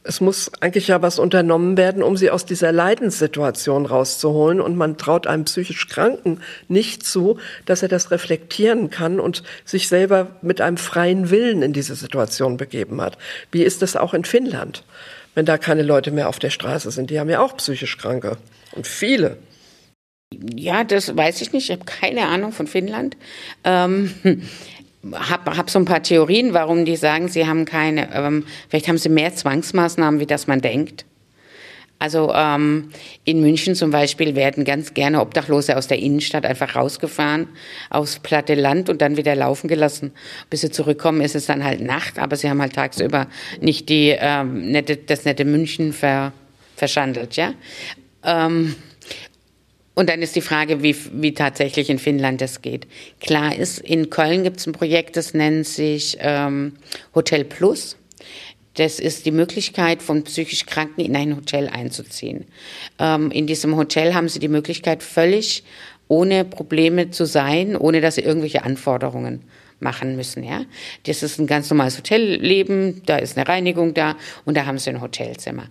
es 0.04 0.22
muss 0.22 0.52
eigentlich 0.62 0.88
ja 0.88 1.02
was 1.02 1.20
unternommen 1.20 1.76
werden, 1.76 2.04
um 2.04 2.16
sie 2.16 2.32
aus 2.32 2.46
dieser 2.46 2.72
Leidenssituation 2.72 3.86
rauszuholen. 3.86 4.62
Und 4.62 4.78
man 4.78 4.98
traut 4.98 5.28
einem 5.28 5.46
psychisch 5.46 5.88
Kranken 5.88 6.42
nicht 6.68 7.06
zu, 7.06 7.38
dass 7.66 7.84
er 7.84 7.90
das 7.90 8.10
reflektieren 8.10 8.90
kann 8.90 9.20
und 9.20 9.44
sich 9.66 9.88
selber 9.88 10.28
mit 10.42 10.62
einem 10.62 10.78
freien 10.78 11.30
Willen 11.30 11.62
in 11.62 11.74
diese 11.74 11.96
Situation 11.96 12.58
begeben 12.58 13.02
hat. 13.02 13.18
Wie 13.52 13.64
ist 13.64 13.82
das 13.82 13.96
auch 13.96 14.14
in 14.14 14.24
Finnland, 14.24 14.84
wenn 15.36 15.46
da 15.46 15.58
keine 15.58 15.84
Leute 15.84 16.12
mehr 16.12 16.30
auf 16.30 16.40
der 16.40 16.50
Straße 16.50 16.92
sind? 16.92 17.10
Die 17.10 17.20
haben 17.20 17.30
ja 17.30 17.42
auch 17.42 17.58
psychisch 17.58 17.98
Kranke 17.98 18.38
und 18.72 18.88
viele. 18.88 19.38
Ja, 20.56 20.84
das 20.84 21.16
weiß 21.18 21.42
ich 21.42 21.54
nicht. 21.54 21.70
Ich 21.70 21.76
habe 21.76 21.86
keine 21.86 22.28
Ahnung 22.28 22.52
von 22.52 22.68
Finnland. 22.68 23.18
Ähm, 23.64 24.14
habe 25.14 25.58
hab 25.58 25.70
so 25.70 25.80
ein 25.80 25.86
paar 25.86 26.04
Theorien, 26.04 26.54
warum 26.54 26.86
die 26.86 26.96
sagen, 26.96 27.28
sie 27.28 27.48
haben 27.48 27.66
keine, 27.66 28.14
ähm, 28.14 28.46
vielleicht 28.70 28.88
haben 28.88 28.98
sie 28.98 29.10
mehr 29.10 29.34
Zwangsmaßnahmen, 29.34 30.20
wie 30.20 30.26
das 30.26 30.48
man 30.48 30.62
denkt. 30.62 31.06
Also 32.02 32.34
ähm, 32.34 32.90
in 33.26 33.42
München 33.42 33.76
zum 33.76 33.92
Beispiel 33.92 34.36
werden 34.36 34.64
ganz 34.64 34.94
gerne 34.94 35.20
Obdachlose 35.20 35.76
aus 35.76 35.88
der 35.88 36.00
Innenstadt 36.00 36.46
einfach 36.46 36.76
rausgefahren 36.76 37.50
aufs 37.90 38.20
platte 38.20 38.56
Land 38.56 38.90
und 38.90 39.02
dann 39.02 39.18
wieder 39.18 39.36
laufen 39.36 39.68
gelassen. 39.68 40.14
Bis 40.50 40.62
sie 40.62 40.72
zurückkommen, 40.72 41.20
ist 41.20 41.36
es 41.36 41.46
dann 41.46 41.64
halt 41.64 41.82
Nacht, 41.82 42.18
aber 42.18 42.38
sie 42.38 42.50
haben 42.50 42.62
halt 42.62 42.74
tagsüber 42.74 43.28
nicht 43.60 43.90
die 43.90 44.16
ähm, 44.18 44.72
nette, 44.72 44.96
das 44.96 45.26
nette 45.26 45.44
München 45.44 45.92
ver, 45.92 46.32
verschandelt, 46.78 47.36
ja. 47.36 47.54
Ähm, 48.24 48.76
und 50.00 50.08
dann 50.08 50.22
ist 50.22 50.38
die 50.38 50.42
Frage, 50.42 50.82
wie, 50.82 50.96
wie 51.12 51.34
tatsächlich 51.34 51.90
in 51.90 52.00
Finnland 52.00 52.40
das 52.40 52.62
geht. 52.62 52.88
Klar 53.20 53.54
ist, 53.54 53.80
in 53.80 54.10
Köln 54.10 54.44
gibt 54.44 54.62
es 54.62 54.66
ein 54.66 54.72
Projekt, 54.72 55.18
das 55.18 55.34
nennt 55.34 55.68
sich 55.68 56.18
ähm, 56.22 56.78
Hotel 57.14 57.44
Plus. 57.44 57.98
Das 58.76 59.02
ist 59.02 59.26
die 59.26 59.32
Möglichkeit, 59.32 60.02
von 60.02 60.24
psychisch 60.24 60.66
Kranken 60.66 61.02
in 61.02 61.18
ein 61.18 61.36
Hotel 61.36 61.68
einzuziehen. 61.68 62.46
Ähm, 62.98 63.30
in 63.32 63.46
diesem 63.46 63.76
Hotel 63.76 64.14
haben 64.14 64.30
sie 64.30 64.40
die 64.40 64.48
Möglichkeit, 64.48 65.04
völlig 65.04 65.66
ohne 66.08 66.46
Probleme 66.46 67.12
zu 67.12 67.26
sein, 67.26 67.76
ohne 67.76 68.00
dass 68.00 68.16
sie 68.16 68.22
irgendwelche 68.22 68.64
Anforderungen 68.64 69.44
machen 69.82 70.16
müssen. 70.16 70.46
Ja, 70.46 70.62
das 71.08 71.24
ist 71.24 71.40
ein 71.40 71.48
ganz 71.48 71.70
normales 71.70 71.98
Hotelleben. 71.98 73.02
Da 73.06 73.18
ist 73.18 73.38
eine 73.38 73.50
Reinigung 73.50 73.94
da 73.94 74.16
und 74.46 74.56
da 74.56 74.66
haben 74.66 74.78
sie 74.78 74.92
ein 74.92 75.02
Hotelzimmer. 75.02 75.66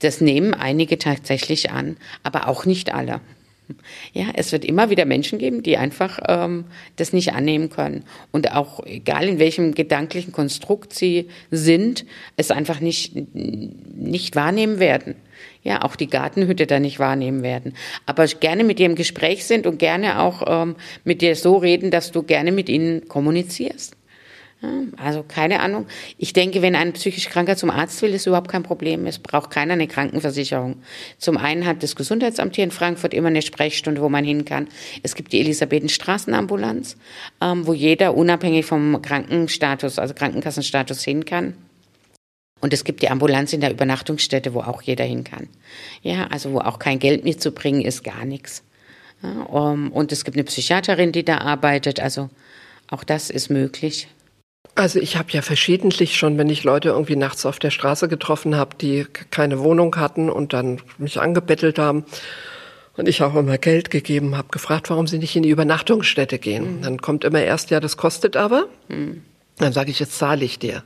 Das 0.00 0.20
nehmen 0.20 0.52
einige 0.52 0.98
tatsächlich 0.98 1.70
an, 1.70 1.96
aber 2.24 2.48
auch 2.48 2.64
nicht 2.64 2.92
alle. 2.92 3.20
Ja, 4.12 4.26
es 4.34 4.52
wird 4.52 4.64
immer 4.64 4.90
wieder 4.90 5.04
Menschen 5.04 5.38
geben, 5.38 5.62
die 5.62 5.76
einfach 5.76 6.18
ähm, 6.26 6.64
das 6.96 7.12
nicht 7.12 7.34
annehmen 7.34 7.70
können. 7.70 8.04
Und 8.32 8.52
auch 8.52 8.84
egal 8.86 9.28
in 9.28 9.38
welchem 9.38 9.74
gedanklichen 9.74 10.32
Konstrukt 10.32 10.94
sie 10.94 11.28
sind, 11.50 12.04
es 12.36 12.50
einfach 12.50 12.80
nicht, 12.80 13.14
nicht 13.34 14.36
wahrnehmen 14.36 14.78
werden. 14.78 15.16
Ja, 15.62 15.82
auch 15.82 15.96
die 15.96 16.08
Gartenhütte 16.08 16.66
da 16.66 16.80
nicht 16.80 16.98
wahrnehmen 16.98 17.42
werden. 17.42 17.74
Aber 18.06 18.26
gerne 18.26 18.64
mit 18.64 18.78
dir 18.78 18.86
im 18.86 18.94
Gespräch 18.94 19.44
sind 19.44 19.66
und 19.66 19.78
gerne 19.78 20.20
auch 20.20 20.42
ähm, 20.46 20.76
mit 21.04 21.20
dir 21.20 21.36
so 21.36 21.56
reden, 21.56 21.90
dass 21.90 22.10
du 22.10 22.22
gerne 22.22 22.52
mit 22.52 22.68
ihnen 22.68 23.06
kommunizierst. 23.08 23.97
Also 24.96 25.22
keine 25.22 25.60
Ahnung. 25.60 25.86
Ich 26.16 26.32
denke, 26.32 26.62
wenn 26.62 26.74
ein 26.74 26.92
psychisch 26.92 27.28
Kranker 27.28 27.56
zum 27.56 27.70
Arzt 27.70 28.02
will, 28.02 28.12
ist 28.12 28.26
überhaupt 28.26 28.50
kein 28.50 28.64
Problem. 28.64 29.06
Es 29.06 29.20
braucht 29.20 29.50
keiner 29.50 29.74
eine 29.74 29.86
Krankenversicherung. 29.86 30.82
Zum 31.16 31.36
einen 31.36 31.64
hat 31.64 31.84
das 31.84 31.94
Gesundheitsamt 31.94 32.56
hier 32.56 32.64
in 32.64 32.72
Frankfurt 32.72 33.14
immer 33.14 33.28
eine 33.28 33.42
Sprechstunde, 33.42 34.02
wo 34.02 34.08
man 34.08 34.24
hin 34.24 34.44
kann. 34.44 34.66
Es 35.04 35.14
gibt 35.14 35.32
die 35.32 35.40
Elisabethenstraßenambulanz, 35.40 36.96
ähm, 37.40 37.68
wo 37.68 37.72
jeder 37.72 38.16
unabhängig 38.16 38.66
vom 38.66 39.00
Krankenstatus, 39.00 40.00
also 40.00 40.14
Krankenkassenstatus 40.14 41.04
hin 41.04 41.24
kann. 41.24 41.54
Und 42.60 42.72
es 42.72 42.82
gibt 42.82 43.02
die 43.02 43.10
Ambulanz 43.10 43.52
in 43.52 43.60
der 43.60 43.70
Übernachtungsstätte, 43.70 44.54
wo 44.54 44.60
auch 44.60 44.82
jeder 44.82 45.04
hin 45.04 45.22
kann. 45.22 45.48
Ja, 46.02 46.26
also 46.26 46.52
wo 46.52 46.58
auch 46.58 46.80
kein 46.80 46.98
Geld 46.98 47.22
mitzubringen 47.22 47.82
ist, 47.82 48.02
gar 48.02 48.24
nichts. 48.24 48.64
Ja, 49.22 49.42
um, 49.42 49.92
und 49.92 50.10
es 50.10 50.24
gibt 50.24 50.36
eine 50.36 50.42
Psychiaterin, 50.42 51.12
die 51.12 51.24
da 51.24 51.38
arbeitet. 51.38 52.00
Also 52.00 52.28
auch 52.88 53.04
das 53.04 53.30
ist 53.30 53.50
möglich. 53.50 54.08
Also 54.78 55.00
ich 55.00 55.16
habe 55.16 55.32
ja 55.32 55.42
verschiedentlich 55.42 56.16
schon, 56.16 56.38
wenn 56.38 56.48
ich 56.48 56.62
Leute 56.62 56.90
irgendwie 56.90 57.16
nachts 57.16 57.44
auf 57.44 57.58
der 57.58 57.72
Straße 57.72 58.06
getroffen 58.06 58.54
habe, 58.54 58.76
die 58.80 59.06
keine 59.32 59.58
Wohnung 59.58 59.96
hatten 59.96 60.30
und 60.30 60.52
dann 60.52 60.80
mich 60.98 61.20
angebettelt 61.20 61.80
haben 61.80 62.04
und 62.96 63.08
ich 63.08 63.24
auch 63.24 63.34
immer 63.34 63.58
Geld 63.58 63.90
gegeben 63.90 64.36
habe, 64.36 64.50
gefragt, 64.52 64.88
warum 64.88 65.08
sie 65.08 65.18
nicht 65.18 65.34
in 65.34 65.42
die 65.42 65.48
Übernachtungsstätte 65.48 66.38
gehen. 66.38 66.76
Mhm. 66.76 66.82
Dann 66.82 67.02
kommt 67.02 67.24
immer 67.24 67.42
erst, 67.42 67.70
ja, 67.70 67.80
das 67.80 67.96
kostet 67.96 68.36
aber. 68.36 68.68
Mhm. 68.86 69.22
Dann 69.56 69.72
sage 69.72 69.90
ich, 69.90 69.98
jetzt 69.98 70.16
zahle 70.16 70.44
ich 70.44 70.60
dir. 70.60 70.84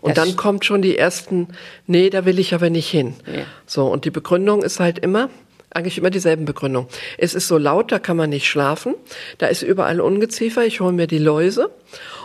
Und 0.00 0.16
das 0.16 0.24
dann 0.24 0.36
kommt 0.36 0.64
schon 0.64 0.80
die 0.80 0.96
ersten, 0.96 1.48
nee, 1.88 2.10
da 2.10 2.24
will 2.24 2.38
ich 2.38 2.54
aber 2.54 2.70
nicht 2.70 2.88
hin. 2.88 3.14
Ja. 3.26 3.42
So, 3.66 3.88
und 3.88 4.04
die 4.04 4.12
Begründung 4.12 4.62
ist 4.62 4.78
halt 4.78 5.00
immer, 5.00 5.28
eigentlich 5.70 5.98
immer 5.98 6.10
dieselben 6.10 6.44
Begründung. 6.44 6.86
Es 7.18 7.34
ist 7.34 7.48
so 7.48 7.58
laut, 7.58 7.90
da 7.90 7.98
kann 7.98 8.16
man 8.16 8.30
nicht 8.30 8.46
schlafen. 8.46 8.94
Da 9.38 9.48
ist 9.48 9.62
überall 9.62 10.00
Ungeziefer, 10.00 10.64
ich 10.64 10.78
hole 10.78 10.92
mir 10.92 11.08
die 11.08 11.18
Läuse 11.18 11.70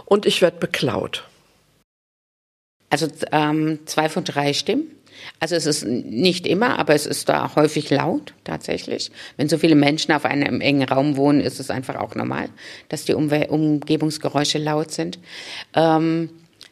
und 0.05 0.25
ich 0.25 0.41
werde 0.41 0.57
beklaut. 0.57 1.27
Also 2.89 3.07
ähm, 3.31 3.79
zwei 3.85 4.07
von 4.09 4.23
drei 4.23 4.53
stimmen. 4.53 4.87
Also 5.39 5.55
es 5.55 5.65
ist 5.65 5.85
nicht 5.85 6.45
immer, 6.45 6.79
aber 6.79 6.93
es 6.93 7.05
ist 7.05 7.29
da 7.29 7.55
häufig 7.55 7.89
laut 7.89 8.33
tatsächlich. 8.43 9.11
Wenn 9.37 9.49
so 9.49 9.57
viele 9.57 9.75
Menschen 9.75 10.11
auf 10.11 10.25
einem 10.25 10.61
engen 10.61 10.87
Raum 10.87 11.17
wohnen, 11.17 11.41
ist 11.41 11.59
es 11.59 11.69
einfach 11.69 11.95
auch 11.95 12.15
normal, 12.15 12.49
dass 12.89 13.05
die 13.05 13.13
Umwe 13.13 13.47
Umgebungsgeräusche 13.47 14.57
laut 14.57 14.91
sind. 14.91 15.19
Ähm, 15.75 16.29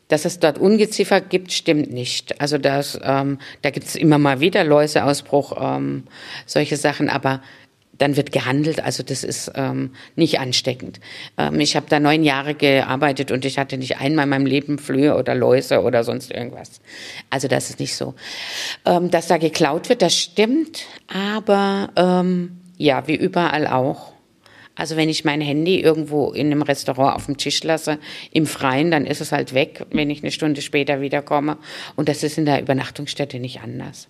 dass 0.09 0.25
es 0.25 0.39
dort 0.39 0.57
Ungeziefer 0.57 1.21
gibt, 1.21 1.53
stimmt 1.53 1.93
nicht. 1.93 2.41
Also 2.41 2.57
das, 2.57 2.99
ähm, 3.01 3.39
da 3.61 3.69
gibt 3.69 3.87
es 3.87 3.95
immer 3.95 4.17
mal 4.17 4.41
wieder 4.41 4.65
Läuseausbruch, 4.65 5.57
ähm, 5.57 6.03
solche 6.45 6.75
Sachen, 6.75 7.07
aber 7.07 7.41
dann 7.97 8.15
wird 8.15 8.31
gehandelt. 8.31 8.83
Also 8.83 9.03
das 9.03 9.23
ist 9.23 9.51
ähm, 9.55 9.91
nicht 10.15 10.39
ansteckend. 10.39 10.99
Ähm, 11.37 11.59
ich 11.59 11.75
habe 11.75 11.85
da 11.89 11.99
neun 11.99 12.23
Jahre 12.23 12.55
gearbeitet 12.55 13.31
und 13.31 13.45
ich 13.45 13.57
hatte 13.57 13.77
nicht 13.77 13.97
einmal 13.97 14.23
in 14.23 14.29
meinem 14.29 14.45
Leben 14.45 14.79
Flöhe 14.79 15.15
oder 15.15 15.35
Läuse 15.35 15.81
oder 15.81 16.03
sonst 16.03 16.31
irgendwas. 16.31 16.81
Also 17.29 17.47
das 17.47 17.69
ist 17.69 17.79
nicht 17.79 17.95
so. 17.95 18.15
Ähm, 18.85 19.11
dass 19.11 19.27
da 19.27 19.37
geklaut 19.37 19.89
wird, 19.89 20.01
das 20.01 20.15
stimmt, 20.15 20.85
aber 21.07 21.89
ähm, 21.95 22.57
ja, 22.77 23.07
wie 23.07 23.15
überall 23.15 23.67
auch. 23.67 24.13
Also 24.75 24.95
wenn 24.95 25.09
ich 25.09 25.25
mein 25.25 25.41
Handy 25.41 25.79
irgendwo 25.79 26.31
in 26.31 26.47
einem 26.47 26.61
Restaurant 26.61 27.15
auf 27.15 27.25
dem 27.25 27.37
Tisch 27.37 27.61
lasse, 27.63 27.99
im 28.31 28.47
Freien, 28.47 28.89
dann 28.89 29.05
ist 29.05 29.21
es 29.21 29.31
halt 29.31 29.53
weg, 29.53 29.85
wenn 29.91 30.09
ich 30.09 30.23
eine 30.23 30.31
Stunde 30.31 30.61
später 30.61 31.01
wiederkomme. 31.01 31.57
Und 31.95 32.09
das 32.09 32.23
ist 32.23 32.37
in 32.37 32.45
der 32.45 32.61
Übernachtungsstätte 32.61 33.39
nicht 33.39 33.61
anders. 33.61 34.07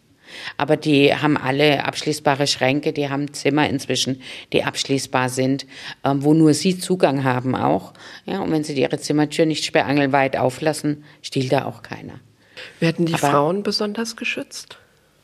Aber 0.57 0.77
die 0.77 1.15
haben 1.15 1.37
alle 1.37 1.85
abschließbare 1.85 2.47
Schränke, 2.47 2.93
die 2.93 3.09
haben 3.09 3.33
Zimmer 3.33 3.69
inzwischen, 3.69 4.21
die 4.53 4.63
abschließbar 4.63 5.29
sind, 5.29 5.65
ähm, 6.03 6.23
wo 6.23 6.33
nur 6.33 6.53
sie 6.53 6.77
Zugang 6.77 7.23
haben 7.23 7.55
auch. 7.55 7.93
Ja, 8.25 8.39
und 8.39 8.51
wenn 8.51 8.63
sie 8.63 8.73
ihre 8.73 8.99
Zimmertür 8.99 9.45
nicht 9.45 9.65
sperrangelweit 9.65 10.37
auflassen, 10.37 11.03
stiehlt 11.21 11.51
da 11.51 11.65
auch 11.65 11.81
keiner. 11.83 12.19
Werden 12.79 13.05
die 13.05 13.13
Aber, 13.13 13.29
Frauen 13.29 13.63
besonders 13.63 14.15
geschützt? 14.15 14.77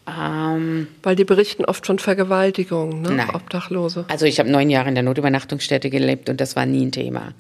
Ähm, 0.08 0.88
Weil 1.04 1.18
die 1.18 1.26
berichten 1.26 1.66
oft 1.66 1.86
von 1.86 2.00
Vergewaltigung, 2.00 3.02
ne? 3.02 3.12
Nein. 3.12 3.30
Obdachlose. 3.36 4.06
Also 4.08 4.26
ich 4.26 4.40
habe 4.40 4.50
neun 4.50 4.70
Jahre 4.70 4.88
in 4.88 4.96
der 4.96 5.04
Notübernachtungsstätte 5.04 5.90
gelebt 5.90 6.30
und 6.30 6.40
das 6.40 6.56
war 6.56 6.66
nie 6.66 6.86
ein 6.86 6.94
Thema. 6.94 7.34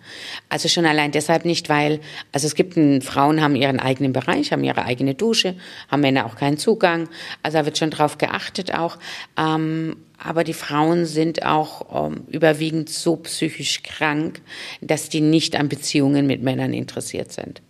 Also 0.49 0.67
schon 0.67 0.86
allein 0.86 1.12
deshalb 1.12 1.45
nicht, 1.45 1.69
weil, 1.69 2.01
also 2.34 2.45
es 2.45 2.56
gibt, 2.56 2.75
ein, 2.75 3.01
Frauen 3.01 3.41
haben 3.41 3.56
ihren 3.56 3.80
eigenen 3.80 4.12
Bereich, 4.12 4.51
haben 4.51 4.65
ihre 4.65 4.84
eigene 4.84 5.15
Dusche, 5.15 5.56
haben 5.88 6.01
Männer 6.01 6.25
auch 6.25 6.36
keinen 6.36 6.58
Zugang. 6.58 7.08
Also 7.41 7.60
da 7.60 7.65
wird 7.65 7.77
schon 7.77 7.89
drauf 7.89 8.17
geachtet 8.17 8.73
auch. 8.73 8.97
Ähm, 9.38 9.95
aber 10.17 10.43
die 10.43 10.53
Frauen 10.53 11.06
sind 11.06 11.45
auch 11.45 12.08
ähm, 12.08 12.23
überwiegend 12.27 12.89
so 12.89 13.15
psychisch 13.17 13.84
krank, 13.84 14.41
dass 14.82 15.08
die 15.08 15.21
nicht 15.21 15.56
an 15.56 15.69
Beziehungen 15.69 16.27
mit 16.27 16.43
Männern 16.43 16.73
interessiert 16.73 17.32
sind. 17.32 17.62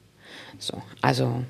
So, 0.57 0.81
also 1.01 1.43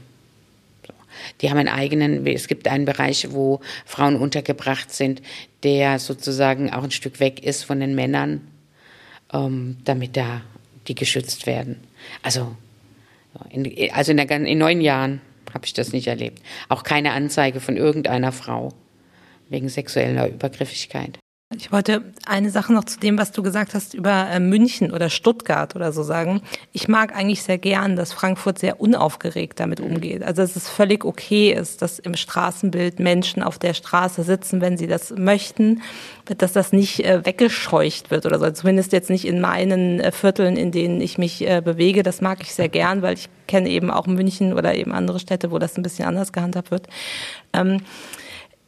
die 1.42 1.50
haben 1.50 1.58
einen 1.58 1.70
eigenen, 1.70 2.26
es 2.28 2.48
gibt 2.48 2.68
einen 2.68 2.86
Bereich, 2.86 3.32
wo 3.32 3.60
Frauen 3.86 4.16
untergebracht 4.16 4.94
sind, 4.94 5.22
der 5.64 6.00
sozusagen 6.00 6.72
auch 6.72 6.84
ein 6.84 6.92
Stück 6.92 7.20
weg 7.20 7.44
ist 7.44 7.64
von 7.64 7.80
den 7.80 7.96
Männern, 7.96 8.48
ähm, 9.34 9.78
damit 9.84 10.18
da 10.18 10.42
die 10.88 10.96
geschützt 10.96 11.46
werden. 11.46 11.78
Also, 12.24 12.56
in, 13.50 13.92
also 13.92 14.12
in, 14.12 14.18
der, 14.18 14.30
in 14.32 14.58
neun 14.58 14.82
Jahren 14.82 15.22
habe 15.54 15.66
ich 15.66 15.74
das 15.74 15.94
nicht 15.94 16.08
erlebt. 16.08 16.42
Auch 16.70 16.84
keine 16.84 17.12
Anzeige 17.12 17.60
von 17.60 17.78
irgendeiner 17.78 18.32
Frau 18.32 18.74
wegen 19.50 19.70
sexueller 19.70 20.28
Übergriffigkeit. 20.28 21.18
Ich 21.56 21.72
wollte 21.72 22.04
eine 22.26 22.50
Sache 22.50 22.74
noch 22.74 22.84
zu 22.84 23.00
dem, 23.00 23.18
was 23.18 23.32
du 23.32 23.42
gesagt 23.42 23.74
hast 23.74 23.94
über 23.94 24.28
äh, 24.30 24.38
München 24.42 24.92
oder 24.92 25.10
Stuttgart 25.10 25.78
oder 25.78 25.94
so 25.94 26.04
sagen. 26.04 26.42
Ich 26.74 26.90
mag 26.90 27.16
eigentlich 27.16 27.42
sehr 27.42 27.58
gern, 27.58 27.96
dass 27.96 28.12
Frankfurt 28.12 28.60
sehr 28.60 28.82
unaufgeregt 28.82 29.58
damit 29.58 29.80
umgeht. 29.80 30.24
Also 30.24 30.42
dass 30.42 30.58
es 30.58 30.68
völlig 30.68 31.06
okay 31.06 31.54
ist, 31.54 31.82
dass 31.82 32.00
im 32.00 32.18
Straßenbild 32.18 33.00
Menschen 33.00 33.44
auf 33.44 33.60
der 33.60 33.74
Straße 33.74 34.24
sitzen, 34.24 34.60
wenn 34.60 34.76
sie 34.76 34.88
das 34.88 35.12
möchten, 35.12 35.82
dass 36.26 36.52
das 36.52 36.74
nicht 36.74 37.06
äh, 37.06 37.26
weggescheucht 37.26 38.12
wird 38.12 38.26
oder 38.26 38.40
so. 38.40 38.52
Zumindest 38.52 38.92
jetzt 38.92 39.10
nicht 39.10 39.24
in 39.24 39.40
meinen 39.40 40.02
äh, 40.02 40.12
Vierteln, 40.12 40.58
in 40.58 40.74
denen 40.74 41.00
ich 41.00 41.18
mich 41.18 41.48
bewege. 41.64 42.04
Das 42.04 42.20
mag 42.20 42.42
ich 42.42 42.54
sehr 42.54 42.68
gern, 42.68 43.02
weil 43.02 43.14
ich 43.14 43.30
kenne 43.48 43.70
eben 43.70 43.90
auch 43.90 44.06
München 44.06 44.52
oder 44.52 44.76
eben 44.76 44.92
andere 44.92 45.20
Städte, 45.20 45.50
wo 45.50 45.60
das 45.60 45.78
ein 45.78 45.84
bisschen 45.84 46.10
anders 46.10 46.34
gehandhabt 46.34 46.72
wird. 46.72 46.88
Ähm, 47.54 47.84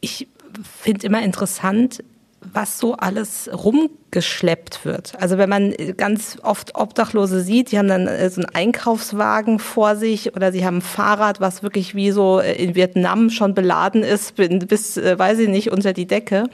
ich 0.00 0.28
finde 0.64 1.06
immer 1.06 1.22
interessant, 1.22 2.02
was 2.40 2.78
so 2.78 2.94
alles 2.94 3.50
rumgeschleppt 3.52 4.84
wird. 4.84 5.12
Also 5.20 5.38
wenn 5.38 5.48
man 5.48 5.74
ganz 5.96 6.38
oft 6.42 6.74
Obdachlose 6.74 7.40
sieht, 7.40 7.70
die 7.70 7.78
haben 7.78 7.88
dann 7.88 8.06
äh, 8.06 8.30
so 8.30 8.40
einen 8.40 8.54
Einkaufswagen 8.54 9.58
vor 9.58 9.96
sich 9.96 10.34
oder 10.34 10.52
sie 10.52 10.64
haben 10.64 10.78
ein 10.78 10.82
Fahrrad, 10.82 11.40
was 11.40 11.62
wirklich 11.62 11.94
wie 11.94 12.10
so 12.10 12.40
äh, 12.40 12.52
in 12.52 12.74
Vietnam 12.74 13.30
schon 13.30 13.54
beladen 13.54 14.02
ist, 14.02 14.36
bis, 14.36 14.96
äh, 14.96 15.18
weiß 15.18 15.38
ich 15.40 15.48
nicht, 15.48 15.70
unter 15.70 15.92
die 15.92 16.06
Decke. 16.06 16.44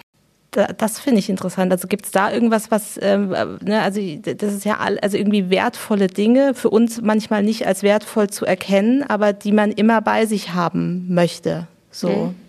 Das 0.79 0.99
finde 0.99 1.19
ich 1.19 1.29
interessant. 1.29 1.71
Also 1.71 1.87
gibt 1.87 2.07
es 2.07 2.13
da 2.13 2.33
irgendwas, 2.33 2.71
was, 2.71 2.99
ähm, 3.03 3.29
ne, 3.63 3.83
also 3.83 4.01
das 4.01 4.55
ist 4.55 4.65
ja 4.65 4.79
all, 4.79 4.99
also 5.01 5.19
irgendwie 5.19 5.51
wertvolle 5.51 6.07
Dinge, 6.07 6.55
für 6.55 6.71
uns 6.71 7.03
manchmal 7.03 7.43
nicht 7.43 7.67
als 7.67 7.83
wertvoll 7.83 8.31
zu 8.31 8.47
erkennen, 8.47 9.03
aber 9.03 9.35
die 9.35 9.53
man 9.53 9.71
immer 9.71 10.01
bei 10.01 10.25
sich 10.25 10.55
haben 10.55 11.13
möchte. 11.13 11.67
So. 11.91 12.09
Mhm. 12.09 12.46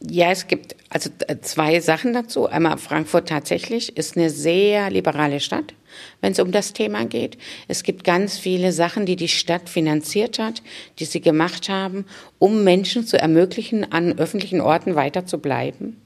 Ja, 0.00 0.30
es 0.30 0.46
gibt 0.46 0.76
also 0.90 1.10
zwei 1.42 1.80
Sachen 1.80 2.12
dazu. 2.12 2.46
Einmal 2.46 2.78
Frankfurt 2.78 3.28
tatsächlich 3.28 3.96
ist 3.96 4.16
eine 4.16 4.30
sehr 4.30 4.90
liberale 4.90 5.40
Stadt, 5.40 5.74
wenn 6.20 6.32
es 6.32 6.38
um 6.38 6.52
das 6.52 6.72
Thema 6.72 7.04
geht. 7.04 7.36
Es 7.66 7.82
gibt 7.82 8.04
ganz 8.04 8.38
viele 8.38 8.70
Sachen, 8.70 9.06
die 9.06 9.16
die 9.16 9.28
Stadt 9.28 9.68
finanziert 9.68 10.38
hat, 10.38 10.62
die 11.00 11.04
sie 11.04 11.20
gemacht 11.20 11.68
haben, 11.68 12.04
um 12.38 12.62
Menschen 12.62 13.06
zu 13.06 13.20
ermöglichen, 13.20 13.90
an 13.90 14.16
öffentlichen 14.18 14.60
Orten 14.60 14.94
weiter 14.94 15.26
zu 15.26 15.38
bleiben. 15.38 16.00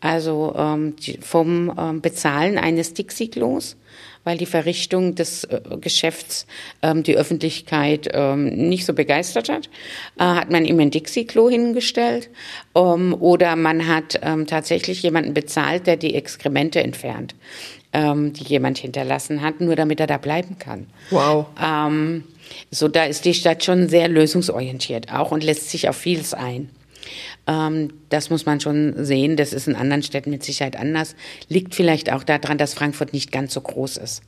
Also 0.00 0.54
ähm, 0.56 0.94
vom 1.20 1.72
ähm, 1.78 2.00
Bezahlen 2.02 2.58
eines 2.58 2.92
Dixie-Klos 2.92 3.76
weil 4.24 4.38
die 4.38 4.46
Verrichtung 4.46 5.14
des 5.14 5.44
äh, 5.44 5.60
Geschäfts 5.80 6.46
ähm, 6.82 7.02
die 7.02 7.16
Öffentlichkeit 7.16 8.08
ähm, 8.12 8.68
nicht 8.68 8.86
so 8.86 8.92
begeistert 8.92 9.48
hat, 9.48 9.68
äh, 10.18 10.24
hat 10.24 10.50
man 10.50 10.64
ihm 10.64 10.78
ein 10.80 10.90
Dixie-Klo 10.90 11.50
hingestellt 11.50 12.30
ähm, 12.74 13.14
oder 13.18 13.56
man 13.56 13.88
hat 13.88 14.20
ähm, 14.22 14.46
tatsächlich 14.46 15.02
jemanden 15.02 15.34
bezahlt, 15.34 15.86
der 15.86 15.96
die 15.96 16.14
Exkremente 16.14 16.82
entfernt, 16.82 17.34
ähm, 17.92 18.32
die 18.32 18.44
jemand 18.44 18.78
hinterlassen 18.78 19.42
hat, 19.42 19.60
nur 19.60 19.76
damit 19.76 20.00
er 20.00 20.06
da 20.06 20.18
bleiben 20.18 20.58
kann. 20.58 20.86
Wow. 21.10 21.46
Ähm, 21.60 22.24
so, 22.70 22.88
da 22.88 23.04
ist 23.04 23.24
die 23.24 23.34
Stadt 23.34 23.64
schon 23.64 23.88
sehr 23.88 24.08
lösungsorientiert 24.08 25.12
auch 25.12 25.30
und 25.30 25.42
lässt 25.42 25.70
sich 25.70 25.88
auf 25.88 25.96
vieles 25.96 26.34
ein. 26.34 26.70
Ähm, 27.46 27.92
das 28.08 28.30
muss 28.30 28.46
man 28.46 28.60
schon 28.60 29.04
sehen. 29.04 29.36
Das 29.36 29.52
ist 29.52 29.68
in 29.68 29.74
anderen 29.74 30.02
Städten 30.02 30.30
mit 30.30 30.44
Sicherheit 30.44 30.76
anders. 30.76 31.14
Liegt 31.48 31.74
vielleicht 31.74 32.12
auch 32.12 32.24
daran, 32.24 32.58
dass 32.58 32.74
Frankfurt 32.74 33.12
nicht 33.12 33.32
ganz 33.32 33.54
so 33.54 33.60
groß 33.60 33.96
ist 33.98 34.22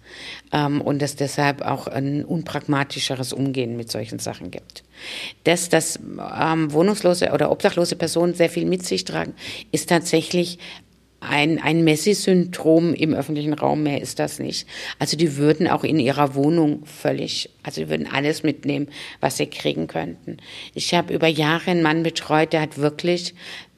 ähm, 0.52 0.80
und 0.80 1.02
es 1.02 1.16
deshalb 1.16 1.62
auch 1.62 1.86
ein 1.86 2.24
unpragmatischeres 2.24 3.32
Umgehen 3.32 3.76
mit 3.76 3.90
solchen 3.90 4.18
Sachen 4.18 4.50
gibt. 4.50 4.84
Dass 5.44 5.68
das 5.68 5.98
ähm, 5.98 6.72
wohnungslose 6.72 7.32
oder 7.32 7.50
obdachlose 7.50 7.96
Personen 7.96 8.34
sehr 8.34 8.50
viel 8.50 8.64
mit 8.64 8.84
sich 8.84 9.04
tragen, 9.04 9.34
ist 9.72 9.88
tatsächlich 9.88 10.58
ein, 11.24 11.60
ein 11.60 11.84
Messi-Syndrom 11.84 12.94
im 12.94 13.14
öffentlichen 13.14 13.54
Raum, 13.54 13.82
mehr 13.82 14.00
ist 14.00 14.18
das 14.18 14.38
nicht. 14.38 14.66
Also 14.98 15.16
die 15.16 15.36
würden 15.36 15.68
auch 15.68 15.84
in 15.84 15.98
ihrer 15.98 16.34
Wohnung 16.34 16.84
völlig, 16.86 17.50
also 17.62 17.80
die 17.80 17.88
würden 17.88 18.08
alles 18.10 18.42
mitnehmen, 18.42 18.88
was 19.20 19.36
sie 19.36 19.46
kriegen 19.46 19.86
könnten. 19.86 20.36
Ich 20.74 20.94
habe 20.94 21.12
über 21.14 21.26
Jahre 21.26 21.70
einen 21.70 21.82
Mann 21.82 22.02
betreut, 22.02 22.52
der 22.52 22.60
hat 22.60 22.78
wirklich 22.78 23.34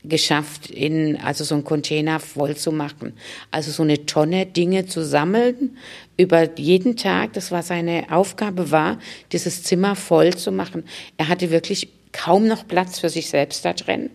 geschafft, 0.09 0.71
in, 0.71 1.17
also 1.17 1.45
so 1.45 1.55
einen 1.55 1.65
Container 1.65 2.21
voll 2.21 2.57
zu 2.57 2.73
machen. 2.73 3.15
Also 3.51 3.71
so 3.71 3.83
eine 3.83 4.07
Tonne 4.07 4.47
Dinge 4.47 4.87
zu 4.87 5.05
sammeln 5.05 5.77
über 6.17 6.59
jeden 6.59 6.97
Tag. 6.97 7.33
Das 7.33 7.51
war 7.51 7.63
seine 7.63 8.07
Aufgabe 8.11 8.71
war, 8.71 8.99
dieses 9.33 9.63
Zimmer 9.63 9.97
voll 9.97 10.35
zu 10.35 10.53
machen. 10.53 10.85
Er 11.17 11.29
hatte 11.29 11.51
wirklich 11.51 11.89
kaum 12.17 12.47
noch 12.47 12.67
Platz 12.67 12.99
für 12.99 13.09
sich 13.09 13.29
selbst 13.29 13.65
da 13.65 13.73
drin. 13.73 14.11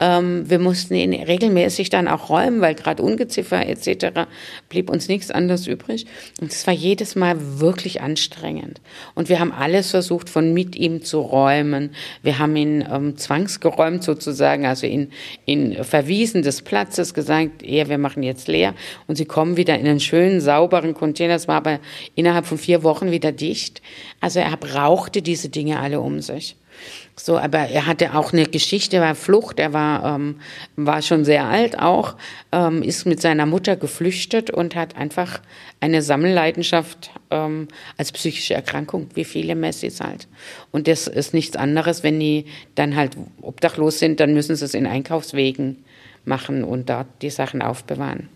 Ähm, 0.00 0.48
wir 0.48 0.58
mussten 0.58 0.94
ihn 0.94 1.12
regelmäßig 1.12 1.90
dann 1.90 2.08
auch 2.08 2.30
räumen, 2.30 2.60
weil 2.60 2.74
gerade 2.74 3.02
Ungeziffer 3.02 3.66
etc. 3.66 4.26
blieb 4.68 4.88
uns 4.90 5.08
nichts 5.08 5.30
anderes 5.30 5.66
übrig. 5.66 6.06
Und 6.40 6.52
es 6.52 6.66
war 6.66 6.74
jedes 6.74 7.14
Mal 7.14 7.60
wirklich 7.60 8.00
anstrengend. 8.00 8.80
Und 9.14 9.28
wir 9.28 9.38
haben 9.38 9.52
alles 9.52 9.90
versucht, 9.90 10.30
von 10.30 10.54
mit 10.54 10.76
ihm 10.76 11.04
zu 11.04 11.20
räumen. 11.20 11.90
Wir 12.22 12.38
haben 12.38 12.56
ihn 12.56 12.84
ähm, 12.90 13.16
zwangsgeräumt 13.16 14.02
sozusagen, 14.02 14.64
also 14.64 14.86
ihn, 14.86 15.12
ihn 15.44 15.84
verwiesen 15.84 16.42
des 16.42 16.62
Platzes, 16.62 17.12
gesagt, 17.14 17.62
ja, 17.62 17.88
wir 17.88 17.98
machen 17.98 18.22
jetzt 18.22 18.48
leer. 18.48 18.74
Und 19.06 19.16
sie 19.16 19.26
kommen 19.26 19.56
wieder 19.56 19.78
in 19.78 19.86
einen 19.86 20.00
schönen, 20.00 20.40
sauberen 20.40 20.94
Container. 20.94 21.34
Das 21.34 21.48
war 21.48 21.56
aber 21.56 21.80
innerhalb 22.14 22.46
von 22.46 22.58
vier 22.58 22.82
Wochen 22.82 23.10
wieder 23.10 23.32
dicht. 23.32 23.82
Also 24.20 24.40
er 24.40 24.56
brauchte 24.56 25.20
diese 25.20 25.48
Dinge 25.48 25.78
alle 25.78 26.00
um 26.00 26.20
sich. 26.20 26.56
So, 27.24 27.38
aber 27.38 27.68
er 27.68 27.86
hatte 27.86 28.14
auch 28.14 28.32
eine 28.32 28.46
Geschichte, 28.46 29.00
war 29.00 29.14
Flucht, 29.14 29.60
er 29.60 29.72
war, 29.72 30.16
ähm, 30.16 30.40
war 30.74 31.02
schon 31.02 31.24
sehr 31.24 31.44
alt 31.44 31.78
auch, 31.78 32.16
ähm, 32.50 32.82
ist 32.82 33.06
mit 33.06 33.20
seiner 33.20 33.46
Mutter 33.46 33.76
geflüchtet 33.76 34.50
und 34.50 34.74
hat 34.74 34.96
einfach 34.96 35.40
eine 35.78 36.02
Sammelleidenschaft 36.02 37.12
ähm, 37.30 37.68
als 37.96 38.10
psychische 38.10 38.54
Erkrankung, 38.54 39.08
wie 39.14 39.24
viele 39.24 39.54
Messis 39.54 40.00
halt. 40.00 40.26
Und 40.72 40.88
das 40.88 41.06
ist 41.06 41.32
nichts 41.32 41.54
anderes, 41.54 42.02
wenn 42.02 42.18
die 42.18 42.46
dann 42.74 42.96
halt 42.96 43.16
obdachlos 43.40 44.00
sind, 44.00 44.18
dann 44.18 44.34
müssen 44.34 44.56
sie 44.56 44.64
es 44.64 44.74
in 44.74 44.88
Einkaufswegen 44.88 45.84
machen 46.24 46.64
und 46.64 46.90
dort 46.90 47.06
die 47.22 47.30
Sachen 47.30 47.62
aufbewahren. 47.62 48.30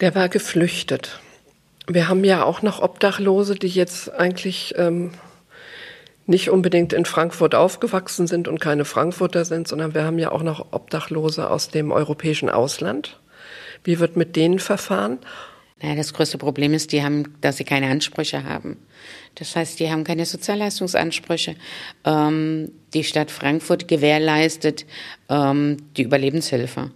Der 0.00 0.14
war 0.14 0.30
geflüchtet. 0.30 1.20
Wir 1.86 2.08
haben 2.08 2.24
ja 2.24 2.44
auch 2.44 2.62
noch 2.62 2.80
Obdachlose, 2.80 3.56
die 3.56 3.68
jetzt 3.68 4.10
eigentlich 4.10 4.72
ähm, 4.78 5.10
nicht 6.26 6.50
unbedingt 6.50 6.92
in 6.92 7.04
Frankfurt 7.04 7.54
aufgewachsen 7.54 8.26
sind 8.26 8.48
und 8.48 8.60
keine 8.60 8.84
Frankfurter 8.84 9.44
sind, 9.44 9.66
sondern 9.66 9.94
wir 9.94 10.04
haben 10.04 10.18
ja 10.18 10.32
auch 10.32 10.42
noch 10.42 10.72
Obdachlose 10.72 11.50
aus 11.50 11.68
dem 11.68 11.90
europäischen 11.90 12.48
Ausland. 12.48 13.18
Wie 13.84 13.98
wird 13.98 14.16
mit 14.16 14.36
denen 14.36 14.58
verfahren? 14.58 15.18
Naja, 15.82 15.96
das 15.96 16.12
größte 16.12 16.36
Problem 16.36 16.74
ist, 16.74 16.92
die 16.92 17.02
haben, 17.02 17.34
dass 17.40 17.56
sie 17.56 17.64
keine 17.64 17.90
Ansprüche 17.90 18.44
haben. 18.44 18.76
Das 19.36 19.56
heißt, 19.56 19.80
die 19.80 19.90
haben 19.90 20.04
keine 20.04 20.26
Sozialleistungsansprüche. 20.26 21.56
Ähm, 22.04 22.70
die 22.92 23.04
Stadt 23.04 23.30
Frankfurt 23.30 23.88
gewährleistet 23.88 24.84
ähm, 25.30 25.78
die 25.96 26.02
Überlebenshilfe. 26.02 26.90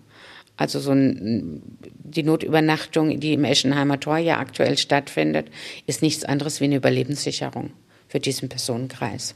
Also 0.57 0.81
so 0.81 0.93
ein, 0.93 1.63
die 1.81 2.23
Notübernachtung, 2.23 3.19
die 3.19 3.33
im 3.33 3.45
Eschenheimer 3.45 3.99
Tor 3.99 4.19
ja 4.19 4.39
aktuell 4.39 4.77
stattfindet, 4.77 5.49
ist 5.87 6.03
nichts 6.03 6.25
anderes 6.25 6.61
wie 6.61 6.65
eine 6.65 6.77
Überlebenssicherung 6.77 7.73
für 8.15 8.21
diesen 8.21 8.49
Personenkreis. 8.49 9.35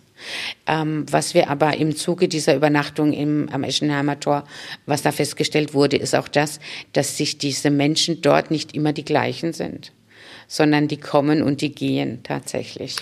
Ähm, 0.68 1.04
was 1.10 1.34
wir 1.34 1.50
aber 1.50 1.76
im 1.78 1.96
Zuge 1.96 2.28
dieser 2.28 2.54
Übernachtung 2.54 3.12
im, 3.12 3.48
am 3.50 3.64
Eschenheimer 3.64 4.20
Tor, 4.20 4.44
was 4.86 5.02
da 5.02 5.10
festgestellt 5.10 5.74
wurde, 5.74 5.96
ist 5.96 6.14
auch 6.14 6.28
das, 6.28 6.60
dass 6.92 7.16
sich 7.16 7.38
diese 7.38 7.70
Menschen 7.70 8.22
dort 8.22 8.52
nicht 8.52 8.76
immer 8.76 8.92
die 8.92 9.04
gleichen 9.04 9.52
sind, 9.52 9.90
sondern 10.46 10.86
die 10.86 10.96
kommen 10.96 11.42
und 11.42 11.60
die 11.60 11.74
gehen 11.74 12.20
tatsächlich. 12.22 12.94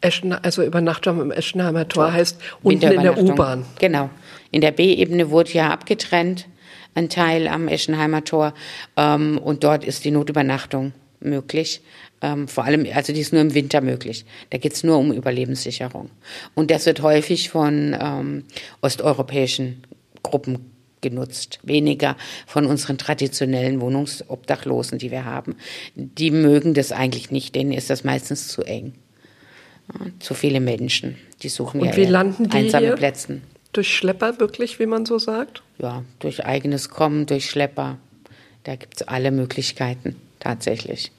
Eschen, 0.00 0.32
also 0.32 0.62
Übernachtung 0.62 1.20
im 1.20 1.32
Eschenheimer 1.32 1.86
Tor, 1.86 2.06
Tor. 2.06 2.12
heißt 2.14 2.40
unten 2.62 2.90
in 2.90 3.02
der 3.02 3.18
U-Bahn. 3.18 3.66
Genau. 3.78 4.08
In 4.50 4.62
der 4.62 4.70
B-Ebene 4.70 5.28
wurde 5.28 5.52
ja 5.52 5.68
abgetrennt, 5.68 6.46
ein 6.94 7.10
Teil 7.10 7.46
am 7.46 7.68
Eschenheimer 7.68 8.24
Tor, 8.24 8.54
ähm, 8.96 9.36
und 9.36 9.64
dort 9.64 9.84
ist 9.84 10.06
die 10.06 10.12
Notübernachtung 10.12 10.94
möglich. 11.20 11.82
Ähm, 12.22 12.48
vor 12.48 12.64
allem, 12.64 12.86
also 12.92 13.12
die 13.12 13.20
ist 13.20 13.32
nur 13.32 13.42
im 13.42 13.54
Winter 13.54 13.80
möglich. 13.80 14.24
Da 14.50 14.58
geht 14.58 14.72
es 14.72 14.84
nur 14.84 14.98
um 14.98 15.12
Überlebenssicherung. 15.12 16.10
Und 16.54 16.70
das 16.70 16.86
wird 16.86 17.02
häufig 17.02 17.50
von 17.50 17.96
ähm, 17.98 18.44
osteuropäischen 18.80 19.82
Gruppen 20.22 20.70
genutzt, 21.00 21.60
weniger 21.62 22.16
von 22.46 22.66
unseren 22.66 22.98
traditionellen 22.98 23.80
Wohnungsobdachlosen, 23.80 24.98
die 24.98 25.10
wir 25.10 25.24
haben. 25.24 25.56
Die 25.94 26.30
mögen 26.30 26.74
das 26.74 26.92
eigentlich 26.92 27.30
nicht, 27.30 27.54
denen 27.54 27.72
ist 27.72 27.88
das 27.88 28.04
meistens 28.04 28.48
zu 28.48 28.62
eng. 28.62 28.92
Ja, 29.92 30.06
zu 30.18 30.34
viele 30.34 30.60
Menschen, 30.60 31.16
die 31.42 31.48
suchen 31.48 31.80
Und 31.80 31.88
ja 31.88 31.96
wie 31.96 32.04
landen 32.04 32.50
die 32.50 32.56
einsame 32.56 32.86
hier? 32.86 32.96
Plätze. 32.96 33.40
Durch 33.72 33.96
Schlepper 33.96 34.38
wirklich, 34.40 34.78
wie 34.78 34.86
man 34.86 35.06
so 35.06 35.18
sagt? 35.18 35.62
Ja, 35.78 36.04
durch 36.18 36.44
eigenes 36.44 36.90
Kommen, 36.90 37.26
durch 37.26 37.48
Schlepper. 37.48 37.98
Da 38.64 38.76
gibt 38.76 39.00
es 39.00 39.08
alle 39.08 39.30
Möglichkeiten 39.30 40.16
tatsächlich. 40.40 41.12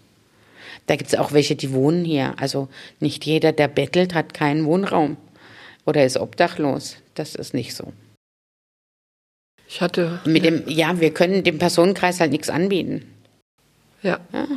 Da 0.88 0.95
gibt 0.95 1.13
es 1.13 1.19
auch 1.19 1.32
welche, 1.32 1.55
die 1.55 1.72
wohnen 1.72 2.03
hier. 2.03 2.34
Also 2.38 2.67
nicht 2.99 3.26
jeder, 3.26 3.51
der 3.51 3.67
bettelt, 3.67 4.13
hat 4.13 4.34
keinen 4.34 4.65
Wohnraum 4.65 5.17
oder 5.86 6.05
ist 6.05 6.17
obdachlos. 6.17 6.97
Das 7.15 7.36
ist 7.36 7.53
nicht 7.53 7.76
so. 7.76 7.93
Ich 9.67 9.82
hatte. 9.82 10.19
Mit 10.26 10.43
dem, 10.43 10.63
ja, 10.67 10.99
wir 10.99 11.13
können 11.13 11.43
dem 11.43 11.57
Personenkreis 11.57 12.19
halt 12.19 12.32
nichts 12.32 12.49
anbieten. 12.49 13.05
Ja. 14.01 14.19
ja. 14.34 14.47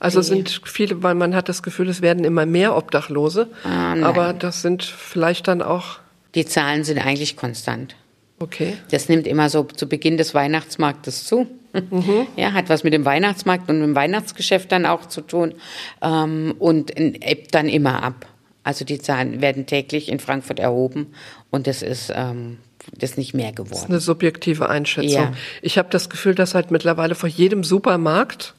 Also 0.00 0.22
sind 0.22 0.60
viele, 0.64 1.02
weil 1.02 1.14
man 1.14 1.34
hat 1.34 1.48
das 1.48 1.62
Gefühl, 1.62 1.88
es 1.88 2.02
werden 2.02 2.24
immer 2.24 2.46
mehr 2.46 2.76
Obdachlose. 2.76 3.48
Ah, 3.64 3.96
aber 4.02 4.32
das 4.32 4.62
sind 4.62 4.84
vielleicht 4.84 5.48
dann 5.48 5.62
auch. 5.62 5.98
Die 6.34 6.44
Zahlen 6.44 6.84
sind 6.84 6.98
eigentlich 6.98 7.36
konstant. 7.36 7.96
Okay. 8.40 8.76
Das 8.90 9.08
nimmt 9.08 9.26
immer 9.26 9.50
so 9.50 9.64
zu 9.64 9.88
Beginn 9.88 10.16
des 10.16 10.34
Weihnachtsmarktes 10.34 11.24
zu. 11.24 11.46
Mhm. 11.72 12.26
Ja, 12.36 12.52
hat 12.52 12.68
was 12.68 12.84
mit 12.84 12.92
dem 12.92 13.04
Weihnachtsmarkt 13.04 13.68
und 13.68 13.80
dem 13.80 13.94
Weihnachtsgeschäft 13.94 14.72
dann 14.72 14.86
auch 14.86 15.06
zu 15.06 15.20
tun 15.20 15.54
ähm, 16.02 16.54
und 16.58 16.98
ebbt 16.98 17.54
dann 17.54 17.68
immer 17.68 18.02
ab. 18.02 18.26
Also 18.64 18.84
die 18.84 18.98
Zahlen 18.98 19.40
werden 19.40 19.66
täglich 19.66 20.08
in 20.08 20.20
Frankfurt 20.20 20.60
erhoben 20.60 21.08
und 21.50 21.66
das 21.66 21.82
ist 21.82 22.12
ähm, 22.14 22.58
das 22.96 23.16
nicht 23.16 23.34
mehr 23.34 23.52
geworden. 23.52 23.70
Das 23.70 23.82
ist 23.84 23.90
eine 23.90 24.00
subjektive 24.00 24.68
Einschätzung. 24.68 25.10
Ja. 25.10 25.32
Ich 25.62 25.78
habe 25.78 25.88
das 25.90 26.10
Gefühl, 26.10 26.34
dass 26.34 26.54
halt 26.54 26.70
mittlerweile 26.70 27.14
vor 27.14 27.28
jedem 27.28 27.64
Supermarkt 27.64 28.54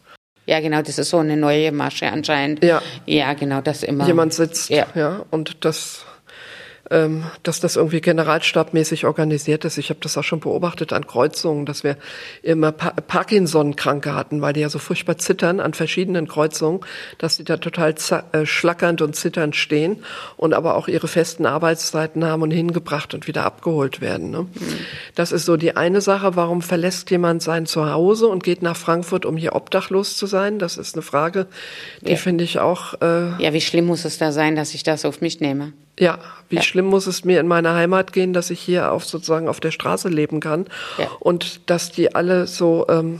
ja, 0.45 0.61
genau, 0.61 0.81
das 0.81 0.97
ist 0.97 1.11
so 1.11 1.19
eine 1.19 1.37
neue 1.37 1.71
Masche 1.71 2.11
anscheinend. 2.11 2.63
Ja, 2.63 2.81
ja 3.05 3.33
genau, 3.33 3.61
das 3.61 3.83
immer. 3.83 4.07
Jemand 4.07 4.33
sitzt, 4.33 4.71
ja, 4.71 4.87
ja 4.95 5.23
und 5.29 5.63
das 5.63 6.05
ähm, 6.91 7.23
dass 7.43 7.59
das 7.59 7.75
irgendwie 7.75 8.01
generalstabmäßig 8.01 9.05
organisiert 9.05 9.65
ist. 9.65 9.77
Ich 9.77 9.89
habe 9.89 9.99
das 10.01 10.17
auch 10.17 10.23
schon 10.23 10.39
beobachtet 10.39 10.93
an 10.93 11.05
Kreuzungen, 11.05 11.65
dass 11.65 11.83
wir 11.83 11.97
immer 12.41 12.71
pa 12.71 12.89
Parkinson-Kranke 12.91 14.15
hatten, 14.15 14.41
weil 14.41 14.53
die 14.53 14.61
ja 14.61 14.69
so 14.69 14.79
furchtbar 14.79 15.17
zittern 15.17 15.59
an 15.59 15.73
verschiedenen 15.73 16.27
Kreuzungen, 16.27 16.81
dass 17.17 17.35
sie 17.35 17.43
da 17.43 17.57
total 17.57 17.95
äh, 18.31 18.45
schlackernd 18.45 19.01
und 19.01 19.15
zitternd 19.15 19.55
stehen 19.55 20.03
und 20.37 20.53
aber 20.53 20.75
auch 20.75 20.87
ihre 20.87 21.07
festen 21.07 21.45
Arbeitszeiten 21.45 22.25
haben 22.25 22.41
und 22.41 22.51
hingebracht 22.51 23.13
und 23.13 23.27
wieder 23.27 23.45
abgeholt 23.45 24.01
werden. 24.01 24.31
Ne? 24.31 24.41
Mhm. 24.41 24.49
Das 25.15 25.31
ist 25.31 25.45
so 25.45 25.57
die 25.57 25.75
eine 25.75 26.01
Sache. 26.01 26.35
Warum 26.35 26.61
verlässt 26.61 27.11
jemand 27.11 27.43
sein 27.43 27.65
Zuhause 27.65 28.27
und 28.27 28.43
geht 28.43 28.61
nach 28.61 28.77
Frankfurt, 28.77 29.25
um 29.25 29.37
hier 29.37 29.55
obdachlos 29.55 30.17
zu 30.17 30.25
sein? 30.25 30.59
Das 30.59 30.77
ist 30.77 30.95
eine 30.95 31.01
Frage, 31.01 31.47
die 32.01 32.11
ja. 32.11 32.17
finde 32.17 32.43
ich 32.43 32.59
auch. 32.59 32.95
Äh, 33.01 33.41
ja, 33.41 33.53
wie 33.53 33.61
schlimm 33.61 33.85
muss 33.85 34.05
es 34.05 34.17
da 34.17 34.31
sein, 34.31 34.55
dass 34.55 34.73
ich 34.73 34.83
das 34.83 35.05
auf 35.05 35.21
mich 35.21 35.39
nehme? 35.39 35.73
Ja, 35.99 36.17
wie 36.47 36.55
ja. 36.55 36.61
schlimm 36.61 36.85
muss 36.85 37.07
es 37.07 37.25
mir 37.25 37.39
in 37.39 37.47
meiner 37.47 37.75
Heimat 37.75 38.13
gehen, 38.13 38.33
dass 38.33 38.49
ich 38.49 38.59
hier 38.59 38.91
auf 38.91 39.05
sozusagen 39.05 39.49
auf 39.49 39.59
der 39.59 39.71
Straße 39.71 40.07
leben 40.07 40.39
kann 40.39 40.65
ja. 40.97 41.07
und 41.19 41.69
dass 41.69 41.91
die 41.91 42.15
alle 42.15 42.47
so, 42.47 42.87
ähm, 42.89 43.19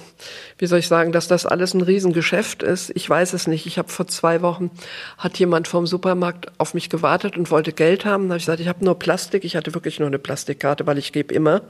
wie 0.58 0.66
soll 0.66 0.80
ich 0.80 0.88
sagen, 0.88 1.12
dass 1.12 1.28
das 1.28 1.46
alles 1.46 1.74
ein 1.74 1.82
Riesengeschäft 1.82 2.64
ist. 2.64 2.92
Ich 2.96 3.08
weiß 3.08 3.34
es 3.34 3.48
nicht. 3.48 3.66
Ich 3.66 3.78
habe 3.78 3.90
vor 3.90 4.08
zwei 4.08 4.42
Wochen 4.42 4.72
hat 5.18 5.38
jemand 5.38 5.68
vom 5.68 5.86
Supermarkt 5.86 6.52
auf 6.58 6.74
mich 6.74 6.90
gewartet 6.90 7.38
und 7.38 7.52
wollte 7.52 7.74
Geld 7.74 8.06
haben. 8.06 8.24
Da 8.24 8.30
habe 8.30 8.38
ich 8.38 8.46
gesagt, 8.46 8.62
ich 8.62 8.68
habe 8.70 8.84
nur 8.84 8.98
Plastik. 8.98 9.44
Ich 9.44 9.56
hatte 9.56 9.74
wirklich 9.74 10.00
nur 10.00 10.08
eine 10.08 10.20
Plastikkarte, 10.20 10.88
weil 10.88 10.98
ich 10.98 11.12
gebe 11.12 11.34
immer. 11.34 11.62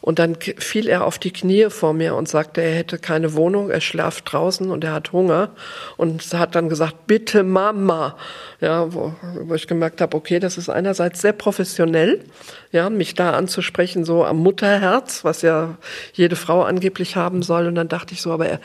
Und 0.00 0.18
dann 0.18 0.36
fiel 0.36 0.88
er 0.88 1.04
auf 1.04 1.18
die 1.18 1.32
Knie 1.32 1.70
vor 1.70 1.92
mir 1.92 2.14
und 2.14 2.28
sagte, 2.28 2.60
er 2.60 2.74
hätte 2.74 2.98
keine 2.98 3.34
Wohnung, 3.34 3.70
er 3.70 3.80
schlaft 3.80 4.32
draußen 4.32 4.70
und 4.70 4.84
er 4.84 4.92
hat 4.92 5.12
Hunger. 5.12 5.50
Und 5.96 6.22
hat 6.32 6.54
dann 6.54 6.68
gesagt, 6.68 7.06
bitte 7.06 7.42
Mama. 7.42 8.16
Ja, 8.60 8.92
wo, 8.92 9.14
wo 9.42 9.54
ich 9.54 9.66
gemerkt 9.66 10.00
habe, 10.00 10.16
okay, 10.16 10.40
das 10.40 10.58
ist 10.58 10.68
einerseits 10.68 11.20
sehr 11.20 11.32
professionell, 11.32 12.24
ja, 12.72 12.90
mich 12.90 13.14
da 13.14 13.32
anzusprechen, 13.32 14.04
so 14.04 14.24
am 14.24 14.38
Mutterherz, 14.38 15.24
was 15.24 15.42
ja 15.42 15.76
jede 16.12 16.36
Frau 16.36 16.62
angeblich 16.62 17.16
haben 17.16 17.42
soll. 17.42 17.66
Und 17.66 17.76
dann 17.76 17.88
dachte 17.88 18.14
ich 18.14 18.20
so, 18.20 18.32
aber 18.32 18.48
er, 18.48 18.60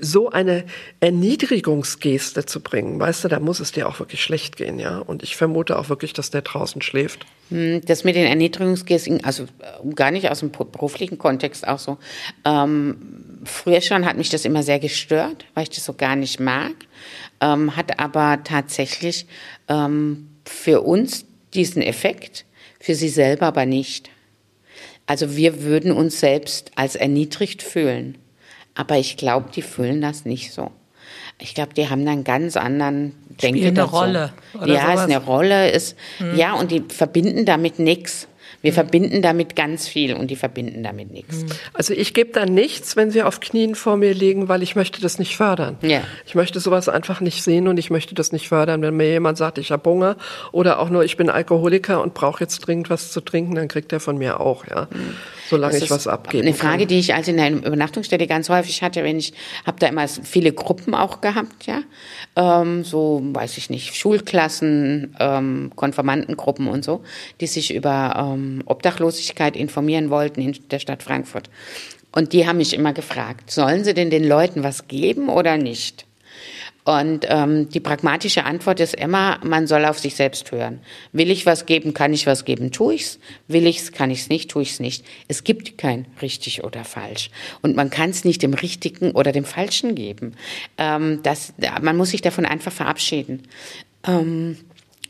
so 0.00 0.30
eine 0.30 0.64
Erniedrigungsgeste 1.00 2.46
zu 2.46 2.60
bringen, 2.60 2.98
weißt 2.98 3.24
du, 3.24 3.28
da 3.28 3.40
muss 3.40 3.60
es 3.60 3.72
dir 3.72 3.88
auch 3.88 3.98
wirklich 3.98 4.22
schlecht 4.22 4.56
gehen, 4.56 4.78
ja. 4.78 4.98
Und 4.98 5.22
ich 5.22 5.36
vermute 5.36 5.78
auch 5.78 5.88
wirklich, 5.88 6.12
dass 6.12 6.30
der 6.30 6.42
draußen 6.42 6.82
schläft. 6.82 7.26
Hm, 7.50 7.80
das 7.84 8.04
mit 8.04 8.16
den 8.16 8.26
Erniedrigungsgesten, 8.26 9.24
also 9.24 9.44
äh, 9.44 9.94
gar 9.94 10.10
nicht 10.10 10.30
aus 10.30 10.40
dem 10.40 10.50
beruflichen 10.50 11.18
Kontext 11.18 11.66
auch 11.66 11.78
so. 11.78 11.98
Ähm, 12.44 13.40
früher 13.44 13.80
schon 13.80 14.04
hat 14.04 14.16
mich 14.16 14.30
das 14.30 14.44
immer 14.44 14.62
sehr 14.62 14.78
gestört, 14.78 15.44
weil 15.54 15.64
ich 15.64 15.70
das 15.70 15.84
so 15.84 15.94
gar 15.94 16.16
nicht 16.16 16.40
mag. 16.40 16.74
Ähm, 17.40 17.76
hat 17.76 17.98
aber 18.00 18.42
tatsächlich 18.44 19.26
ähm, 19.68 20.28
für 20.44 20.82
uns 20.82 21.24
diesen 21.54 21.82
Effekt, 21.82 22.44
für 22.80 22.94
sie 22.94 23.08
selber 23.08 23.46
aber 23.46 23.66
nicht. 23.66 24.10
Also 25.06 25.36
wir 25.36 25.62
würden 25.62 25.92
uns 25.92 26.20
selbst 26.20 26.72
als 26.74 26.94
erniedrigt 26.94 27.62
fühlen. 27.62 28.18
Aber 28.78 28.96
ich 28.96 29.16
glaube, 29.16 29.50
die 29.52 29.62
fühlen 29.62 30.00
das 30.00 30.24
nicht 30.24 30.52
so. 30.52 30.70
Ich 31.40 31.54
glaube, 31.54 31.74
die 31.74 31.90
haben 31.90 32.06
einen 32.06 32.22
ganz 32.22 32.56
anderen 32.56 33.12
Denke 33.42 33.62
eine 33.62 33.72
dazu. 33.72 33.96
Rolle. 33.96 34.32
Oder 34.54 34.72
ja, 34.72 34.82
sowas. 34.82 34.94
ist 34.94 35.00
eine 35.02 35.24
Rolle, 35.24 35.70
ist, 35.72 35.96
hm. 36.18 36.36
ja, 36.36 36.54
und 36.54 36.70
die 36.70 36.84
verbinden 36.88 37.44
damit 37.44 37.80
nichts. 37.80 38.28
Wir 38.60 38.72
mhm. 38.72 38.74
verbinden 38.74 39.22
damit 39.22 39.54
ganz 39.54 39.86
viel 39.86 40.14
und 40.14 40.28
die 40.32 40.36
verbinden 40.36 40.82
damit 40.82 41.12
nichts. 41.12 41.42
Mhm. 41.42 41.48
Also 41.74 41.94
ich 41.94 42.12
gebe 42.12 42.32
dann 42.32 42.54
nichts, 42.54 42.96
wenn 42.96 43.10
sie 43.12 43.22
auf 43.22 43.38
Knien 43.38 43.76
vor 43.76 43.96
mir 43.96 44.12
liegen, 44.14 44.48
weil 44.48 44.64
ich 44.64 44.74
möchte 44.74 45.00
das 45.00 45.20
nicht 45.20 45.36
fördern. 45.36 45.76
Ja. 45.82 46.02
Ich 46.26 46.34
möchte 46.34 46.58
sowas 46.58 46.88
einfach 46.88 47.20
nicht 47.20 47.44
sehen 47.44 47.68
und 47.68 47.78
ich 47.78 47.90
möchte 47.90 48.16
das 48.16 48.32
nicht 48.32 48.48
fördern. 48.48 48.82
Wenn 48.82 48.96
mir 48.96 49.10
jemand 49.10 49.38
sagt, 49.38 49.58
ich 49.58 49.70
habe 49.70 49.88
Hunger 49.88 50.16
oder 50.50 50.80
auch 50.80 50.90
nur, 50.90 51.04
ich 51.04 51.16
bin 51.16 51.30
Alkoholiker 51.30 52.02
und 52.02 52.14
brauche 52.14 52.42
jetzt 52.42 52.58
dringend 52.60 52.90
was 52.90 53.12
zu 53.12 53.20
trinken, 53.20 53.54
dann 53.54 53.68
kriegt 53.68 53.92
er 53.92 54.00
von 54.00 54.18
mir 54.18 54.40
auch, 54.40 54.66
ja. 54.66 54.88
Mhm. 54.90 55.14
Solange 55.48 55.78
ich 55.78 55.90
was 55.90 56.06
abgebe. 56.06 56.44
Eine 56.44 56.54
Frage, 56.54 56.80
kann. 56.80 56.88
die 56.88 56.98
ich 56.98 57.14
also 57.14 57.30
in 57.30 57.36
der 57.38 57.50
Übernachtungsstätte 57.50 58.26
ganz 58.26 58.48
häufig 58.48 58.82
hatte, 58.82 59.04
wenn 59.04 59.18
ich 59.18 59.32
habe 59.64 59.78
da 59.78 59.86
immer 59.86 60.06
viele 60.08 60.52
Gruppen 60.52 60.94
auch 60.94 61.20
gehabt, 61.20 61.66
ja, 61.66 61.82
ähm, 62.36 62.84
so 62.84 63.20
weiß 63.22 63.56
ich 63.58 63.70
nicht, 63.70 63.96
Schulklassen, 63.96 65.16
ähm, 65.18 65.72
Konformantengruppen 65.74 66.68
und 66.68 66.84
so, 66.84 67.02
die 67.40 67.46
sich 67.46 67.74
über 67.74 68.14
ähm, 68.16 68.62
Obdachlosigkeit 68.66 69.56
informieren 69.56 70.10
wollten 70.10 70.40
in 70.40 70.58
der 70.70 70.78
Stadt 70.78 71.02
Frankfurt. 71.02 71.48
Und 72.12 72.32
die 72.32 72.46
haben 72.46 72.58
mich 72.58 72.74
immer 72.74 72.92
gefragt, 72.92 73.50
sollen 73.50 73.84
sie 73.84 73.94
denn 73.94 74.10
den 74.10 74.26
Leuten 74.26 74.62
was 74.62 74.88
geben 74.88 75.28
oder 75.28 75.56
nicht? 75.56 76.07
Und 76.88 77.26
ähm, 77.28 77.68
die 77.68 77.80
pragmatische 77.80 78.46
Antwort 78.46 78.80
ist 78.80 78.94
immer, 78.94 79.40
man 79.44 79.66
soll 79.66 79.84
auf 79.84 79.98
sich 79.98 80.14
selbst 80.14 80.50
hören. 80.52 80.80
Will 81.12 81.30
ich 81.30 81.44
was 81.44 81.66
geben, 81.66 81.92
kann 81.92 82.14
ich 82.14 82.26
was 82.26 82.46
geben, 82.46 82.72
tue 82.72 82.94
ich's. 82.94 83.18
Will 83.46 83.66
ich's, 83.66 83.92
kann 83.92 84.10
ich's 84.10 84.30
nicht, 84.30 84.50
tue 84.50 84.62
ich's 84.62 84.80
nicht. 84.80 85.04
Es 85.28 85.44
gibt 85.44 85.76
kein 85.76 86.06
richtig 86.22 86.64
oder 86.64 86.84
falsch. 86.84 87.28
Und 87.60 87.76
man 87.76 87.90
kann 87.90 88.08
es 88.08 88.24
nicht 88.24 88.42
dem 88.42 88.54
Richtigen 88.54 89.10
oder 89.10 89.32
dem 89.32 89.44
Falschen 89.44 89.96
geben. 89.96 90.32
Ähm, 90.78 91.20
das, 91.22 91.52
man 91.82 91.98
muss 91.98 92.08
sich 92.08 92.22
davon 92.22 92.46
einfach 92.46 92.72
verabschieden. 92.72 93.42
Ähm, 94.06 94.56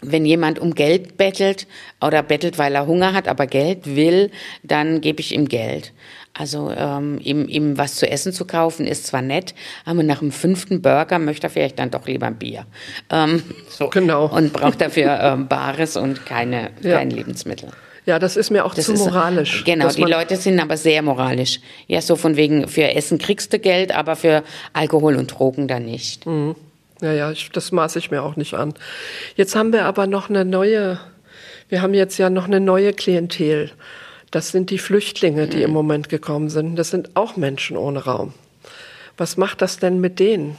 wenn 0.00 0.24
jemand 0.24 0.58
um 0.58 0.74
Geld 0.74 1.16
bettelt 1.16 1.68
oder 2.00 2.24
bettelt, 2.24 2.58
weil 2.58 2.74
er 2.74 2.88
Hunger 2.88 3.12
hat, 3.12 3.28
aber 3.28 3.46
Geld 3.46 3.94
will, 3.94 4.32
dann 4.64 5.00
gebe 5.00 5.20
ich 5.20 5.32
ihm 5.32 5.46
Geld. 5.46 5.92
Also 6.38 6.70
ähm, 6.70 7.18
ihm, 7.20 7.48
ihm 7.48 7.76
was 7.76 7.96
zu 7.96 8.08
essen 8.08 8.32
zu 8.32 8.44
kaufen 8.44 8.86
ist 8.86 9.06
zwar 9.06 9.22
nett, 9.22 9.54
aber 9.84 10.04
nach 10.04 10.20
dem 10.20 10.30
fünften 10.30 10.80
Burger 10.80 11.18
möchte 11.18 11.48
er 11.48 11.50
vielleicht 11.50 11.78
dann 11.80 11.90
doch 11.90 12.06
lieber 12.06 12.26
ein 12.26 12.36
Bier. 12.36 12.64
Ähm, 13.10 13.42
so. 13.68 13.88
Genau. 13.88 14.26
Und 14.26 14.52
braucht 14.52 14.80
dafür 14.80 15.18
ähm, 15.20 15.48
Bares 15.48 15.96
und 15.96 16.24
keine, 16.24 16.70
ja. 16.80 16.98
kein 16.98 17.10
Lebensmittel. 17.10 17.70
Ja, 18.06 18.18
das 18.18 18.36
ist 18.38 18.50
mir 18.50 18.64
auch 18.64 18.72
das 18.72 18.86
zu 18.86 18.94
moralisch. 18.94 19.64
Genau, 19.64 19.90
die 19.90 20.02
Leute 20.02 20.36
sind 20.36 20.60
aber 20.60 20.78
sehr 20.78 21.02
moralisch. 21.02 21.60
Ja, 21.88 22.00
so 22.00 22.16
von 22.16 22.36
wegen, 22.36 22.66
für 22.66 22.94
Essen 22.94 23.18
kriegst 23.18 23.52
du 23.52 23.58
Geld, 23.58 23.94
aber 23.94 24.16
für 24.16 24.44
Alkohol 24.72 25.16
und 25.16 25.26
Drogen 25.26 25.68
dann 25.68 25.84
nicht. 25.84 26.24
Mhm. 26.24 26.54
Ja, 27.02 27.12
ja, 27.12 27.30
ich, 27.30 27.50
das 27.50 27.70
maße 27.70 27.98
ich 27.98 28.10
mir 28.10 28.22
auch 28.22 28.36
nicht 28.36 28.54
an. 28.54 28.72
Jetzt 29.36 29.54
haben 29.56 29.72
wir 29.72 29.84
aber 29.84 30.06
noch 30.06 30.30
eine 30.30 30.44
neue, 30.44 30.98
wir 31.68 31.82
haben 31.82 31.92
jetzt 31.92 32.16
ja 32.16 32.30
noch 32.30 32.46
eine 32.46 32.60
neue 32.60 32.94
Klientel. 32.94 33.72
Das 34.30 34.50
sind 34.50 34.70
die 34.70 34.78
Flüchtlinge, 34.78 35.46
die 35.46 35.62
im 35.62 35.70
Moment 35.70 36.08
gekommen 36.08 36.50
sind. 36.50 36.76
Das 36.76 36.90
sind 36.90 37.16
auch 37.16 37.36
Menschen 37.36 37.76
ohne 37.76 38.04
Raum. 38.04 38.34
Was 39.16 39.36
macht 39.36 39.62
das 39.62 39.78
denn 39.78 40.00
mit 40.00 40.18
denen? 40.20 40.56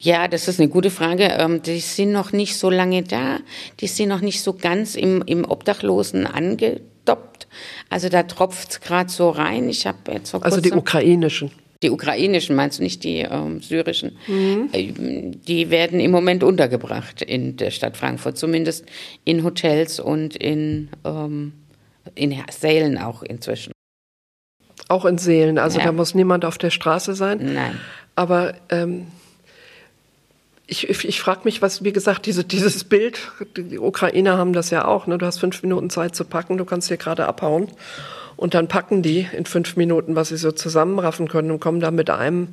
Ja, 0.00 0.28
das 0.28 0.48
ist 0.48 0.58
eine 0.58 0.68
gute 0.68 0.90
Frage. 0.90 1.24
Ähm, 1.38 1.62
die 1.62 1.80
sind 1.80 2.12
noch 2.12 2.32
nicht 2.32 2.56
so 2.56 2.68
lange 2.68 3.02
da. 3.02 3.38
Die 3.80 3.86
sind 3.86 4.08
noch 4.08 4.20
nicht 4.20 4.42
so 4.42 4.52
ganz 4.52 4.96
im, 4.96 5.22
im 5.26 5.44
Obdachlosen 5.44 6.26
angedoppt. 6.26 7.46
Also 7.88 8.08
da 8.08 8.24
tropft 8.24 8.70
es 8.70 8.80
gerade 8.80 9.10
so 9.10 9.30
rein. 9.30 9.68
Ich 9.68 9.86
habe 9.86 10.12
jetzt 10.12 10.30
vor 10.30 10.44
Also 10.44 10.60
die 10.60 10.72
ukrainischen. 10.72 11.52
Die 11.82 11.90
ukrainischen, 11.90 12.56
meinst 12.56 12.78
du 12.78 12.82
nicht 12.82 13.04
die 13.04 13.18
ähm, 13.18 13.60
syrischen? 13.60 14.16
Mhm. 14.26 14.70
Äh, 14.72 14.92
die 15.46 15.70
werden 15.70 16.00
im 16.00 16.10
Moment 16.10 16.42
untergebracht 16.42 17.22
in 17.22 17.56
der 17.56 17.70
Stadt 17.70 17.96
Frankfurt, 17.96 18.38
zumindest 18.38 18.86
in 19.24 19.44
Hotels 19.44 20.00
und 20.00 20.34
in, 20.34 20.88
ähm, 21.04 21.52
in 22.14 22.34
Sälen 22.50 22.98
auch 22.98 23.22
inzwischen. 23.22 23.72
Auch 24.88 25.04
in 25.04 25.18
Seelen, 25.18 25.58
also 25.58 25.78
ja. 25.78 25.86
da 25.86 25.92
muss 25.92 26.14
niemand 26.14 26.44
auf 26.44 26.58
der 26.58 26.70
Straße 26.70 27.14
sein. 27.14 27.54
Nein. 27.54 27.80
Aber 28.16 28.54
ähm, 28.68 29.06
ich, 30.66 30.88
ich, 30.88 31.06
ich 31.06 31.20
frage 31.20 31.40
mich, 31.44 31.62
was, 31.62 31.84
wie 31.84 31.92
gesagt, 31.92 32.26
diese, 32.26 32.44
dieses 32.44 32.84
Bild, 32.84 33.32
die 33.56 33.78
Ukrainer 33.78 34.38
haben 34.38 34.52
das 34.52 34.70
ja 34.70 34.84
auch, 34.86 35.06
ne? 35.06 35.18
du 35.18 35.26
hast 35.26 35.38
fünf 35.38 35.62
Minuten 35.62 35.90
Zeit 35.90 36.14
zu 36.14 36.24
packen, 36.24 36.58
du 36.58 36.64
kannst 36.64 36.88
hier 36.88 36.96
gerade 36.96 37.26
abhauen. 37.26 37.68
Und 38.36 38.54
dann 38.54 38.66
packen 38.66 39.02
die 39.02 39.28
in 39.36 39.46
fünf 39.46 39.76
Minuten, 39.76 40.16
was 40.16 40.28
sie 40.28 40.36
so 40.36 40.50
zusammenraffen 40.50 41.28
können 41.28 41.50
und 41.50 41.60
kommen 41.60 41.80
da 41.80 41.90
mit 41.90 42.10
einem 42.10 42.48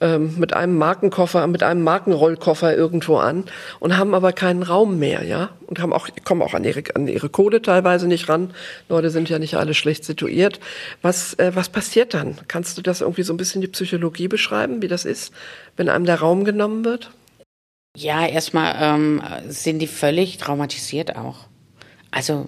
ähm, 0.00 0.38
mit 0.38 0.54
einem 0.54 0.76
Markenkoffer, 0.76 1.46
mit 1.46 1.62
einem 1.62 1.82
Markenrollkoffer 1.82 2.76
irgendwo 2.76 3.16
an 3.16 3.44
und 3.80 3.96
haben 3.96 4.14
aber 4.14 4.32
keinen 4.32 4.62
Raum 4.62 4.98
mehr, 4.98 5.24
ja, 5.24 5.50
und 5.66 5.80
haben 5.80 5.92
auch 5.92 6.08
kommen 6.24 6.42
auch 6.42 6.54
an 6.54 6.64
ihre 6.64 6.82
an 6.94 7.08
ihre 7.08 7.28
Kohle 7.28 7.62
teilweise 7.62 8.06
nicht 8.06 8.28
ran. 8.28 8.52
Leute 8.88 9.10
sind 9.10 9.28
ja 9.28 9.38
nicht 9.38 9.56
alle 9.56 9.74
schlecht 9.74 10.04
situiert. 10.04 10.60
Was 11.02 11.34
äh, 11.34 11.52
was 11.54 11.68
passiert 11.68 12.14
dann? 12.14 12.36
Kannst 12.48 12.78
du 12.78 12.82
das 12.82 13.00
irgendwie 13.00 13.22
so 13.22 13.32
ein 13.32 13.38
bisschen 13.38 13.60
die 13.60 13.68
Psychologie 13.68 14.28
beschreiben, 14.28 14.82
wie 14.82 14.88
das 14.88 15.04
ist, 15.04 15.32
wenn 15.76 15.88
einem 15.88 16.06
der 16.06 16.20
Raum 16.20 16.44
genommen 16.44 16.84
wird? 16.84 17.10
Ja, 17.96 18.26
erstmal 18.26 18.76
ähm, 18.78 19.22
sind 19.48 19.78
die 19.78 19.86
völlig 19.86 20.36
traumatisiert 20.36 21.16
auch. 21.16 21.46
Also 22.10 22.46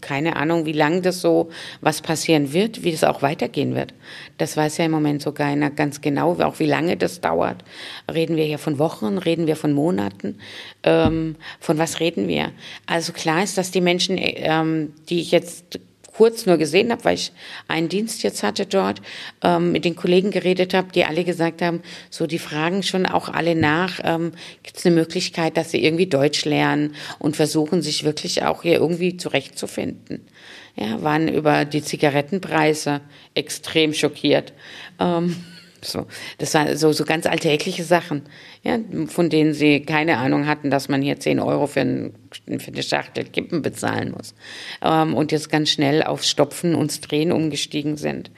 keine 0.00 0.36
Ahnung, 0.36 0.66
wie 0.66 0.72
lange 0.72 1.00
das 1.00 1.20
so 1.20 1.50
was 1.80 2.02
passieren 2.02 2.52
wird, 2.52 2.84
wie 2.84 2.92
das 2.92 3.04
auch 3.04 3.22
weitergehen 3.22 3.74
wird. 3.74 3.94
Das 4.36 4.56
weiß 4.56 4.78
ja 4.78 4.84
im 4.84 4.90
Moment 4.90 5.22
so 5.22 5.32
keiner 5.32 5.70
ganz 5.70 6.00
genau, 6.00 6.38
auch 6.40 6.58
wie 6.58 6.66
lange 6.66 6.96
das 6.96 7.20
dauert. 7.20 7.64
Reden 8.12 8.36
wir 8.36 8.44
hier 8.44 8.58
von 8.58 8.78
Wochen, 8.78 9.18
reden 9.18 9.46
wir 9.46 9.56
von 9.56 9.72
Monaten, 9.72 10.38
ähm, 10.84 11.36
von 11.58 11.78
was 11.78 12.00
reden 12.00 12.28
wir? 12.28 12.52
Also 12.86 13.12
klar 13.12 13.42
ist, 13.42 13.58
dass 13.58 13.70
die 13.70 13.80
Menschen, 13.80 14.16
ähm, 14.18 14.92
die 15.08 15.20
ich 15.20 15.30
jetzt 15.30 15.80
kurz 16.18 16.46
nur 16.46 16.56
gesehen 16.56 16.90
habe, 16.90 17.04
weil 17.04 17.14
ich 17.14 17.30
einen 17.68 17.88
Dienst 17.88 18.24
jetzt 18.24 18.42
hatte 18.42 18.66
dort, 18.66 19.00
ähm, 19.44 19.70
mit 19.70 19.84
den 19.84 19.94
Kollegen 19.94 20.32
geredet 20.32 20.74
habe, 20.74 20.88
die 20.92 21.04
alle 21.04 21.22
gesagt 21.22 21.62
haben, 21.62 21.80
so 22.10 22.26
die 22.26 22.40
fragen 22.40 22.82
schon 22.82 23.06
auch 23.06 23.28
alle 23.28 23.54
nach, 23.54 24.00
ähm, 24.02 24.32
gibt 24.64 24.78
es 24.78 24.84
eine 24.84 24.96
Möglichkeit, 24.96 25.56
dass 25.56 25.70
sie 25.70 25.84
irgendwie 25.84 26.08
Deutsch 26.08 26.44
lernen 26.44 26.96
und 27.20 27.36
versuchen 27.36 27.82
sich 27.82 28.02
wirklich 28.02 28.42
auch 28.42 28.62
hier 28.62 28.80
irgendwie 28.80 29.16
zurechtzufinden. 29.16 30.26
Ja, 30.74 31.00
waren 31.04 31.28
über 31.28 31.64
die 31.64 31.84
Zigarettenpreise 31.84 33.00
extrem 33.34 33.94
schockiert. 33.94 34.52
Ähm, 34.98 35.36
so, 35.82 36.06
das 36.38 36.54
waren 36.54 36.76
so, 36.76 36.92
so 36.92 37.04
ganz 37.04 37.26
alltägliche 37.26 37.84
Sachen, 37.84 38.22
ja, 38.62 38.78
von 39.06 39.30
denen 39.30 39.54
sie 39.54 39.80
keine 39.80 40.18
Ahnung 40.18 40.46
hatten, 40.46 40.70
dass 40.70 40.88
man 40.88 41.02
hier 41.02 41.20
10 41.20 41.40
Euro 41.40 41.66
für, 41.66 41.80
ein, 41.80 42.14
für 42.58 42.72
eine 42.72 42.82
Schachtel 42.82 43.24
Kippen 43.24 43.62
bezahlen 43.62 44.12
muss. 44.12 44.34
Ähm, 44.82 45.14
und 45.14 45.32
jetzt 45.32 45.50
ganz 45.50 45.70
schnell 45.70 46.02
auf 46.02 46.22
Stopfen 46.22 46.74
und 46.74 47.10
Drehen 47.10 47.32
umgestiegen 47.32 47.96
sind. 47.96 48.30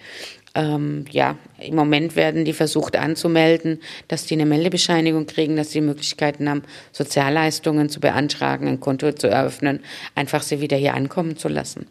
Ähm, 0.55 1.05
ja, 1.11 1.37
im 1.61 1.77
Moment 1.77 2.17
werden 2.17 2.45
die 2.45 2.53
versucht 2.53 2.97
anzumelden, 2.97 3.81
dass 4.09 4.27
die 4.27 4.35
eine 4.35 4.47
Meldebescheinigung 4.47 5.27
kriegen, 5.27 5.57
dass 5.57 5.71
sie 5.71 5.81
Möglichkeiten 5.81 6.49
haben, 6.49 6.63
Sozialleistungen 6.91 7.89
zu 7.89 8.01
beantragen, 8.01 8.67
ein 8.67 8.81
Konto 8.81 9.13
zu 9.13 9.29
eröffnen, 9.29 9.81
einfach 10.17 10.43
sie 10.43 10.61
wieder 10.61 10.77
hier 10.77 10.95
ankommen 10.95 11.37
zu 11.37 11.49
lassen. 11.49 11.87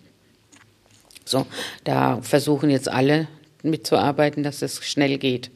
So, 1.23 1.45
da 1.85 2.21
versuchen 2.21 2.69
jetzt 2.69 2.89
alle 2.89 3.27
mitzuarbeiten, 3.63 4.43
dass 4.43 4.61
es 4.61 4.85
schnell 4.85 5.17
geht. 5.17 5.51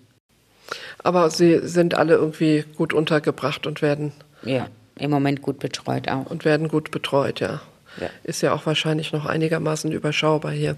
Aber 1.03 1.29
Sie 1.29 1.59
sind 1.67 1.95
alle 1.95 2.15
irgendwie 2.15 2.65
gut 2.75 2.93
untergebracht 2.93 3.67
und 3.67 3.81
werden. 3.81 4.13
Ja, 4.43 4.67
im 4.97 5.11
Moment 5.11 5.41
gut 5.41 5.59
betreut 5.59 6.09
auch. 6.09 6.25
Und 6.29 6.45
werden 6.45 6.67
gut 6.67 6.91
betreut, 6.91 7.39
ja. 7.39 7.61
Ja. 7.99 8.09
Ist 8.23 8.41
ja 8.41 8.53
auch 8.53 8.65
wahrscheinlich 8.65 9.11
noch 9.11 9.25
einigermaßen 9.25 9.91
überschaubar 9.91 10.51
hier. 10.51 10.77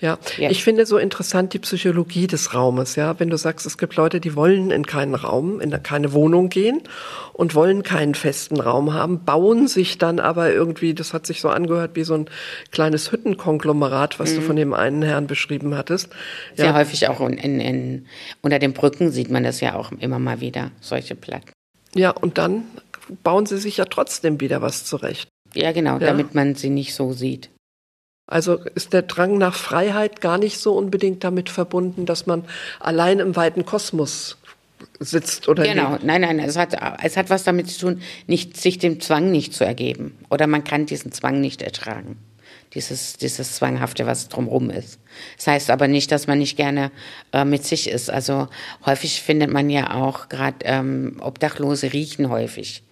Ja. 0.00 0.18
Ja. 0.36 0.50
ich 0.50 0.62
finde 0.62 0.86
so 0.86 0.96
interessant 0.96 1.52
die 1.52 1.58
Psychologie 1.58 2.26
des 2.26 2.54
Raumes. 2.54 2.96
Ja, 2.96 3.18
wenn 3.18 3.30
du 3.30 3.36
sagst, 3.36 3.66
es 3.66 3.78
gibt 3.78 3.96
Leute, 3.96 4.20
die 4.20 4.36
wollen 4.36 4.70
in 4.70 4.86
keinen 4.86 5.14
Raum, 5.14 5.60
in 5.60 5.70
keine 5.82 6.12
Wohnung 6.12 6.48
gehen 6.48 6.82
und 7.32 7.54
wollen 7.54 7.82
keinen 7.82 8.14
festen 8.14 8.60
Raum 8.60 8.94
haben, 8.94 9.24
bauen 9.24 9.68
sich 9.68 9.98
dann 9.98 10.20
aber 10.20 10.52
irgendwie, 10.52 10.94
das 10.94 11.12
hat 11.12 11.26
sich 11.26 11.40
so 11.40 11.48
angehört 11.48 11.92
wie 11.94 12.04
so 12.04 12.14
ein 12.14 12.30
kleines 12.70 13.12
Hüttenkonglomerat, 13.12 14.18
was 14.18 14.34
du 14.34 14.40
von 14.40 14.56
dem 14.56 14.72
einen 14.72 15.02
Herrn 15.02 15.26
beschrieben 15.26 15.76
hattest. 15.76 16.10
Sehr 16.54 16.74
häufig 16.74 17.08
auch 17.08 17.20
in, 17.20 17.34
in, 17.34 17.60
in, 17.60 18.06
unter 18.42 18.58
den 18.58 18.72
Brücken 18.72 19.10
sieht 19.10 19.30
man 19.30 19.44
das 19.44 19.60
ja 19.60 19.74
auch 19.74 19.92
immer 19.92 20.18
mal 20.18 20.40
wieder, 20.40 20.70
solche 20.80 21.14
Platten. 21.14 21.50
Ja, 21.94 22.10
und 22.10 22.38
dann 22.38 22.64
bauen 23.22 23.46
sie 23.46 23.58
sich 23.58 23.78
ja 23.78 23.84
trotzdem 23.84 24.40
wieder 24.40 24.62
was 24.62 24.84
zurecht. 24.84 25.28
Ja, 25.58 25.72
genau, 25.72 25.94
Ja. 25.94 26.06
damit 26.06 26.34
man 26.34 26.54
sie 26.54 26.70
nicht 26.70 26.94
so 26.94 27.12
sieht. 27.12 27.50
Also 28.30 28.56
ist 28.74 28.92
der 28.92 29.02
Drang 29.02 29.38
nach 29.38 29.54
Freiheit 29.54 30.20
gar 30.20 30.36
nicht 30.38 30.58
so 30.58 30.74
unbedingt 30.74 31.24
damit 31.24 31.48
verbunden, 31.48 32.04
dass 32.04 32.26
man 32.26 32.44
allein 32.78 33.20
im 33.20 33.36
weiten 33.36 33.64
Kosmos 33.64 34.36
sitzt 35.00 35.48
oder 35.48 35.64
Genau, 35.64 35.92
lebt. 35.92 36.04
nein, 36.04 36.20
nein, 36.20 36.38
es 36.38 36.56
hat, 36.56 36.76
es 37.02 37.16
hat 37.16 37.30
was 37.30 37.44
damit 37.44 37.70
zu 37.70 37.80
tun, 37.80 38.02
nicht, 38.26 38.56
sich 38.56 38.78
dem 38.78 39.00
Zwang 39.00 39.30
nicht 39.30 39.54
zu 39.54 39.64
ergeben. 39.64 40.16
Oder 40.30 40.46
man 40.46 40.62
kann 40.62 40.84
diesen 40.86 41.10
Zwang 41.10 41.40
nicht 41.40 41.62
ertragen. 41.62 42.18
Dieses, 42.74 43.16
dieses 43.16 43.54
Zwanghafte, 43.54 44.04
was 44.04 44.28
drumherum 44.28 44.68
ist. 44.68 45.00
Das 45.38 45.46
heißt 45.46 45.70
aber 45.70 45.88
nicht, 45.88 46.12
dass 46.12 46.26
man 46.26 46.38
nicht 46.38 46.58
gerne 46.58 46.90
äh, 47.32 47.46
mit 47.46 47.64
sich 47.64 47.88
ist. 47.88 48.10
Also 48.10 48.48
häufig 48.84 49.22
findet 49.22 49.50
man 49.50 49.70
ja 49.70 49.94
auch, 49.94 50.28
gerade 50.28 50.58
ähm, 50.64 51.16
Obdachlose 51.20 51.94
riechen 51.94 52.28
häufig 52.28 52.82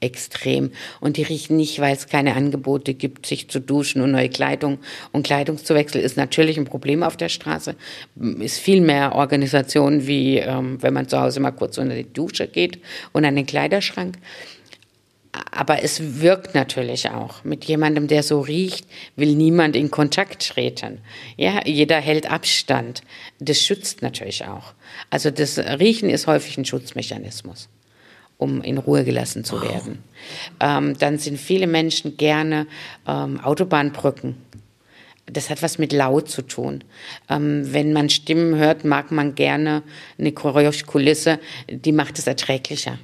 extrem. 0.00 0.72
Und 1.00 1.16
die 1.16 1.22
riechen 1.22 1.56
nicht, 1.56 1.80
weil 1.80 1.94
es 1.94 2.06
keine 2.06 2.34
Angebote 2.34 2.94
gibt, 2.94 3.26
sich 3.26 3.48
zu 3.48 3.60
duschen 3.60 4.02
und 4.02 4.12
neue 4.12 4.28
Kleidung. 4.28 4.78
Und 5.12 5.26
Kleidungszuwechsel 5.26 6.00
ist 6.00 6.16
natürlich 6.16 6.58
ein 6.58 6.66
Problem 6.66 7.02
auf 7.02 7.16
der 7.16 7.28
Straße. 7.28 7.76
Ist 8.40 8.58
viel 8.58 8.80
mehr 8.80 9.14
Organisation, 9.14 10.06
wie 10.06 10.38
ähm, 10.38 10.82
wenn 10.82 10.94
man 10.94 11.08
zu 11.08 11.20
Hause 11.20 11.40
mal 11.40 11.52
kurz 11.52 11.78
unter 11.78 11.94
die 11.94 12.12
Dusche 12.12 12.46
geht 12.46 12.80
und 13.12 13.24
an 13.24 13.36
den 13.36 13.46
Kleiderschrank. 13.46 14.18
Aber 15.50 15.82
es 15.82 16.20
wirkt 16.20 16.54
natürlich 16.54 17.10
auch. 17.10 17.44
Mit 17.44 17.64
jemandem, 17.64 18.08
der 18.08 18.22
so 18.22 18.40
riecht, 18.40 18.86
will 19.16 19.34
niemand 19.34 19.76
in 19.76 19.90
Kontakt 19.90 20.48
treten. 20.48 21.00
Ja, 21.36 21.66
jeder 21.66 22.00
hält 22.00 22.30
Abstand. 22.30 23.02
Das 23.38 23.60
schützt 23.60 24.02
natürlich 24.02 24.44
auch. 24.44 24.74
Also 25.10 25.30
das 25.30 25.58
Riechen 25.58 26.10
ist 26.10 26.26
häufig 26.26 26.56
ein 26.58 26.64
Schutzmechanismus, 26.64 27.68
um 28.38 28.62
in 28.62 28.78
Ruhe 28.78 29.04
gelassen 29.04 29.44
zu 29.44 29.62
werden. 29.62 30.02
Ähm, 30.60 30.98
dann 30.98 31.18
sind 31.18 31.38
viele 31.38 31.66
Menschen 31.66 32.16
gerne 32.16 32.66
ähm, 33.06 33.40
Autobahnbrücken. 33.40 34.36
Das 35.26 35.50
hat 35.50 35.62
was 35.62 35.78
mit 35.78 35.92
laut 35.92 36.28
zu 36.28 36.42
tun. 36.42 36.84
Ähm, 37.28 37.72
wenn 37.72 37.92
man 37.92 38.10
Stimmen 38.10 38.56
hört, 38.56 38.84
mag 38.84 39.10
man 39.10 39.34
gerne 39.34 39.82
eine 40.18 40.32
Geräuschkulisse, 40.32 41.40
die 41.68 41.92
macht 41.92 42.18
es 42.18 42.26
erträglicher. 42.26 42.98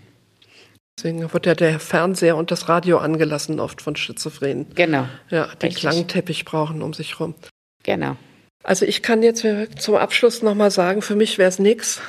Deswegen 0.96 1.32
wird 1.32 1.46
ja 1.46 1.54
der 1.54 1.80
Fernseher 1.80 2.36
und 2.36 2.50
das 2.50 2.68
Radio 2.68 2.98
angelassen, 2.98 3.58
oft 3.58 3.80
von 3.82 3.96
Schizophrenen. 3.96 4.66
Genau. 4.74 5.08
Ja, 5.30 5.48
die 5.60 5.66
Richtig. 5.66 5.82
Klangteppich 5.82 6.44
brauchen 6.44 6.82
um 6.82 6.92
sich 6.92 7.18
rum. 7.18 7.34
Genau. 7.82 8.16
Also 8.62 8.84
ich 8.86 9.02
kann 9.02 9.22
jetzt 9.22 9.44
zum 9.78 9.96
Abschluss 9.96 10.42
nochmal 10.42 10.70
sagen, 10.70 11.02
für 11.02 11.16
mich 11.16 11.38
wäre 11.38 11.48
es 11.48 11.58
nix. 11.58 12.00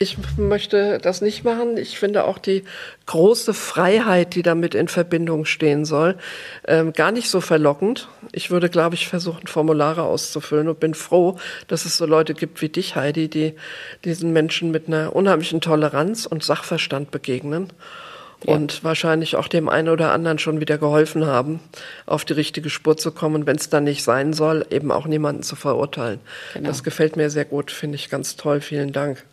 Ich 0.00 0.16
möchte 0.36 0.98
das 0.98 1.22
nicht 1.22 1.42
machen. 1.42 1.76
Ich 1.76 1.98
finde 1.98 2.24
auch 2.24 2.38
die 2.38 2.62
große 3.06 3.52
Freiheit, 3.52 4.36
die 4.36 4.42
damit 4.42 4.76
in 4.76 4.86
Verbindung 4.86 5.44
stehen 5.44 5.84
soll, 5.84 6.16
ähm, 6.68 6.92
gar 6.92 7.10
nicht 7.10 7.28
so 7.28 7.40
verlockend. 7.40 8.08
Ich 8.30 8.52
würde, 8.52 8.68
glaube 8.68 8.94
ich, 8.94 9.08
versuchen, 9.08 9.48
Formulare 9.48 10.04
auszufüllen 10.04 10.68
und 10.68 10.78
bin 10.78 10.94
froh, 10.94 11.36
dass 11.66 11.84
es 11.84 11.96
so 11.96 12.06
Leute 12.06 12.34
gibt 12.34 12.62
wie 12.62 12.68
dich, 12.68 12.94
Heidi, 12.94 13.28
die 13.28 13.54
diesen 14.04 14.32
Menschen 14.32 14.70
mit 14.70 14.86
einer 14.86 15.16
unheimlichen 15.16 15.60
Toleranz 15.60 16.26
und 16.26 16.44
Sachverstand 16.44 17.10
begegnen 17.10 17.72
und 18.46 18.84
wahrscheinlich 18.84 19.34
auch 19.34 19.48
dem 19.48 19.68
einen 19.68 19.88
oder 19.88 20.12
anderen 20.12 20.38
schon 20.38 20.60
wieder 20.60 20.78
geholfen 20.78 21.26
haben, 21.26 21.60
auf 22.06 22.24
die 22.24 22.34
richtige 22.34 22.70
Spur 22.70 22.96
zu 22.96 23.10
kommen, 23.10 23.46
wenn 23.46 23.56
es 23.56 23.68
dann 23.68 23.84
nicht 23.84 24.04
sein 24.04 24.32
soll, 24.32 24.64
eben 24.70 24.92
auch 24.92 25.06
niemanden 25.06 25.42
zu 25.42 25.56
verurteilen. 25.56 26.20
Genau. 26.54 26.68
Das 26.68 26.84
gefällt 26.84 27.16
mir 27.16 27.30
sehr 27.30 27.44
gut, 27.44 27.72
finde 27.72 27.96
ich 27.96 28.10
ganz 28.10 28.36
toll. 28.36 28.60
Vielen 28.60 28.92
Dank. 28.92 29.24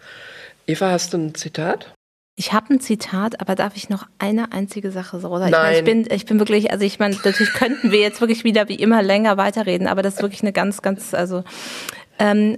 Eva, 0.67 0.91
hast 0.91 1.13
du 1.13 1.17
ein 1.17 1.35
Zitat? 1.35 1.93
Ich 2.37 2.51
habe 2.51 2.73
ein 2.73 2.79
Zitat, 2.81 3.39
aber 3.39 3.55
darf 3.55 3.77
ich 3.77 3.89
noch 3.89 4.07
eine 4.19 4.51
einzige 4.51 4.91
Sache 4.91 5.19
so? 5.19 5.29
Oder? 5.29 5.45
Ich, 5.45 5.51
Nein. 5.51 5.61
meine, 5.61 5.77
ich 5.77 5.83
bin, 5.83 6.07
ich 6.11 6.25
bin 6.25 6.39
wirklich, 6.39 6.71
also 6.71 6.83
ich 6.83 6.99
meine, 6.99 7.15
natürlich 7.15 7.53
könnten 7.53 7.91
wir 7.91 7.99
jetzt 7.99 8.19
wirklich 8.19 8.43
wieder 8.43 8.67
wie 8.67 8.75
immer 8.75 9.01
länger 9.01 9.37
weiterreden, 9.37 9.87
aber 9.87 10.01
das 10.01 10.15
ist 10.15 10.21
wirklich 10.21 10.41
eine 10.41 10.51
ganz, 10.51 10.81
ganz, 10.81 11.13
also 11.13 11.43
ähm, 12.19 12.57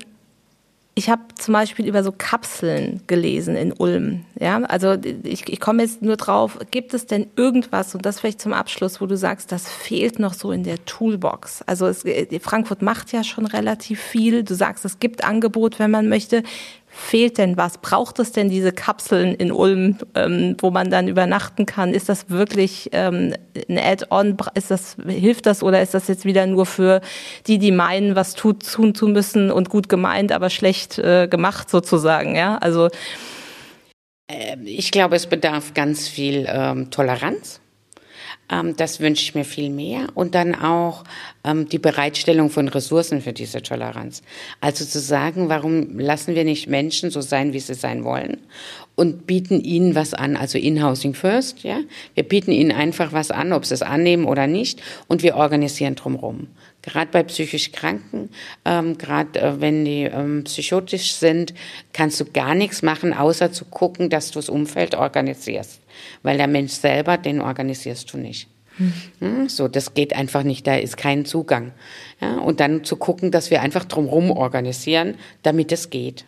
ich 0.97 1.11
habe 1.11 1.21
zum 1.35 1.53
Beispiel 1.53 1.85
über 1.85 2.03
so 2.03 2.11
Kapseln 2.11 3.01
gelesen 3.05 3.55
in 3.55 3.71
Ulm. 3.71 4.25
Ja, 4.39 4.63
also 4.63 4.97
ich, 5.23 5.47
ich 5.47 5.59
komme 5.59 5.83
jetzt 5.83 6.01
nur 6.01 6.17
drauf, 6.17 6.57
gibt 6.71 6.95
es 6.95 7.05
denn 7.05 7.27
irgendwas, 7.35 7.93
und 7.93 8.03
das 8.03 8.19
vielleicht 8.19 8.41
zum 8.41 8.51
Abschluss, 8.51 8.99
wo 8.99 9.05
du 9.05 9.15
sagst, 9.15 9.51
das 9.51 9.69
fehlt 9.69 10.17
noch 10.17 10.33
so 10.33 10.51
in 10.51 10.63
der 10.63 10.83
Toolbox? 10.85 11.61
Also 11.67 11.85
es, 11.85 12.03
Frankfurt 12.41 12.81
macht 12.81 13.11
ja 13.11 13.23
schon 13.23 13.45
relativ 13.45 14.01
viel. 14.01 14.43
Du 14.43 14.55
sagst, 14.55 14.85
es 14.85 14.97
gibt 14.97 15.23
Angebot, 15.23 15.77
wenn 15.77 15.91
man 15.91 16.09
möchte. 16.09 16.41
Fehlt 16.89 17.37
denn 17.37 17.57
was? 17.57 17.77
Braucht 17.77 18.17
es 18.19 18.31
denn 18.31 18.49
diese 18.49 18.71
Kapseln 18.71 19.35
in 19.35 19.51
Ulm, 19.51 19.97
ähm, 20.15 20.55
wo 20.59 20.71
man 20.71 20.89
dann 20.89 21.07
übernachten 21.07 21.65
kann? 21.65 21.93
Ist 21.93 22.09
das 22.09 22.29
wirklich 22.29 22.89
ähm, 22.93 23.33
ein 23.69 23.77
Add-on? 23.77 24.37
Das, 24.53 24.95
hilft 25.05 25.45
das 25.45 25.63
oder 25.63 25.81
ist 25.81 25.93
das 25.93 26.07
jetzt 26.07 26.25
wieder 26.25 26.47
nur 26.47 26.65
für 26.65 27.01
die, 27.45 27.59
die 27.59 27.71
meinen, 27.71 28.15
was 28.15 28.33
tut, 28.33 28.65
tun 28.71 28.95
zu 28.95 29.07
müssen 29.07 29.51
und 29.51 29.69
gut 29.69 29.89
gemeint, 29.89 30.31
aber 30.31 30.49
schlecht 30.49 30.97
äh, 30.97 31.27
gemacht 31.27 31.69
sozusagen? 31.69 32.35
Ja, 32.35 32.57
also 32.57 32.89
Ich 34.65 34.91
glaube, 34.91 35.15
es 35.15 35.27
bedarf 35.27 35.73
ganz 35.73 36.07
viel 36.07 36.47
ähm, 36.49 36.89
Toleranz. 36.89 37.61
Ähm, 38.49 38.75
das 38.75 38.99
wünsche 38.99 39.23
ich 39.23 39.35
mir 39.35 39.45
viel 39.45 39.69
mehr. 39.69 40.07
Und 40.13 40.35
dann 40.35 40.55
auch 40.55 41.03
ähm, 41.43 41.67
die 41.69 41.79
Bereitstellung 41.79 42.49
von 42.49 42.67
Ressourcen 42.67 43.21
für 43.21 43.33
diese 43.33 43.61
Toleranz. 43.61 44.21
Also 44.61 44.85
zu 44.85 44.99
sagen, 44.99 45.49
warum 45.49 45.99
lassen 45.99 46.35
wir 46.35 46.43
nicht 46.43 46.67
Menschen 46.67 47.09
so 47.09 47.21
sein, 47.21 47.53
wie 47.53 47.59
sie 47.59 47.73
sein 47.73 48.03
wollen 48.03 48.37
und 48.97 49.27
bieten 49.27 49.61
ihnen 49.61 49.93
was 49.93 50.15
an, 50.15 50.35
also 50.35 50.57
In-Housing 50.57 51.13
First, 51.13 51.63
ja. 51.63 51.81
Wir 52.15 52.23
bieten 52.23 52.51
ihnen 52.51 52.71
einfach 52.71 53.13
was 53.13 53.29
an, 53.29 53.53
ob 53.53 53.63
sie 53.63 53.75
es 53.75 53.83
annehmen 53.83 54.25
oder 54.25 54.47
nicht 54.47 54.81
und 55.07 55.21
wir 55.21 55.35
organisieren 55.35 55.95
drumherum. 55.95 56.47
Gerade 56.87 57.11
bei 57.11 57.21
psychisch 57.23 57.73
Kranken, 57.73 58.29
ähm, 58.63 58.97
gerade 58.97 59.41
äh, 59.41 59.59
wenn 59.59 59.83
die 59.83 60.03
ähm, 60.03 60.45
psychotisch 60.45 61.11
sind, 61.15 61.53
kannst 61.91 62.17
du 62.21 62.25
gar 62.25 62.55
nichts 62.55 62.81
machen, 62.81 63.13
außer 63.13 63.51
zu 63.51 63.65
gucken, 63.65 64.09
dass 64.09 64.31
du 64.31 64.39
das 64.39 64.47
Umfeld 64.47 64.95
organisierst. 64.95 65.81
Weil 66.23 66.37
der 66.37 66.47
Mensch 66.47 66.71
selber, 66.71 67.17
den 67.17 67.41
organisierst 67.41 68.13
du 68.13 68.17
nicht. 68.17 68.47
Hm, 68.77 69.49
So, 69.49 69.67
das 69.67 69.95
geht 69.95 70.15
einfach 70.15 70.43
nicht, 70.43 70.65
da 70.65 70.77
ist 70.77 70.95
kein 70.95 71.25
Zugang. 71.25 71.73
Ja, 72.21 72.37
und 72.37 72.61
dann 72.61 72.85
zu 72.85 72.95
gucken, 72.95 73.31
dass 73.31 73.51
wir 73.51 73.61
einfach 73.61 73.83
drumherum 73.83 74.31
organisieren, 74.31 75.15
damit 75.43 75.73
es 75.73 75.89
geht. 75.89 76.23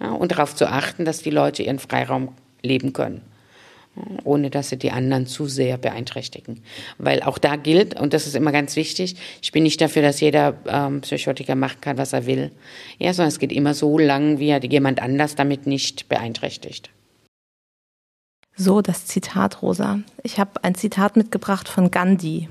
Ja, 0.00 0.12
und 0.12 0.30
darauf 0.30 0.54
zu 0.54 0.68
achten, 0.68 1.06
dass 1.06 1.22
die 1.22 1.30
Leute 1.30 1.64
ihren 1.64 1.80
Freiraum 1.80 2.34
leben 2.62 2.92
können 2.92 3.27
ohne 4.24 4.50
dass 4.50 4.68
sie 4.70 4.76
die 4.76 4.90
anderen 4.90 5.26
zu 5.26 5.46
sehr 5.46 5.78
beeinträchtigen. 5.78 6.62
Weil 6.98 7.22
auch 7.22 7.38
da 7.38 7.56
gilt, 7.56 7.98
und 7.98 8.12
das 8.12 8.26
ist 8.26 8.36
immer 8.36 8.52
ganz 8.52 8.76
wichtig, 8.76 9.16
ich 9.42 9.52
bin 9.52 9.62
nicht 9.62 9.80
dafür, 9.80 10.02
dass 10.02 10.20
jeder 10.20 10.54
ähm, 10.66 11.00
Psychotiker 11.00 11.54
machen 11.54 11.80
kann, 11.80 11.98
was 11.98 12.12
er 12.12 12.26
will, 12.26 12.50
ja, 12.98 13.12
sondern 13.12 13.28
es 13.28 13.38
geht 13.38 13.52
immer 13.52 13.74
so 13.74 13.98
lang, 13.98 14.38
wie 14.38 14.48
er 14.48 14.62
jemand 14.64 15.00
anders 15.00 15.34
damit 15.34 15.66
nicht 15.66 16.08
beeinträchtigt. 16.08 16.90
So, 18.56 18.82
das 18.82 19.06
Zitat, 19.06 19.62
Rosa. 19.62 20.00
Ich 20.24 20.40
habe 20.40 20.50
ein 20.62 20.74
Zitat 20.74 21.16
mitgebracht 21.16 21.68
von 21.68 21.92
Gandhi. 21.92 22.48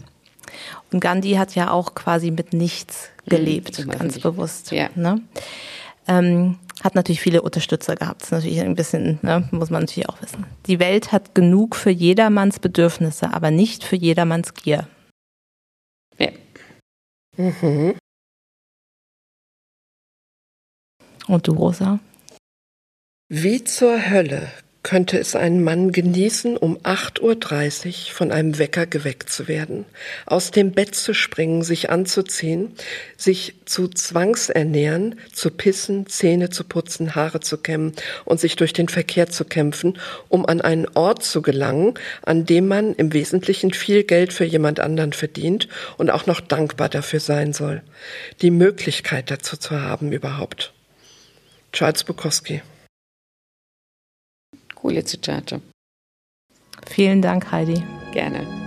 Und 0.91 1.01
Gandhi 1.01 1.33
hat 1.33 1.53
ja 1.55 1.71
auch 1.71 1.95
quasi 1.95 2.31
mit 2.31 2.53
nichts 2.53 3.09
gelebt, 3.25 3.77
im 3.79 3.89
ganz 3.89 4.19
bewusst. 4.19 4.71
Ja. 4.71 4.89
Ne? 4.95 5.21
Ähm, 6.07 6.57
hat 6.83 6.95
natürlich 6.95 7.21
viele 7.21 7.41
Unterstützer 7.41 7.95
gehabt. 7.95 8.21
Das 8.21 8.27
ist 8.27 8.31
natürlich 8.31 8.61
ein 8.61 8.75
bisschen, 8.75 9.19
ne, 9.21 9.47
muss 9.51 9.69
man 9.69 9.83
natürlich 9.83 10.09
auch 10.09 10.21
wissen. 10.21 10.45
Die 10.65 10.79
Welt 10.79 11.11
hat 11.11 11.35
genug 11.35 11.75
für 11.75 11.89
jedermanns 11.89 12.59
Bedürfnisse, 12.59 13.33
aber 13.33 13.51
nicht 13.51 13.83
für 13.83 13.95
jedermanns 13.95 14.53
Gier. 14.53 14.87
Ja. 16.17 16.29
Und 21.27 21.47
du, 21.47 21.51
Rosa? 21.53 21.99
Wie 23.29 23.63
zur 23.63 24.09
Hölle 24.09 24.51
könnte 24.83 25.17
es 25.19 25.35
ein 25.35 25.63
Mann 25.63 25.91
genießen, 25.91 26.55
um 26.55 26.77
8.30 26.77 27.87
Uhr 27.87 28.13
von 28.13 28.31
einem 28.31 28.57
Wecker 28.57 28.85
geweckt 28.85 29.29
zu 29.29 29.47
werden, 29.47 29.85
aus 30.25 30.51
dem 30.51 30.71
Bett 30.71 30.95
zu 30.95 31.13
springen, 31.13 31.63
sich 31.63 31.89
anzuziehen, 31.89 32.73
sich 33.17 33.55
zu 33.65 33.87
zwangsernähren, 33.87 35.19
zu 35.33 35.51
pissen, 35.51 36.07
Zähne 36.07 36.49
zu 36.49 36.63
putzen, 36.63 37.15
Haare 37.15 37.39
zu 37.39 37.57
kämmen 37.57 37.93
und 38.23 38.39
sich 38.39 38.55
durch 38.55 38.73
den 38.73 38.87
Verkehr 38.87 39.27
zu 39.29 39.45
kämpfen, 39.45 39.99
um 40.29 40.45
an 40.45 40.61
einen 40.61 40.87
Ort 40.93 41.23
zu 41.23 41.41
gelangen, 41.41 41.95
an 42.21 42.45
dem 42.45 42.67
man 42.67 42.93
im 42.93 43.13
Wesentlichen 43.13 43.73
viel 43.73 44.03
Geld 44.03 44.31
für 44.31 44.45
jemand 44.45 44.79
anderen 44.79 45.13
verdient 45.13 45.67
und 45.97 46.09
auch 46.09 46.27
noch 46.27 46.39
dankbar 46.39 46.89
dafür 46.89 47.19
sein 47.19 47.51
soll. 47.51 47.81
Die 48.41 48.51
Möglichkeit 48.51 49.31
dazu 49.31 49.57
zu 49.57 49.81
haben 49.81 50.11
überhaupt. 50.11 50.73
Charles 51.73 52.03
Bukowski 52.05 52.61
Coole 54.87 55.03
Zitate. 55.03 55.59
Vielen 56.85 57.21
Dank, 57.21 57.51
Heidi. 57.51 57.83
Gerne. 58.13 58.66